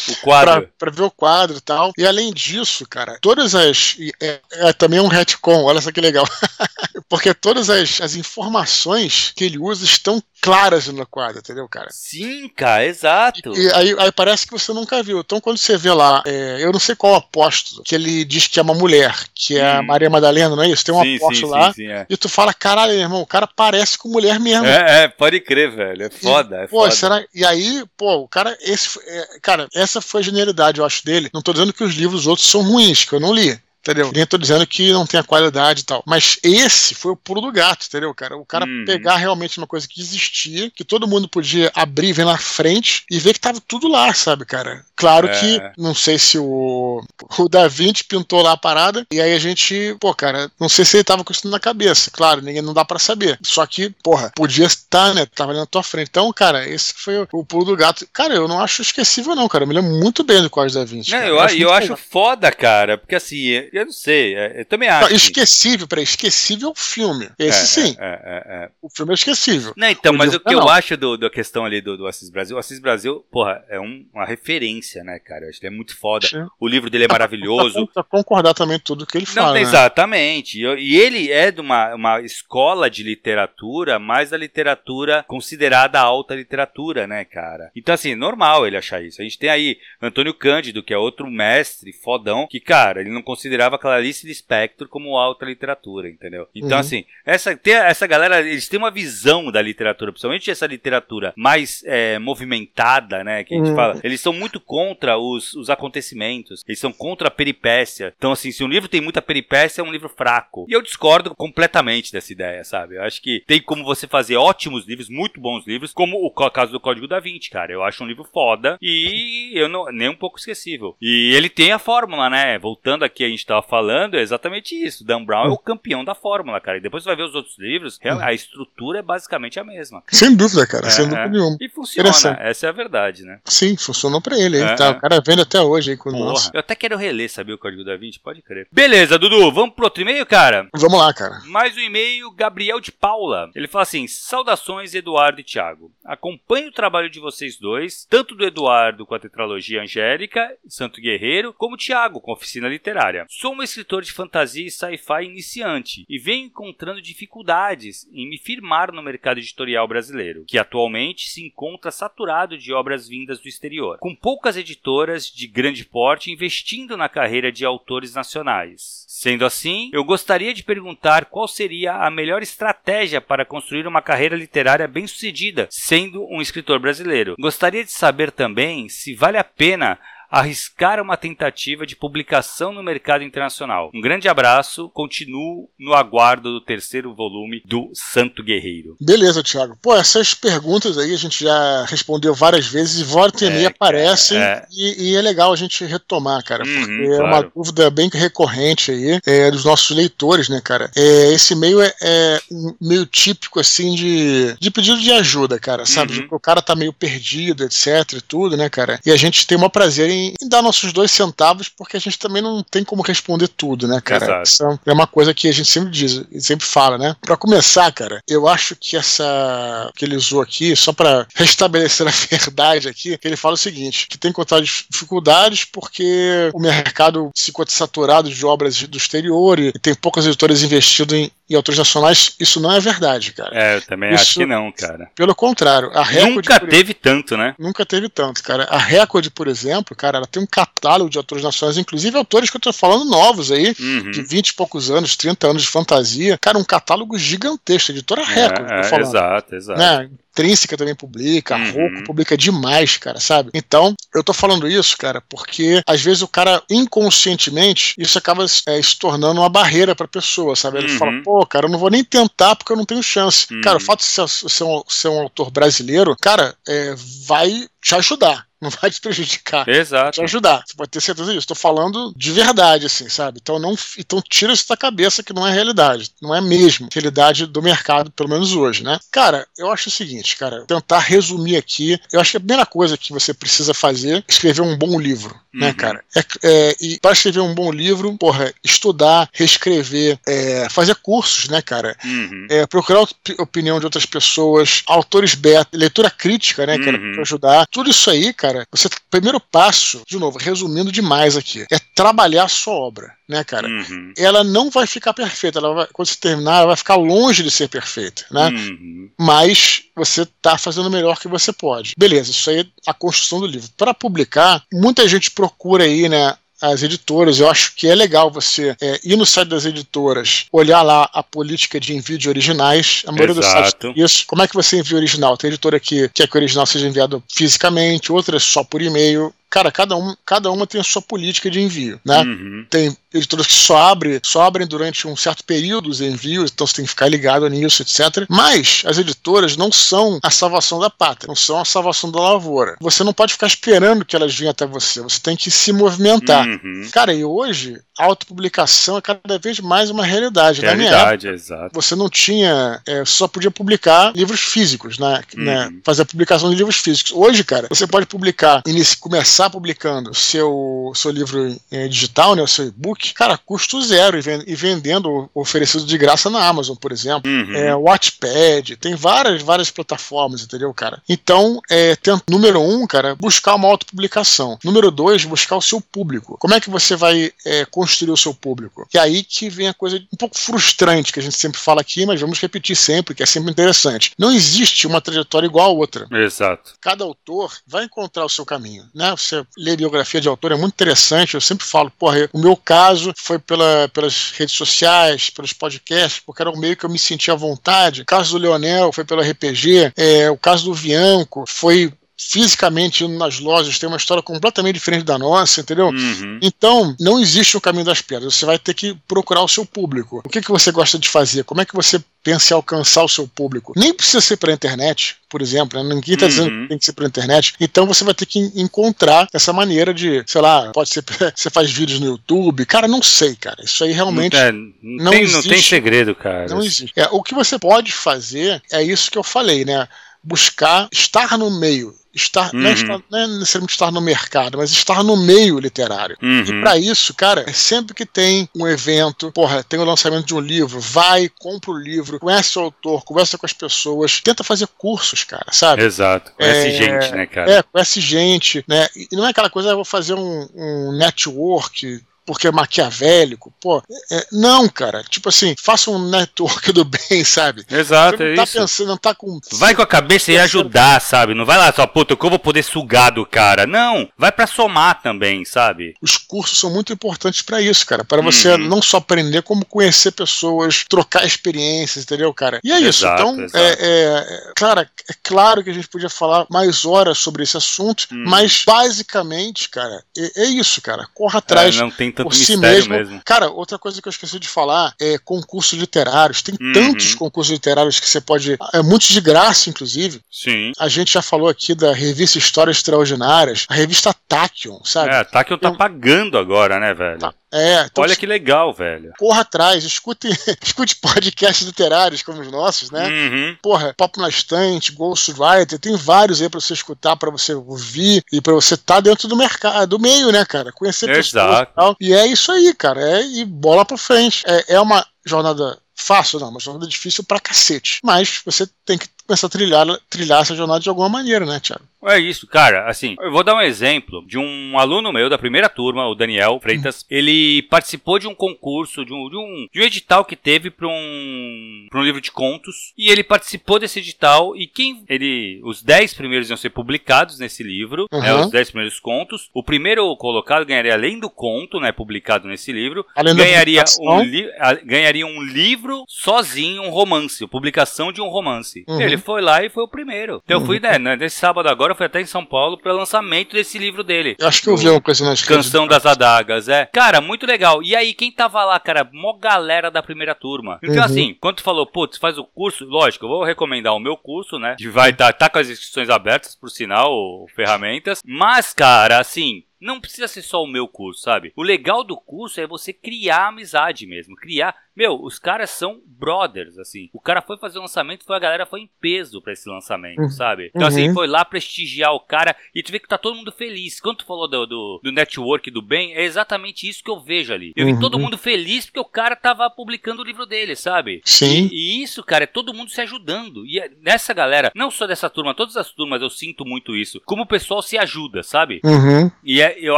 o 0.10 0.16
quadro. 0.22 0.68
pra, 0.78 0.90
pra, 0.90 0.92
ver 0.92 1.04
o 1.04 1.12
quadro 1.12 1.58
e 1.58 1.62
tal. 1.62 1.92
E 1.98 2.06
além 2.06 2.34
disso, 2.34 2.86
cara, 2.88 3.18
todas 3.22 3.56
as. 3.56 3.96
É, 4.22 4.40
é 4.52 4.74
também 4.74 5.00
um 5.00 5.08
retcon, 5.08 5.64
olha 5.64 5.82
só 5.82 5.92
que 5.92 6.02
legal. 6.02 6.26
Porque 7.08 7.34
todas 7.34 7.70
as, 7.70 8.02
as 8.02 8.16
informações 8.16 9.34
que 9.36 9.44
ele 9.44 9.58
usa 9.58 9.86
estão 9.86 10.22
claras 10.42 10.88
no 10.88 11.06
quadro, 11.06 11.40
entendeu, 11.40 11.68
cara? 11.70 11.90
Sim, 11.92 12.50
cara, 12.50 12.86
exato. 12.86 13.54
E, 13.56 13.62
e 13.62 13.72
aí, 13.74 13.96
aí, 14.00 14.12
parece 14.12 14.46
que 14.46 14.52
você 14.52 14.74
nunca 14.74 15.04
viu. 15.04 15.20
Então, 15.20 15.40
quando 15.40 15.58
você 15.58 15.78
vê 15.78 15.94
lá, 15.94 16.24
é, 16.26 16.58
eu 16.60 16.72
não 16.72 16.80
sei 16.80 16.96
qual 16.96 17.16
apóstolo, 17.16 17.84
que 17.84 17.94
ele 17.94 18.26
diz 18.26 18.48
que 18.48 18.60
é 18.60 18.62
uma 18.62 18.74
mulher, 18.74 19.16
que 19.36 19.58
é 19.58 19.76
hum. 19.76 19.80
a 19.80 19.84
Maria 19.84 20.10
Madalena, 20.10 20.56
não 20.56 20.64
é 20.64 20.70
isso? 20.70 20.84
Tem 20.84 20.96
um 20.96 21.02
sim, 21.02 21.18
apóstolo 21.18 21.54
sim, 21.54 21.60
lá. 21.60 21.74
Sim, 21.74 21.88
é. 21.88 22.06
E 22.10 22.18
tu 22.18 22.28
fala, 22.28 22.54
caralho, 22.54 22.94
irmão, 22.94 23.22
o 23.22 23.28
cara 23.28 23.46
parece 23.46 23.98
com 23.98 24.10
mulher 24.10 24.40
mesmo. 24.40 24.66
É, 24.66 25.04
é 25.04 25.08
pode 25.08 25.40
crer, 25.40 25.72
velho. 25.72 26.06
É 26.06 26.10
foda, 26.10 26.58
e, 26.58 26.64
é 26.64 26.68
pô, 26.68 26.82
foda. 26.82 26.92
Será... 26.92 27.24
E 27.34 27.46
aí, 27.46 27.86
pô, 27.96 28.16
o 28.16 28.28
cara, 28.28 28.58
esse, 28.62 29.00
é, 29.06 29.40
cara, 29.42 29.68
essa 29.76 30.02
foi 30.02 30.22
a 30.22 30.24
genialidade, 30.24 30.80
eu 30.80 30.86
acho, 30.86 31.06
dele. 31.06 31.30
Não 31.34 31.42
tô 31.42 31.54
dizendo 31.54 31.74
que 31.74 31.84
os 31.84 31.94
livros 31.94 32.26
outros 32.26 32.50
são 32.50 32.64
ruins, 32.64 33.06
que 33.06 33.14
eu 33.14 33.20
não 33.20 33.34
li. 33.34 33.60
Entendeu? 33.82 34.12
Nem 34.14 34.26
tô 34.26 34.38
dizendo 34.38 34.66
que 34.68 34.92
não 34.92 35.08
tem 35.08 35.20
a 35.20 35.24
qualidade 35.24 35.82
e 35.82 35.84
tal. 35.84 36.04
Mas 36.06 36.38
esse 36.44 36.94
foi 36.94 37.12
o 37.12 37.16
pulo 37.16 37.42
do 37.42 37.52
gato, 37.52 37.88
entendeu, 37.88 38.14
cara? 38.14 38.38
O 38.38 38.46
cara 38.46 38.66
uhum. 38.66 38.86
pegar 38.86 39.18
realmente 39.18 39.58
uma 39.58 39.66
coisa 39.66 39.88
que 39.88 40.00
existia, 40.00 40.70
que 40.70 40.84
todo 40.84 41.08
mundo 41.08 41.28
podia 41.28 41.72
abrir, 41.74 42.14
ver 42.14 42.26
na 42.26 42.38
frente 42.38 43.04
e 43.10 43.20
ver 43.20 43.34
que 43.34 43.40
tava 43.40 43.60
tudo 43.60 43.88
lá, 43.88 44.14
sabe, 44.14 44.46
cara? 44.46 44.86
Claro 44.96 45.28
é. 45.28 45.40
que 45.40 45.62
não 45.78 45.96
sei 45.96 46.20
se 46.20 46.38
o, 46.38 47.04
o 47.40 47.50
Da 47.50 47.68
Vinci 47.68 48.04
pintou 48.04 48.44
lá 48.44 48.52
a 48.52 48.58
parada, 48.58 49.06
e 49.12 49.20
aí 49.20 49.34
a 49.34 49.40
gente, 49.40 49.96
pô, 50.00 50.14
cara, 50.14 50.52
não 50.60 50.70
sei 50.70 50.86
se 50.86 50.98
ele 50.98 51.04
tava 51.04 51.24
com 51.24 51.34
isso 51.34 51.50
na 51.50 51.60
cabeça. 51.60 52.12
Claro, 52.12 52.42
ninguém 52.42 52.62
não 52.62 52.76
dá 52.76 52.86
para 52.86 53.00
saber. 53.00 53.40
Só 53.42 53.66
que, 53.66 53.90
porra, 54.04 54.32
podia 54.36 54.66
estar, 54.66 55.16
né? 55.16 55.26
Tava 55.26 55.52
ali 55.52 55.60
na 55.60 55.66
tua 55.66 55.82
frente. 55.82 56.10
Então, 56.10 56.32
cara, 56.32 56.68
esse 56.70 56.94
foi 56.94 57.28
o, 57.32 57.44
pulo 57.44 57.66
do 57.66 57.76
gato. 57.76 58.08
Cara, 58.14 58.36
eu 58.36 58.48
não 58.48 58.60
acho 58.60 58.84
esquecível, 58.84 59.36
não, 59.36 59.48
cara. 59.48 59.64
Eu 59.64 59.68
me 59.68 59.74
lembro 59.74 59.92
muito 59.92 60.24
bem 60.24 60.42
do 60.42 60.52
Código 60.52 60.80
da 60.80 60.86
Vinci. 60.86 61.10
Não, 61.10 61.20
eu, 61.20 61.28
eu, 61.28 61.40
acho, 61.40 61.56
eu 61.56 61.74
acho 61.74 61.98
foda, 61.98 62.52
cara, 62.52 62.98
porque 62.98 63.16
assim, 63.16 63.71
eu 63.72 63.86
não 63.86 63.92
sei, 63.92 64.36
é, 64.36 64.62
eu 64.62 64.66
também 64.66 64.90
acho. 64.90 65.10
Não, 65.10 65.16
esquecível, 65.16 65.88
peraí, 65.88 66.04
esquecível 66.04 66.70
o 66.70 66.76
filme. 66.76 67.30
Esse 67.38 67.82
é, 67.82 67.86
sim. 67.86 67.96
É, 68.00 68.70
o 68.82 68.90
filme 68.90 69.12
é 69.12 69.16
esquecível. 69.16 69.74
Não, 69.76 69.90
então, 69.90 70.14
o 70.14 70.18
mas 70.18 70.34
o 70.34 70.40
que 70.40 70.54
eu 70.54 70.68
acho 70.70 70.98
do, 70.98 71.18
da 71.18 71.30
questão 71.30 71.66
ali 71.66 71.82
do, 71.82 71.98
do 71.98 72.08
Assis 72.08 72.30
Brasil, 72.30 72.56
o 72.56 72.60
Assis 72.60 72.80
Brasil, 72.80 73.26
porra, 73.32 73.64
é 73.70 73.80
um, 73.80 74.06
uma 74.14 74.26
referência, 74.26 75.04
né, 75.04 75.20
cara? 75.20 75.46
Eu 75.46 75.50
acho 75.50 75.60
que 75.60 75.68
é 75.68 75.70
muito 75.70 75.98
foda. 75.98 76.28
Sim. 76.28 76.46
O 76.60 76.68
livro 76.68 76.90
dele 76.90 77.06
é 77.06 77.08
maravilhoso. 77.08 77.88
Pra 77.88 78.04
concordar 78.04 78.54
também 78.54 78.80
tudo 78.80 79.06
que 79.06 79.18
ele 79.18 79.26
fala. 79.26 79.48
Não, 79.48 79.54
né? 79.56 79.62
exatamente. 79.62 80.60
E, 80.60 80.96
ele 80.98 81.32
é 81.32 81.52
de 81.52 81.62
uma, 81.62 81.96
uma 81.96 82.22
escola 82.22 82.90
de 82.90 83.04
literatura, 83.04 84.00
mas 84.00 84.34
a 84.34 84.38
literatura 84.38 85.24
considerada 85.28 86.00
alta 86.00 86.36
literatura, 86.36 87.08
né, 87.08 87.26
cara? 87.26 87.72
Então, 87.76 87.94
assim, 87.94 88.16
normal 88.16 88.68
ele 88.68 88.78
achar 88.78 89.02
isso. 89.02 89.22
A 89.22 89.24
gente 89.24 89.40
tem 89.40 89.50
aí 89.50 89.78
Antônio 90.02 90.34
Cândido, 90.34 90.84
que 90.84 90.94
é 90.94 90.98
outro 90.98 91.30
mestre 91.30 91.94
fodão, 91.94 92.48
que, 92.50 92.60
cara, 92.60 93.02
ele 93.02 93.10
não 93.10 93.22
considerava 93.62 93.78
Clarice 93.78 94.26
Lispector 94.26 94.88
como 94.88 95.18
alta 95.18 95.46
literatura, 95.46 96.10
entendeu? 96.10 96.48
Então, 96.56 96.72
uhum. 96.72 96.78
assim, 96.78 97.06
essa, 97.26 97.56
tem, 97.56 97.74
essa 97.74 98.08
galera, 98.08 98.42
eles 98.42 98.68
têm 98.68 98.80
uma 98.80 98.90
visão 98.90 99.52
da 99.52 99.62
literatura, 99.62 100.12
principalmente 100.12 100.50
essa 100.50 100.66
literatura 100.66 101.34
mais 101.36 101.84
é, 101.86 102.18
movimentada, 102.18 103.24
né, 103.24 103.44
que 103.44 103.54
a 103.54 103.58
gente 103.58 103.70
uhum. 103.70 103.76
fala. 103.76 104.00
Eles 104.04 104.22
são 104.22 104.34
muito 104.34 104.60
contra 104.60 105.18
os, 105.18 105.54
os 105.54 105.70
acontecimentos, 105.70 106.64
eles 106.68 106.80
são 106.80 106.92
contra 106.92 107.28
a 107.28 107.32
peripécia. 107.32 108.14
Então, 108.18 108.32
assim, 108.32 108.52
se 108.52 108.64
um 108.64 108.68
livro 108.68 108.90
tem 108.90 109.02
muita 109.02 109.22
peripécia, 109.22 109.82
é 109.82 109.84
um 109.84 109.92
livro 109.92 110.10
fraco. 110.10 110.66
E 110.68 110.74
eu 110.74 110.82
discordo 110.82 111.36
completamente 111.36 112.12
dessa 112.12 112.32
ideia, 112.32 112.64
sabe? 112.64 112.96
Eu 112.96 113.04
acho 113.04 113.22
que 113.22 113.44
tem 113.46 113.62
como 113.62 113.84
você 113.84 114.08
fazer 114.08 114.38
ótimos 114.38 114.88
livros, 114.88 115.10
muito 115.10 115.40
bons 115.40 115.68
livros, 115.68 115.94
como 115.94 116.18
o 116.18 116.32
caso 116.32 116.72
do 116.72 116.80
Código 116.80 117.08
da 117.08 117.20
Vinci, 117.20 117.50
cara. 117.50 117.72
Eu 117.72 117.84
acho 117.84 118.04
um 118.04 118.08
livro 118.08 118.24
foda 118.24 118.78
e 118.82 119.52
eu 119.54 119.68
não, 119.68 119.86
nem 119.92 120.10
um 120.10 120.16
pouco 120.16 120.40
esquecível. 120.40 120.96
E 121.02 121.34
ele 121.36 121.50
tem 121.50 121.72
a 121.72 121.80
fórmula, 121.80 122.30
né? 122.30 122.58
Voltando 122.58 123.04
aqui, 123.04 123.24
a 123.24 123.30
gente 123.30 123.46
tava 123.52 123.62
falando 123.62 124.16
é 124.16 124.22
exatamente 124.22 124.76
isso. 124.76 125.04
Dan 125.04 125.24
Brown 125.24 125.46
é 125.46 125.50
o 125.50 125.58
campeão 125.58 126.04
da 126.04 126.16
fórmula, 126.16 126.60
cara. 126.60 126.78
E 126.78 126.82
depois 126.82 127.04
você 127.04 127.10
vai 127.10 127.16
ver 127.16 127.24
os 127.24 127.36
outros 127.36 127.58
livros, 127.58 128.00
a 128.04 128.34
estrutura 128.34 129.00
é 129.00 129.02
basicamente 129.02 129.60
a 129.60 129.64
mesma. 129.64 130.04
Sem 130.10 130.36
dúvida, 130.36 130.66
cara, 130.66 130.88
é, 130.88 130.90
sem 130.90 131.06
dúvida 131.06 131.28
nenhuma. 131.28 131.58
E 131.60 131.70
funciona, 131.70 132.10
essa 132.40 132.68
é 132.68 132.70
a 132.70 132.74
verdade, 132.74 133.24
né? 133.24 133.40
Sim, 133.46 133.76
funcionou 133.78 134.22
pra 134.22 134.38
ele. 134.38 134.60
É, 134.60 134.76
tá, 134.76 134.92
o 134.92 135.00
cara 135.00 135.22
vende 135.26 135.42
até 135.42 135.62
hoje 135.62 135.92
aí 135.92 135.98
com 135.98 136.12
nós. 136.12 136.50
Eu 136.54 136.60
até 136.60 136.76
quero 136.76 136.98
reler, 136.98 137.30
saber 137.30 137.54
o 137.54 137.58
código 137.58 137.84
da 137.84 137.96
20, 137.96 138.20
pode 138.20 138.42
crer. 138.42 138.68
Beleza, 138.72 139.18
Dudu, 139.18 139.52
vamos 139.52 139.76
pro 139.76 139.86
outro 139.86 140.02
e-mail, 140.02 140.26
cara? 140.26 140.68
Vamos 140.74 141.00
lá, 141.00 141.14
cara. 141.14 141.42
Mais 141.46 141.76
um 141.76 141.82
e-mail, 141.82 142.32
Gabriel 142.32 142.80
de 142.80 142.92
Paula. 142.92 143.50
Ele 143.56 143.68
fala 143.68 143.84
assim: 143.84 144.08
Saudações, 144.08 144.94
Eduardo 144.94 145.42
e 145.42 145.44
Thiago. 145.44 145.92
Acompanho 146.06 146.70
o 146.70 146.74
trabalho 146.74 147.10
de 147.10 147.20
vocês 147.20 147.58
dois, 147.58 148.06
tanto 148.10 148.36
do 148.36 148.46
Eduardo 148.46 149.06
com 149.06 149.16
a 149.16 149.20
tetralogia 149.20 149.82
Angélica, 149.82 150.56
Santo 150.68 151.02
Guerreiro, 151.02 151.54
como 151.54 151.78
Thiago 151.78 152.22
com 152.22 152.32
a 152.32 152.36
oficina 152.36 152.68
literária. 152.68 153.26
Sou 153.42 153.56
um 153.56 153.64
escritor 153.64 154.04
de 154.04 154.12
fantasia 154.12 154.68
e 154.68 154.70
sci-fi 154.70 155.24
iniciante 155.24 156.06
e 156.08 156.20
venho 156.20 156.46
encontrando 156.46 157.02
dificuldades 157.02 158.08
em 158.14 158.30
me 158.30 158.38
firmar 158.38 158.92
no 158.92 159.02
mercado 159.02 159.40
editorial 159.40 159.88
brasileiro, 159.88 160.46
que 160.48 160.60
atualmente 160.60 161.28
se 161.28 161.44
encontra 161.44 161.90
saturado 161.90 162.56
de 162.56 162.72
obras 162.72 163.08
vindas 163.08 163.40
do 163.40 163.48
exterior, 163.48 163.98
com 163.98 164.16
poucas 164.16 164.58
editoras 164.58 165.26
de 165.26 165.48
grande 165.48 165.84
porte 165.84 166.30
investindo 166.30 166.96
na 166.96 167.10
carreira 167.10 167.52
de 167.52 167.66
autores 167.66 168.14
nacionais. 168.14 169.06
Sendo 169.08 169.44
assim, 169.44 169.90
eu 169.92 170.04
gostaria 170.04 170.54
de 170.54 170.64
perguntar 170.64 171.26
qual 171.26 171.48
seria 171.48 171.96
a 171.96 172.12
melhor 172.12 172.44
estratégia 172.44 173.20
para 173.20 173.44
construir 173.44 173.88
uma 173.88 174.04
carreira 174.04 174.36
literária 174.36 174.88
bem-sucedida, 174.88 175.68
sendo 175.72 176.28
um 176.30 176.44
escritor 176.44 176.78
brasileiro. 176.78 177.34
Gostaria 177.40 177.84
de 177.84 177.92
saber 177.92 178.30
também 178.30 178.88
se 178.88 179.16
vale 179.16 179.40
a 179.40 179.44
pena 179.44 179.98
arriscar 180.32 181.02
uma 181.02 181.18
tentativa 181.18 181.86
de 181.86 181.96
publicação 181.96 182.72
no 182.72 182.82
mercado 182.82 183.24
internacional. 183.24 183.92
Um 183.94 184.00
grande 184.00 184.30
abraço, 184.30 184.90
continuo 184.90 185.70
no 185.78 185.94
aguardo 185.94 186.54
do 186.54 186.62
terceiro 186.62 187.14
volume 187.14 187.62
do 187.66 187.90
Santo 187.94 188.42
Guerreiro. 188.42 188.96
Beleza, 189.02 189.44
Thiago. 189.44 189.78
Pô, 189.82 189.94
essas 189.96 190.34
perguntas 190.34 190.98
aí 190.98 191.14
a 191.14 191.18
gente 191.18 191.44
já 191.44 191.86
respondeu 191.86 192.34
várias 192.34 192.66
vezes 192.68 193.00
e 193.00 193.04
volta 193.04 193.46
e 193.46 193.50
meia 193.50 193.66
é, 193.66 193.68
aparecem 193.68 194.38
é. 194.38 194.66
E, 194.72 195.12
e, 195.12 195.16
é 195.16 195.22
legal 195.22 195.52
a 195.52 195.56
gente 195.56 195.84
retomar, 195.84 196.44
cara, 196.44 196.64
uhum, 196.66 196.76
porque 196.76 197.08
claro. 197.08 197.24
é 197.24 197.26
uma 197.26 197.52
dúvida 197.54 197.90
bem 197.90 198.10
recorrente 198.12 198.92
aí 198.92 199.20
é, 199.26 199.52
dos 199.52 199.66
nossos 199.66 199.96
leitores, 199.96 200.48
né, 200.48 200.62
cara? 200.64 200.90
É, 200.96 201.34
esse 201.34 201.56
meio 201.56 201.82
é, 201.82 201.94
é 202.02 202.42
meio 202.80 203.06
típico, 203.06 203.60
assim, 203.60 203.96
de, 203.96 204.56
de 204.60 204.72
pedido 204.72 205.00
de 205.00 205.12
ajuda, 205.12 205.60
cara, 205.60 205.86
sabe? 205.86 206.20
Uhum. 206.20 206.28
O 206.32 206.40
cara 206.40 206.62
tá 206.62 206.76
meio 206.76 206.94
perdido, 206.94 207.64
etc 207.64 208.14
e 208.14 208.22
tudo, 208.22 208.56
né, 208.56 208.70
cara? 208.70 209.00
E 209.06 209.12
a 209.12 209.18
gente 209.18 209.46
tem 209.46 209.58
um 209.58 209.70
prazer 209.70 210.10
em 210.10 210.21
em, 210.30 210.34
dar 210.48 210.62
nossos 210.62 210.94
dois 210.94 211.12
centavos, 211.12 211.70
porque 211.70 211.98
a 211.98 212.00
gente 212.00 212.20
também 212.20 212.42
não 212.42 212.64
tem 212.64 212.84
como 212.84 213.02
responder 213.02 213.48
tudo, 213.48 213.88
né, 213.88 214.00
cara? 214.02 214.44
Isso 214.44 214.64
é 214.86 214.94
uma 214.94 215.08
coisa 215.08 215.34
que 215.34 215.48
a 215.48 215.52
gente 215.52 215.70
sempre 215.70 215.92
diz, 215.92 216.24
sempre 216.40 216.66
fala, 216.66 216.98
né? 216.98 217.16
Para 217.22 217.38
começar, 217.38 217.92
cara, 217.92 218.22
eu 218.28 218.48
acho 218.48 218.76
que 218.76 218.96
essa 218.96 219.92
que 219.96 220.06
ele 220.06 220.16
usou 220.16 220.42
aqui, 220.42 220.76
só 220.76 220.94
para 220.94 221.28
restabelecer 221.36 222.08
a 222.08 222.12
verdade 222.30 222.88
aqui, 222.88 223.18
que 223.18 223.28
ele 223.28 223.36
fala 223.36 223.56
o 223.56 223.58
seguinte: 223.58 224.08
que 224.08 224.18
tem 224.18 224.32
encontrado 224.32 224.64
dificuldades 224.64 225.66
porque 225.66 226.50
o 226.54 226.60
mercado 226.60 227.32
se 227.36 227.52
encontra 227.52 227.74
saturado 227.74 228.30
de 228.30 228.46
obras 228.46 228.82
do 228.84 228.98
exterior 228.98 229.60
e 229.60 229.72
tem 229.74 229.94
poucas 229.96 230.26
editoras 230.26 230.64
investindo 230.64 231.16
em, 231.16 231.32
em 231.52 231.56
autores 231.56 231.78
nacionais. 231.78 232.36
Isso 232.40 232.60
não 232.60 232.72
é 232.72 232.80
verdade, 232.80 233.34
cara. 233.34 233.52
É, 233.54 233.76
eu 233.76 233.82
também 233.82 234.14
Isso, 234.14 234.24
acho 234.24 234.34
que 234.36 234.46
não, 234.46 234.72
cara. 234.72 235.12
Pelo 235.14 235.36
contrário, 235.36 235.92
a 235.94 236.04
Record. 236.04 236.36
Nunca 236.36 236.60
teve 236.60 236.94
tanto, 236.94 237.36
né? 237.36 237.54
Nunca 237.60 237.86
teve 237.86 238.08
tanto, 238.08 238.42
cara. 238.42 238.64
A 238.66 238.78
Record, 238.78 239.30
por 239.32 239.48
exemplo, 239.48 239.96
cara, 239.96 240.18
ela 240.18 240.28
tem 240.28 240.42
um 240.42 240.48
catálogo 240.48 241.10
de 241.10 241.18
autores 241.18 241.44
nacionais, 241.44 241.78
inclusive 241.78 242.18
autores 242.18 242.50
que 242.50 242.58
eu 242.58 242.62
tô 242.62 242.72
falando 242.72 243.06
novos 243.06 243.52
aí, 243.52 243.76
uhum. 243.80 244.12
de 244.12 244.22
20 244.22 244.50
e 244.50 244.54
poucos 244.54 244.90
anos, 244.90 245.16
30 245.16 245.48
anos 245.48 245.64
de 245.64 245.68
fantasia. 245.68 246.38
Cara, 246.42 246.58
um 246.58 246.64
catálogo 246.64 247.18
gigantesco, 247.18 247.92
editora 247.92 248.24
Record, 248.24 248.72
é, 248.72 248.84
falando. 248.84 249.08
exato, 249.08 249.56
exato. 249.56 249.80
Né? 249.80 250.10
Intrínseca 250.32 250.78
também 250.78 250.96
publica, 250.96 251.58
uhum. 251.58 251.72
Roku 251.72 252.04
publica 252.06 252.38
demais, 252.38 252.98
cara, 252.98 253.20
sabe? 253.20 253.52
Então, 253.54 253.94
eu 254.16 254.24
tô 254.24 254.34
falando 254.34 254.68
isso, 254.68 254.98
cara, 254.98 255.22
porque 255.22 255.82
às 255.86 256.02
vezes 256.02 256.22
o 256.22 256.28
cara, 256.28 256.64
inconscientemente, 256.70 257.94
isso 257.98 258.18
acaba 258.18 258.46
é, 258.68 258.82
se 258.82 258.98
tornando 258.98 259.42
uma 259.42 259.50
barreira 259.50 259.96
pra 259.96 260.08
pessoa, 260.08 260.56
sabe? 260.56 260.80
Ele 260.80 260.92
uhum. 260.92 260.98
fala, 260.98 261.12
pô, 261.24 261.46
cara, 261.46 261.66
eu 261.66 261.70
não 261.70 261.80
vou 261.80 261.90
nem 261.90 262.04
tentar 262.04 262.56
porque 262.56 262.72
eu 262.72 262.78
não 262.78 262.86
tenho 262.86 263.04
chance. 263.04 263.48
Uhum. 263.52 263.62
Cara, 263.62 263.78
o 263.78 263.82
fato 263.82 264.00
de 264.00 264.06
ser, 264.06 264.28
ser, 264.28 264.64
um, 264.64 264.84
ser 264.88 265.10
um 265.10 265.20
autor 265.20 265.52
brasileiro, 265.52 266.16
cara, 266.20 266.56
é, 266.68 266.96
vai 267.26 267.68
te 267.82 267.96
ajudar 267.96 268.48
não 268.62 268.70
vai 268.70 268.92
te 268.92 269.02
prejudicar. 269.02 269.68
Exato. 269.68 270.12
Te 270.12 270.24
ajudar. 270.24 270.64
Você 270.66 270.76
pode 270.76 270.92
ter 270.92 271.02
certeza 271.02 271.32
disso. 271.32 271.40
Estou 271.40 271.58
falando 271.58 272.14
de 272.16 272.32
verdade, 272.32 272.86
assim, 272.86 273.10
sabe? 273.10 273.40
Então 273.42 273.58
não, 273.58 273.76
então 273.98 274.22
tira 274.22 274.54
isso 274.54 274.68
da 274.70 274.78
cabeça 274.78 275.24
que 275.24 275.34
não 275.34 275.48
é 275.48 275.52
realidade. 275.52 276.12
Não 276.22 276.34
é 276.34 276.40
mesmo 276.40 276.88
realidade 276.94 277.48
do 277.48 277.62
mercado, 277.62 278.12
pelo 278.12 278.30
menos 278.30 278.54
hoje, 278.54 278.84
né? 278.84 279.00
Cara, 279.12 279.48
eu 279.58 279.72
acho 279.72 279.90
o 279.90 279.92
seguinte, 279.92 280.38
cara, 280.38 280.64
tentar 280.68 281.00
resumir 281.00 281.58
aqui. 281.58 282.00
Eu 282.14 282.22
acho 282.22 282.32
que 282.32 282.38
a 282.38 282.42
primeira 282.42 282.66
coisa 282.66 282.98
que 282.98 283.12
você 283.12 283.34
precisa 283.34 283.74
fazer 283.74 284.18
é 284.18 284.24
escrever 284.28 284.62
um 284.62 284.78
bom 284.78 285.00
livro, 285.00 285.34
né, 285.54 285.68
uhum. 285.68 285.68
né, 285.68 285.74
cara? 285.74 286.04
É, 286.16 286.24
é, 286.44 286.76
e 286.80 287.00
para 287.00 287.14
escrever 287.14 287.40
um 287.40 287.56
bom 287.56 287.72
livro, 287.72 288.16
porra, 288.18 288.54
estudar, 288.64 289.28
reescrever, 289.34 290.20
é, 290.28 290.68
fazer 290.70 290.96
cursos, 290.96 291.50
né, 291.50 291.62
cara? 291.62 291.98
Uhum. 292.06 292.46
É, 292.50 292.68
procurar 292.68 293.00
a 293.00 293.42
opinião 293.42 293.80
de 293.80 293.86
outras 293.86 294.06
pessoas, 294.06 294.84
autores 294.86 295.34
beta, 295.34 295.76
leitura 295.76 296.12
crítica, 296.12 296.66
né, 296.66 296.78
cara, 296.78 296.98
uhum. 296.98 297.14
para 297.14 297.22
ajudar. 297.22 297.68
Tudo 297.72 297.90
isso 297.90 298.10
aí, 298.10 298.34
cara 298.34 298.68
você 298.72 298.90
primeiro 299.10 299.40
passo, 299.40 300.02
de 300.08 300.18
novo, 300.18 300.40
resumindo 300.40 300.92
demais 300.92 301.36
aqui, 301.36 301.66
é 301.70 301.78
trabalhar 301.94 302.46
a 302.46 302.48
sua 302.48 302.74
obra, 302.74 303.14
né, 303.28 303.44
cara? 303.44 303.68
Uhum. 303.68 304.14
Ela 304.18 304.44
não 304.44 304.70
vai 304.70 304.88
ficar 304.88 305.14
perfeita, 305.14 305.60
ela 305.60 305.74
vai, 305.74 305.88
quando 305.92 306.08
você 306.08 306.16
terminar, 306.16 306.60
ela 306.60 306.68
vai 306.68 306.78
ficar 306.78 306.96
longe 306.96 307.44
de 307.44 307.52
ser 307.52 307.68
perfeita, 307.68 308.26
né? 308.32 308.48
Uhum. 308.48 309.10
Mas 309.20 309.84
você 309.96 310.26
tá 310.42 310.58
fazendo 310.58 310.88
o 310.88 310.92
melhor 310.92 311.20
que 311.20 311.28
você 311.28 311.52
pode. 311.52 311.94
Beleza, 311.98 312.32
isso 312.32 312.50
aí 312.50 312.62
é 312.62 312.66
a 312.88 312.94
construção 312.94 313.42
do 313.42 313.48
livro. 313.48 313.70
Para 313.78 313.94
publicar, 313.94 314.64
muita 314.74 315.08
gente 315.08 315.30
procura 315.30 315.84
aí, 315.84 316.08
né, 316.08 316.36
as 316.62 316.84
editoras. 316.84 317.40
Eu 317.40 317.50
acho 317.50 317.76
que 317.76 317.88
é 317.88 317.96
legal 317.96 318.30
você 318.32 318.76
é, 318.82 319.00
ir 319.04 319.16
no 319.16 319.26
site 319.26 319.50
das 319.50 319.66
editoras, 319.66 320.46
olhar 320.52 320.82
lá 320.82 321.10
a 321.14 321.24
política 321.24 321.80
de 321.80 321.96
envio 321.96 322.18
de 322.18 322.30
originais. 322.30 323.04
A 323.08 323.12
maioria 323.12 323.40
Exato. 323.40 323.88
dos 323.88 323.96
sites 323.96 324.16
isso. 324.18 324.26
Como 324.28 324.42
é 324.42 324.48
que 324.48 324.56
você 324.56 324.78
envia 324.78 324.98
original? 324.98 325.38
Tem 325.38 325.50
editora 325.50 325.80
que 325.80 326.10
quer 326.10 326.28
que 326.28 326.36
o 326.36 326.40
original 326.40 326.66
seja 326.66 326.88
enviado 326.88 327.24
fisicamente, 327.30 328.12
outras 328.12 328.44
só 328.44 328.64
por 328.64 328.82
e-mail 328.82 329.34
cara, 329.52 329.70
cada, 329.72 329.98
um, 329.98 330.16
cada 330.26 330.50
uma 330.50 330.66
tem 330.66 330.80
a 330.80 330.84
sua 330.84 331.02
política 331.02 331.52
de 331.52 331.60
envio, 331.60 332.00
né? 332.06 332.22
Uhum. 332.22 332.66
Tem 332.70 332.96
editoras 333.14 333.46
que 333.46 333.54
só, 333.54 333.78
abre, 333.78 334.22
só 334.24 334.44
abrem 334.44 334.66
durante 334.66 335.06
um 335.06 335.16
certo 335.18 335.44
período 335.44 335.90
os 335.90 336.00
envios, 336.00 336.50
então 336.50 336.66
você 336.66 336.76
tem 336.76 336.86
que 336.86 336.92
ficar 336.92 337.10
ligado 337.10 337.48
nisso, 337.50 337.82
etc. 337.82 338.26
Mas 338.30 338.84
as 338.86 338.98
editoras 338.98 339.58
não 339.58 339.70
são 339.70 340.20
a 340.24 340.32
salvação 340.32 340.80
da 340.80 340.90
pátria, 340.90 341.28
não 341.28 341.36
são 341.36 341.60
a 341.60 341.66
salvação 341.66 342.10
da 342.10 342.22
lavoura. 342.22 342.78
Você 342.80 343.04
não 343.04 343.14
pode 343.14 343.34
ficar 343.34 343.48
esperando 343.48 344.06
que 344.06 344.16
elas 344.16 344.34
venham 344.34 344.52
até 344.52 344.66
você, 344.66 345.02
você 345.02 345.20
tem 345.20 345.36
que 345.36 345.52
se 345.52 345.74
movimentar. 345.74 346.48
Uhum. 346.48 346.88
Cara, 346.94 347.14
e 347.14 347.26
hoje 347.26 347.78
a 348.00 348.06
autopublicação 348.06 348.98
é 348.98 349.02
cada 349.02 349.38
vez 349.38 349.60
mais 349.60 349.90
uma 349.90 350.06
realidade. 350.06 350.62
Realidade, 350.62 351.28
época, 351.28 351.42
exato. 351.42 351.70
Você 351.74 351.96
não 351.96 352.10
tinha, 352.10 352.82
é, 352.88 353.04
só 353.04 353.28
podia 353.28 353.52
publicar 353.52 354.14
livros 354.16 354.40
físicos, 354.40 354.98
né? 354.98 355.22
Uhum. 355.36 355.44
né? 355.44 355.70
Fazer 355.84 356.04
a 356.04 356.06
publicação 356.06 356.50
de 356.50 356.56
livros 356.56 356.78
físicos. 356.78 357.12
Hoje, 357.12 357.44
cara, 357.44 357.68
você 357.70 357.86
pode 357.86 358.06
publicar, 358.06 358.64
começar 359.00 359.41
começar 359.42 359.50
publicando 359.50 360.14
seu, 360.14 360.92
seu 360.94 361.10
livro 361.10 361.56
é, 361.72 361.88
digital, 361.88 362.36
né, 362.36 362.44
o 362.44 362.48
seu 362.48 362.68
e-book, 362.68 363.14
cara, 363.14 363.38
custo 363.38 363.82
zero 363.82 364.18
e, 364.20 364.56
vendendo 364.56 365.30
oferecido 365.34 365.86
de 365.86 365.98
graça 365.98 366.30
na 366.30 366.46
Amazon, 366.46 366.76
por 366.76 366.92
exemplo. 366.92 367.32
Uhum. 367.32 367.56
É, 367.56 367.74
Watchpad, 367.74 368.76
tem 368.78 368.94
várias, 368.96 369.42
várias 369.42 369.72
plataformas, 369.72 370.44
entendeu, 370.44 370.72
cara? 370.74 371.02
Então, 371.08 371.60
é, 371.70 371.96
tem, 371.96 372.20
número 372.30 372.62
um, 372.62 372.86
cara, 372.86 373.16
buscar 373.16 373.56
uma 373.56 373.68
autopublicação. 373.68 374.60
Número 374.64 374.92
dois, 374.92 375.26
buscar 375.26 375.56
o 375.56 375.62
seu 375.62 375.82
público. 375.82 376.38
Como 376.38 376.54
é 376.54 376.60
que 376.60 376.70
você 376.70 376.96
vai 376.96 377.32
é, 377.46 377.66
construir 377.66 378.12
o 378.12 378.18
seu 378.18 378.34
público? 378.34 378.88
E 378.94 378.98
aí 378.98 379.24
que 379.24 379.50
vem 379.50 379.70
a 379.70 379.74
coisa 379.74 380.02
um 380.14 380.18
pouco 380.18 380.38
frustrante 380.38 381.12
que 381.12 381.20
a 381.20 381.24
gente 381.24 381.38
sempre 381.38 381.60
fala 381.60 381.82
aqui, 381.82 382.06
mas 382.06 382.20
vamos 382.20 382.40
repetir 382.40 382.76
sempre, 382.76 383.16
que 383.16 383.24
é 383.24 383.26
sempre 383.26 383.52
interessante. 383.52 384.12
Não 384.18 384.32
existe 384.32 384.86
uma 384.86 385.02
trajetória 385.02 385.48
igual 385.48 385.70
a 385.70 385.74
outra. 385.74 386.08
Exato. 386.12 386.74
Cada 386.82 387.04
autor 387.04 387.52
vai 387.66 387.86
encontrar 387.86 388.26
o 388.26 388.30
seu 388.30 388.46
caminho, 388.46 388.86
né? 388.94 389.16
Você 389.32 389.76
biografia 389.76 390.22
de 390.22 390.28
autor 390.28 390.52
é 390.52 390.56
muito 390.56 390.74
interessante. 390.74 391.36
Eu 391.36 391.42
sempre 391.42 391.66
falo, 391.66 391.92
porra, 391.92 392.30
o 392.34 392.40
meu 392.40 392.56
caso 392.56 393.14
foi 393.18 393.40
pela, 393.40 393.90
pelas 393.94 394.32
redes 394.32 394.56
sociais, 394.56 395.30
pelos 395.30 395.54
podcasts, 395.54 396.22
porque 396.26 396.42
era 396.42 396.52
um 396.52 396.58
meio 396.58 396.76
que 396.76 396.86
eu 396.86 396.90
me 396.90 397.00
sentia 397.00 397.34
à 397.34 397.38
vontade. 397.38 398.02
O 398.02 398.06
caso 398.06 398.32
do 398.32 398.42
Leonel 398.42 398.92
foi 398.92 399.04
pelo 399.04 399.22
RPG, 399.22 399.94
é, 399.96 400.30
o 400.30 400.38
caso 400.38 400.66
do 400.66 400.74
Vianco 400.74 401.46
foi 401.48 401.92
fisicamente 402.30 403.04
indo 403.04 403.18
nas 403.18 403.40
lojas 403.40 403.80
tem 403.80 403.88
uma 403.90 403.98
história 403.98 404.22
completamente 404.24 404.76
diferente 404.76 405.04
da 405.04 405.18
nossa, 405.18 405.62
entendeu? 405.62 405.88
Uhum. 405.88 406.40
Então, 406.42 406.96
não 407.00 407.20
existe 407.20 407.58
o 407.58 407.62
caminho 407.62 407.86
das 407.86 408.02
pedras. 408.02 408.36
Você 408.36 408.46
vai 408.46 408.60
ter 408.60 408.74
que 408.74 408.96
procurar 409.08 409.42
o 409.42 409.48
seu 409.48 409.66
público. 409.66 410.22
O 410.24 410.30
que, 410.30 410.42
que 410.42 410.52
você 410.52 410.72
gosta 410.72 410.98
de 411.00 411.10
fazer? 411.10 411.44
Como 411.44 411.62
é 411.62 411.66
que 411.66 411.74
você 411.76 412.02
pensa 412.24 412.54
em 412.54 412.56
alcançar 412.56 413.04
o 413.04 413.10
seu 413.10 413.28
público? 413.28 413.74
Nem 413.76 413.94
precisa 413.94 414.22
ser 414.22 414.38
pela 414.38 414.54
internet, 414.54 415.16
por 415.28 415.42
exemplo. 415.42 415.82
Né? 415.84 415.96
Ninguém 415.96 416.14
está 416.14 416.28
dizendo 416.28 416.52
Uhum. 416.52 416.62
que 416.64 416.70
tem 416.70 416.78
que 416.78 416.86
ser 416.86 416.94
pela 416.94 417.08
internet. 417.08 417.56
Então 417.60 417.86
você 417.88 418.04
vai 418.04 418.14
ter 418.14 418.26
que 418.28 418.40
en- 418.40 418.52
encontrar 418.56 419.28
essa 419.34 419.52
maneira 419.52 419.94
de, 419.94 420.24
sei 420.28 420.42
lá, 420.42 420.72
pode 420.72 420.90
ser 420.90 421.04
você 421.36 421.50
faz 421.50 421.72
vídeos 421.72 422.00
no 422.00 422.06
YouTube. 422.06 422.66
Cara, 422.66 422.88
não 422.88 423.02
sei, 423.02 423.36
cara. 423.36 423.64
Isso 423.64 423.84
aí 423.84 423.92
realmente 423.92 424.34
Não, 424.34 424.40
é, 424.40 424.52
não 424.52 424.72
não 425.06 425.12
tem, 425.12 425.28
não 425.28 425.42
tem 425.42 425.62
segredo, 425.62 426.14
cara. 426.16 426.48
não 426.48 426.60
existe. 426.62 426.92
É, 426.96 427.08
o 427.12 427.24
que 427.24 427.34
você 427.34 427.58
pode 427.58 427.92
fazer 427.92 428.62
é 428.72 428.84
isso 428.84 429.10
que 429.10 429.18
eu 429.18 429.24
falei, 429.24 429.66
né? 429.66 429.88
Buscar 430.24 430.88
estar 430.92 431.36
no 431.38 431.50
meio. 431.60 431.96
Estar, 432.14 432.52
não, 432.54 432.66
é 432.66 432.68
Uhum. 432.68 432.74
estar- 432.74 433.02
não 433.10 433.20
é 433.20 433.28
necessariamente 433.28 433.72
estar 433.74 433.92
no 433.92 434.02
mercado, 434.02 434.58
mas 434.58 434.70
estar 434.72 435.02
no 435.02 435.16
meio 435.16 435.58
literário. 435.60 436.18
E 436.22 436.26
Uhum. 436.52 436.60
pra 436.62 436.78
isso, 436.78 437.14
cara, 437.14 437.46
é 437.48 437.54
sempre 437.54 437.94
que 437.96 438.06
tem 438.06 438.50
um 438.54 438.68
evento, 438.68 439.32
porra, 439.32 439.64
tem 439.64 439.80
o 439.80 439.86
lançamento 439.86 440.26
de 440.26 440.36
um 440.36 440.40
livro, 440.42 440.80
vai, 440.82 441.30
compra 441.40 441.72
o 441.72 441.78
livro, 441.78 442.20
conhece 442.20 442.60
o 442.60 442.64
autor, 442.64 443.04
conversa 443.06 443.38
com 443.38 443.46
as 443.46 443.54
pessoas, 443.54 444.20
tenta 444.20 444.44
fazer 444.44 444.68
cursos, 444.78 445.24
cara, 445.24 445.46
sabe? 445.52 445.84
Exato. 445.84 446.34
Conhece 446.34 446.68
É, 446.68 446.72
gente, 446.72 447.12
né, 447.16 447.26
cara? 447.28 447.50
É, 447.52 447.64
conhece 447.64 448.02
gente, 448.02 448.64
né? 448.68 448.88
E 448.96 449.16
não 449.16 449.26
é 449.26 449.30
aquela 449.30 449.50
coisa, 449.50 449.70
ah, 449.70 449.72
eu 449.72 449.76
vou 449.78 449.86
fazer 449.86 450.14
um, 450.14 450.50
um 450.54 450.98
network 450.98 452.02
porque 452.34 452.48
é 452.48 452.52
maquiavélico. 452.52 453.54
Pô, 453.60 453.84
é- 454.12 454.28
não, 454.32 454.68
cara. 454.70 455.04
Tipo 455.10 455.30
assim, 455.30 455.54
faça 455.62 455.92
um 455.92 456.10
network 456.10 456.72
do 456.72 456.86
bem, 456.86 457.24
sabe? 457.26 457.66
Exato, 457.70 458.18
Você 458.18 458.24
é 458.24 458.30
não 458.30 458.36
tá 458.36 458.44
isso. 458.44 458.58
pensando, 458.60 458.88
não 458.88 458.98
tá 458.98 459.14
com. 459.16 459.40
Vai 459.54 459.76
com 459.76 459.82
a 459.82 459.88
cabeça 459.88 460.32
e 460.32 460.38
ajudar, 460.38 461.02
sabe? 461.02 461.34
Não 461.34 461.46
vai 461.46 461.58
lá 461.58 461.72
só, 461.74 461.86
puta, 461.86 462.16
que 462.16 462.26
eu 462.26 462.30
vou 462.30 462.40
poder 462.40 462.64
sugar 462.64 463.12
do 463.12 463.26
cara. 463.26 463.68
Não, 463.68 464.08
vai 464.18 464.32
pra 464.32 464.48
somar 464.48 465.02
também, 465.02 465.44
sabe? 465.46 465.94
Os 466.02 466.18
cursos 466.18 466.58
são 466.60 466.70
muito 466.72 466.94
importantes 466.94 467.42
pra 467.42 467.62
isso, 467.62 467.86
cara. 467.86 468.04
Para 468.06 468.22
você 468.22 468.52
Uhum. 468.54 468.58
não 468.60 468.82
só 468.82 468.98
aprender, 468.98 469.42
como 469.42 469.66
conhecer 469.66 470.12
pessoas, 470.12 470.86
trocar 470.88 471.26
experiências, 471.26 472.04
entendeu, 472.06 472.34
cara? 472.34 472.60
E 472.64 472.72
é 472.72 472.80
isso. 472.80 473.06
Exato, 473.06 473.22
Então, 473.22 473.44
exato. 473.44 473.58
é, 473.58 473.72
é, 473.80 474.04
é- 474.50 474.52
cara, 474.56 474.90
é 475.10 475.14
claro 475.24 475.64
que 475.64 475.70
a 475.70 475.74
gente 475.74 475.88
podia 475.88 476.10
falar 476.10 476.46
mais 476.50 476.86
horas 476.86 477.18
sobre 477.18 477.44
esse 477.44 477.58
assunto, 477.58 478.08
Uhum. 478.12 478.24
mas 478.28 478.64
basicamente, 478.66 479.70
cara, 479.70 480.04
é, 480.18 480.44
é 480.44 480.46
isso, 480.46 480.82
cara. 480.82 481.08
Corra 481.14 481.40
atrás. 481.40 481.76
É, 481.76 481.80
não 481.80 481.90
tem 481.92 482.12
tanto 482.24 482.30
por 482.30 482.36
si 482.36 482.52
mistério 482.52 482.78
mesmo. 482.90 482.94
mesmo. 482.94 483.22
Cara, 483.26 483.50
outra 483.50 483.78
coisa 483.78 484.02
que 484.02 484.08
eu 484.08 484.12
esqueci 484.12 484.40
de 484.40 484.48
falar 484.48 484.94
é 485.00 485.18
concursos 485.18 485.78
literários. 485.78 486.42
Tem 486.42 486.56
Uhum. 486.60 486.74
tantos 486.74 487.14
concursos 487.16 487.52
literários 487.54 488.00
que 488.00 488.08
você 488.10 488.22
pode. 488.22 488.58
É 488.74 488.82
muitos 488.82 489.10
de 489.10 489.22
graça, 489.22 489.70
inclusive. 489.70 490.22
Sim. 490.32 490.72
A 490.80 490.88
gente 490.88 491.14
já 491.14 491.22
falou 491.22 491.48
aqui 491.50 491.74
da 491.76 491.94
revista 491.94 492.38
Histórias 492.38 492.78
Extraordinárias, 492.78 493.66
a 493.70 493.74
revista 493.74 494.14
Tachyon, 494.28 494.80
sabe? 494.84 495.10
É, 495.14 495.24
que 495.44 495.54
eu 495.54 495.58
tá 495.58 495.70
Eu- 495.70 495.76
pagando 495.78 496.38
agora, 496.38 496.80
né, 496.80 496.94
velho? 496.94 497.20
Tá. 497.20 497.34
É, 497.52 497.84
então 497.86 498.04
Olha 498.04 498.16
que 498.16 498.26
legal, 498.26 498.74
velho. 498.74 499.12
corra 499.18 499.42
atrás, 499.42 499.84
escute, 499.84 500.28
escute 500.64 500.96
podcasts 500.96 501.66
literários 501.66 502.22
como 502.22 502.42
os 502.42 502.52
nossos, 502.52 502.90
né? 502.92 503.08
Uhum. 503.08 503.58
Porra, 503.62 503.94
Papo 503.98 504.22
na 504.22 504.30
Estante, 504.30 504.92
Ghostwriter, 504.94 505.78
tem 505.80 505.96
vários 505.98 506.42
aí 506.42 506.50
pra 506.50 506.62
você 506.62 506.74
escutar, 506.74 507.16
pra 507.16 507.30
você 507.30 507.54
ouvir 507.54 508.24
e 508.32 508.40
pra 508.40 508.54
você 508.54 508.76
estar 508.76 509.02
dentro 509.02 509.28
do 509.28 509.36
mercado, 509.36 509.88
do 509.88 510.00
meio, 510.00 510.32
né, 510.32 510.46
cara? 510.46 510.72
Conhecer 510.72 511.08
pessoas 511.08 511.62
e 511.62 511.66
tal. 511.76 511.96
E 512.00 512.14
é 512.14 512.26
isso 512.26 512.52
aí, 512.52 512.74
cara. 512.74 513.02
É 513.02 513.22
e 513.26 513.46
bola 513.46 513.86
pra 513.86 513.98
frente. 513.98 514.44
É, 514.48 514.76
é 514.76 514.80
uma 514.80 515.06
jornada 515.26 515.78
fácil, 515.96 516.40
não, 516.40 516.50
uma 516.50 516.60
jornada 516.60 516.88
difícil 516.88 517.24
pra 517.24 517.40
cacete. 517.40 518.00
Mas 518.04 518.42
você 518.46 518.68
tem 518.86 518.98
que 518.98 519.08
começar 519.28 519.48
a 519.48 519.50
trilhar, 519.50 519.86
trilhar 520.10 520.42
essa 520.42 520.56
jornada 520.56 520.80
de 520.80 520.90
alguma 520.90 521.10
maneira, 521.10 521.46
né, 521.46 521.60
Thiago? 521.60 521.84
É 522.04 522.18
isso, 522.20 522.48
cara. 522.48 522.88
Assim, 522.90 523.16
eu 523.20 523.32
vou 523.32 523.44
dar 523.44 523.56
um 523.56 523.62
exemplo 523.62 524.26
de 524.26 524.38
um 524.38 524.78
aluno 524.78 525.12
meu 525.14 525.30
da 525.30 525.38
primeira 525.38 525.70
turma, 525.70 526.08
o 526.08 526.16
Daniel 526.16 526.60
Freitas. 526.62 527.06
Ele 527.10 527.62
participou 527.64 528.18
de 528.20 528.28
um 528.28 528.36
concurso, 528.36 529.06
de 529.06 529.14
um, 529.14 529.30
de 529.30 529.38
um, 529.38 529.68
de 529.72 529.80
um 529.82 529.84
edital 529.84 530.26
que 530.26 530.36
teve 530.36 530.70
para 530.72 530.88
um, 530.88 531.88
pra 531.90 532.00
um 532.00 532.04
livro 532.04 532.22
de 532.22 532.32
contos. 532.32 532.94
E 532.98 533.10
ele 533.10 533.24
participou 533.24 533.80
desse 533.80 534.00
edital. 534.00 534.56
E 534.56 534.68
quem. 534.68 535.04
ele 535.08 535.62
Os 535.64 535.84
10 535.84 536.14
primeiros 536.14 536.50
iam 536.50 536.58
ser 536.58 536.70
publicados 536.72 537.40
nesse 537.40 537.64
livro, 537.64 538.08
né, 538.12 538.34
Uhum. 538.34 538.42
os 538.42 538.52
10 538.52 538.72
primeiros 538.72 539.00
contos. 539.00 539.50
O 539.54 539.64
primeiro 539.64 540.16
colocado 540.18 540.66
ganharia, 540.66 540.94
além 540.94 541.20
do 541.20 541.30
conto, 541.30 541.80
né, 541.80 541.92
publicado 541.92 542.48
nesse 542.48 542.72
livro, 542.72 543.06
Além 543.16 543.36
ganharia 543.36 543.84
um, 544.00 544.22
li 544.24 544.48
ganharia 544.86 545.26
um 545.26 545.42
livro 545.42 546.04
sozinho, 546.08 546.84
um 546.84 546.90
romance, 546.90 547.46
publicação 547.48 548.12
de 548.12 548.22
um 548.22 548.28
romance. 548.28 548.84
Uhum. 548.88 549.02
Ele 549.02 549.18
foi 549.18 549.42
lá 549.42 549.64
e 549.64 549.70
foi 549.70 549.84
o 549.84 549.88
primeiro. 549.88 550.42
Então 550.44 550.60
eu 550.60 550.66
fui, 550.66 550.80
né, 550.80 550.98
né, 550.98 551.16
nesse 551.16 551.38
sábado 551.38 551.68
agora, 551.68 551.91
eu 551.92 551.96
fui 551.96 552.06
até 552.06 552.22
em 552.22 552.26
São 552.26 552.46
Paulo 552.46 552.78
para 552.78 552.94
lançamento 552.94 553.54
desse 553.54 553.78
livro 553.78 554.04
dele. 554.04 554.36
Eu 554.40 554.48
acho 554.48 554.62
que 554.62 554.70
eu 554.70 554.78
vi 554.78 554.90
uma 554.90 555.02
coisa 555.02 555.24
nas. 555.26 555.44
Canção 555.44 555.88
das 555.88 556.06
Adagas, 556.06 556.68
é. 556.70 556.86
Cara, 556.88 557.22
muito 557.22 557.46
legal. 557.46 557.82
E 557.84 557.96
aí, 557.96 558.14
quem 558.14 558.32
tava 558.32 558.64
lá, 558.64 558.80
cara? 558.80 559.08
Mó 559.12 559.34
galera 559.34 559.90
da 559.92 560.02
primeira 560.04 560.34
turma. 560.36 560.80
Então, 560.84 560.96
Uhum. 560.98 561.04
assim, 561.04 561.38
quando 561.40 561.58
tu 561.58 561.64
falou, 561.64 561.86
putz, 561.86 562.18
faz 562.18 562.38
o 562.38 562.44
curso, 562.44 562.86
lógico, 562.86 563.26
eu 563.26 563.30
vou 563.30 563.44
recomendar 563.44 563.94
o 563.94 564.00
meu 564.00 564.16
curso, 564.18 564.58
né? 564.60 564.76
Que 564.78 564.88
vai 564.88 565.10
estar 565.12 565.34
tá, 565.34 565.50
com 565.50 565.60
as 565.60 565.70
inscrições 565.70 566.10
abertas, 566.10 566.56
por 566.56 566.70
sinal, 566.70 567.46
ferramentas. 567.56 568.22
Mas, 568.26 568.74
cara, 568.74 569.20
assim. 569.20 569.64
Não 569.84 570.00
precisa 570.00 570.28
ser 570.28 570.44
só 570.44 570.62
o 570.62 570.68
meu 570.68 570.88
curso, 570.88 571.22
sabe? 571.24 571.52
O 571.56 571.64
legal 571.64 572.04
do 572.04 572.16
curso 572.16 572.62
é 572.62 572.68
você 572.68 572.94
criar 572.94 573.48
amizade 573.48 574.06
mesmo. 574.06 574.36
Criar. 574.36 574.76
Meu, 574.96 575.20
os 575.22 575.40
caras 575.40 575.70
são 575.70 576.02
brothers, 576.06 576.78
assim. 576.78 577.10
O 577.14 577.20
cara 577.20 577.42
foi 577.42 577.58
fazer 577.58 577.80
o 577.80 577.82
lançamento, 577.82 578.26
foi 578.26 578.36
a 578.36 578.40
galera 578.40 578.66
foi 578.66 578.82
em 578.82 578.90
peso 579.00 579.42
pra 579.42 579.54
esse 579.54 579.68
lançamento, 579.70 580.20
Uhum. 580.22 580.30
sabe? 580.30 580.72
Então, 580.76 580.88
assim, 580.88 581.08
Uhum. 581.08 581.14
foi 581.14 581.28
lá 581.28 581.44
prestigiar 581.46 582.14
o 582.14 582.20
cara 582.20 582.56
e 582.76 582.84
tu 582.84 582.92
vê 582.92 583.00
que 583.00 583.08
tá 583.08 583.18
todo 583.18 583.36
mundo 583.36 583.52
feliz. 583.52 584.00
Quando 584.00 584.18
tu 584.18 584.26
falou 584.26 584.48
do, 584.48 584.66
do, 584.66 585.00
do 585.04 585.12
network 585.12 585.70
do 585.72 585.82
bem, 585.82 586.14
é 586.14 586.24
exatamente 586.24 586.88
isso 586.88 587.04
que 587.04 587.10
eu 587.10 587.20
vejo 587.20 587.54
ali. 587.54 587.72
Eu 587.76 587.86
vi 587.86 587.94
Uhum. 587.94 588.00
todo 588.00 588.20
mundo 588.20 588.38
feliz 588.38 588.86
porque 588.86 589.00
o 589.00 589.06
cara 589.06 589.36
tava 589.36 589.70
publicando 589.70 590.22
o 590.22 590.26
livro 590.26 590.46
dele, 590.46 590.76
sabe? 590.76 591.22
Sim. 591.26 591.70
E, 591.72 592.00
e 592.00 592.04
isso, 592.04 592.24
cara, 592.24 592.44
é 592.44 592.48
todo 592.48 592.74
mundo 592.74 592.92
se 592.92 593.02
ajudando. 593.02 593.66
E 593.66 593.80
é- 593.80 593.90
nessa 594.02 594.34
galera, 594.34 594.72
não 594.76 594.92
só 594.92 595.08
dessa 595.08 595.30
turma, 595.30 595.56
todas 595.56 595.78
as 595.78 595.90
turmas 595.92 596.22
eu 596.22 596.30
sinto 596.30 596.66
muito 596.66 596.96
isso. 596.96 597.22
Como 597.26 597.44
o 597.44 597.48
pessoal 597.48 597.82
se 597.82 597.98
ajuda, 597.98 598.44
sabe? 598.44 598.82
Uhum. 598.84 599.32
E 599.44 599.62
é- 599.62 599.78
eu 599.80 599.98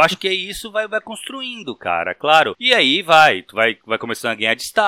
acho 0.00 0.16
que 0.16 0.28
é 0.28 0.32
isso 0.34 0.70
vai, 0.70 0.86
vai 0.88 1.00
construindo, 1.00 1.74
cara, 1.76 2.14
claro. 2.14 2.54
E 2.58 2.72
aí 2.72 3.02
vai, 3.02 3.42
tu 3.42 3.54
vai, 3.54 3.76
vai 3.86 3.98
começando 3.98 4.32
a 4.32 4.34
ganhar 4.36 4.54
destaque, 4.54 4.83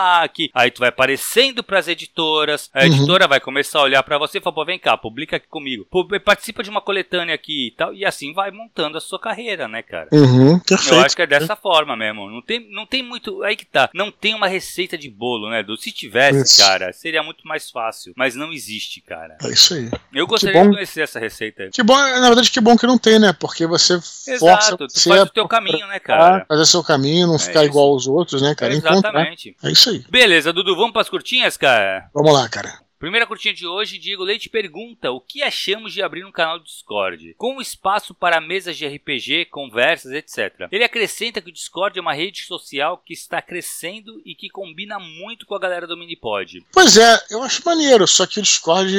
aí 0.55 0.71
tu 0.71 0.81
vai 0.81 0.89
aparecendo 0.89 1.63
pras 1.63 1.89
editoras, 1.89 2.71
a 2.73 2.81
Uhum. 2.81 2.87
editora 2.87 3.27
vai 3.29 3.41
começar 3.41 3.79
a 3.81 3.83
olhar 3.83 4.03
pra 4.03 4.19
você 4.19 4.39
e 4.39 4.41
falar, 4.41 4.55
pô, 4.55 4.65
vem 4.65 4.79
cá, 4.79 4.97
publica 4.97 5.37
aqui 5.37 5.47
comigo, 5.49 5.87
participa 6.25 6.63
de 6.63 6.71
uma 6.71 6.81
coletânea 6.81 7.35
aqui 7.35 7.69
e 7.69 7.71
tal, 7.77 7.93
e 7.95 8.05
assim 8.05 8.33
vai 8.33 8.51
montando 8.51 8.97
a 8.99 9.01
sua 9.01 9.19
carreira, 9.19 9.67
né, 9.69 9.83
cara? 9.83 10.09
Uhum. 10.13 10.59
Perfeito. 10.61 10.95
Eu 10.95 11.01
acho 11.01 11.17
que 11.17 11.23
é 11.23 11.27
dessa 11.27 11.57
forma 11.57 11.97
mesmo. 11.97 12.31
Não 12.31 12.43
tem, 12.43 12.67
não 12.71 12.87
tem 12.87 13.03
muito. 13.03 13.43
Aí 13.43 13.57
que 13.57 13.65
tá. 13.65 13.89
Não 13.95 14.11
tem 14.11 14.35
uma 14.35 14.47
receita 14.47 14.97
de 14.97 15.09
bolo, 15.11 15.51
né? 15.51 15.63
Du? 15.63 15.77
Se 15.77 15.91
tivesse, 15.93 16.43
Isso. 16.43 16.61
cara, 16.63 16.93
seria 16.93 17.23
muito 17.23 17.47
mais 17.47 17.71
fácil. 17.71 18.13
Mas 18.17 18.35
não 18.35 18.53
existe, 18.53 19.01
cara. 19.01 19.37
É 19.43 19.49
isso 19.49 19.75
aí. 19.75 19.91
Eu 20.13 20.27
gostaria 20.27 20.63
de 20.63 20.69
conhecer 20.71 21.03
essa 21.03 21.19
receita. 21.19 21.69
Que 21.73 21.83
bom, 21.83 21.97
na 21.97 22.27
verdade, 22.27 22.51
que 22.51 22.61
bom 22.61 22.77
que 22.77 22.87
não 22.87 22.99
tem, 22.99 23.19
né? 23.19 23.33
Porque 23.33 23.67
você 23.67 24.01
força 24.01 24.33
Exato, 24.33 24.77
tu 24.89 24.93
você 24.99 25.09
faz 25.09 25.23
o 25.23 25.27
teu 25.27 25.47
caminho, 25.49 25.87
né, 25.87 25.99
cara? 25.99 26.45
fazer 26.49 26.67
seu 26.67 26.83
caminho, 26.83 27.27
não 27.27 27.39
ficar 27.39 27.61
isso. 27.63 27.71
igual 27.71 27.89
aos 27.89 28.07
outros, 28.07 28.43
né, 28.43 28.55
cara? 28.55 28.75
Encontrar. 28.75 28.99
Exatamente. 28.99 29.57
É 29.63 29.71
isso 29.71 29.86
aí. 29.91 30.05
Beleza, 30.09 30.53
Dudu, 30.53 30.75
vamos 30.77 30.93
pras 30.93 31.09
curtinhas, 31.09 31.57
cara? 31.57 32.11
Vamos 32.15 32.33
lá, 32.33 32.49
cara. 32.49 32.86
Primeira 32.99 33.27
curtinha 33.27 33.53
de 33.53 33.67
hoje, 33.67 33.99
Diego 33.99 34.25
Leite 34.25 34.49
pergunta 34.49 35.11
o 35.11 35.21
que 35.21 35.43
achamos 35.43 35.93
de 35.93 36.03
abrir 36.03 36.25
um 36.25 36.33
canal 36.33 36.59
do 36.59 36.65
Discord, 36.65 37.35
com 37.37 37.61
espaço 37.61 38.15
para 38.15 38.41
mesas 38.41 38.75
de 38.77 38.87
RPG, 38.87 39.47
conversas, 39.51 40.13
etc. 40.13 40.67
Ele 40.73 40.83
acrescenta 40.83 41.43
que 41.43 41.51
o 41.51 41.53
Discord 41.53 41.99
é 41.99 42.01
uma 42.03 42.15
rede 42.15 42.45
social 42.45 43.03
que 43.05 43.13
está 43.13 43.43
crescendo 43.43 44.21
e 44.25 44.35
que 44.35 44.49
combina 44.49 44.99
muito 44.99 45.45
com 45.45 45.55
a 45.55 45.59
galera 45.59 45.87
do 45.87 45.97
Minipod. 45.97 46.65
Pois 46.73 46.97
é, 46.97 47.23
eu 47.31 47.43
acho 47.43 47.63
maneiro, 47.67 48.07
só 48.09 48.27
que 48.27 48.39
o 48.39 48.43
Discord, 48.43 48.91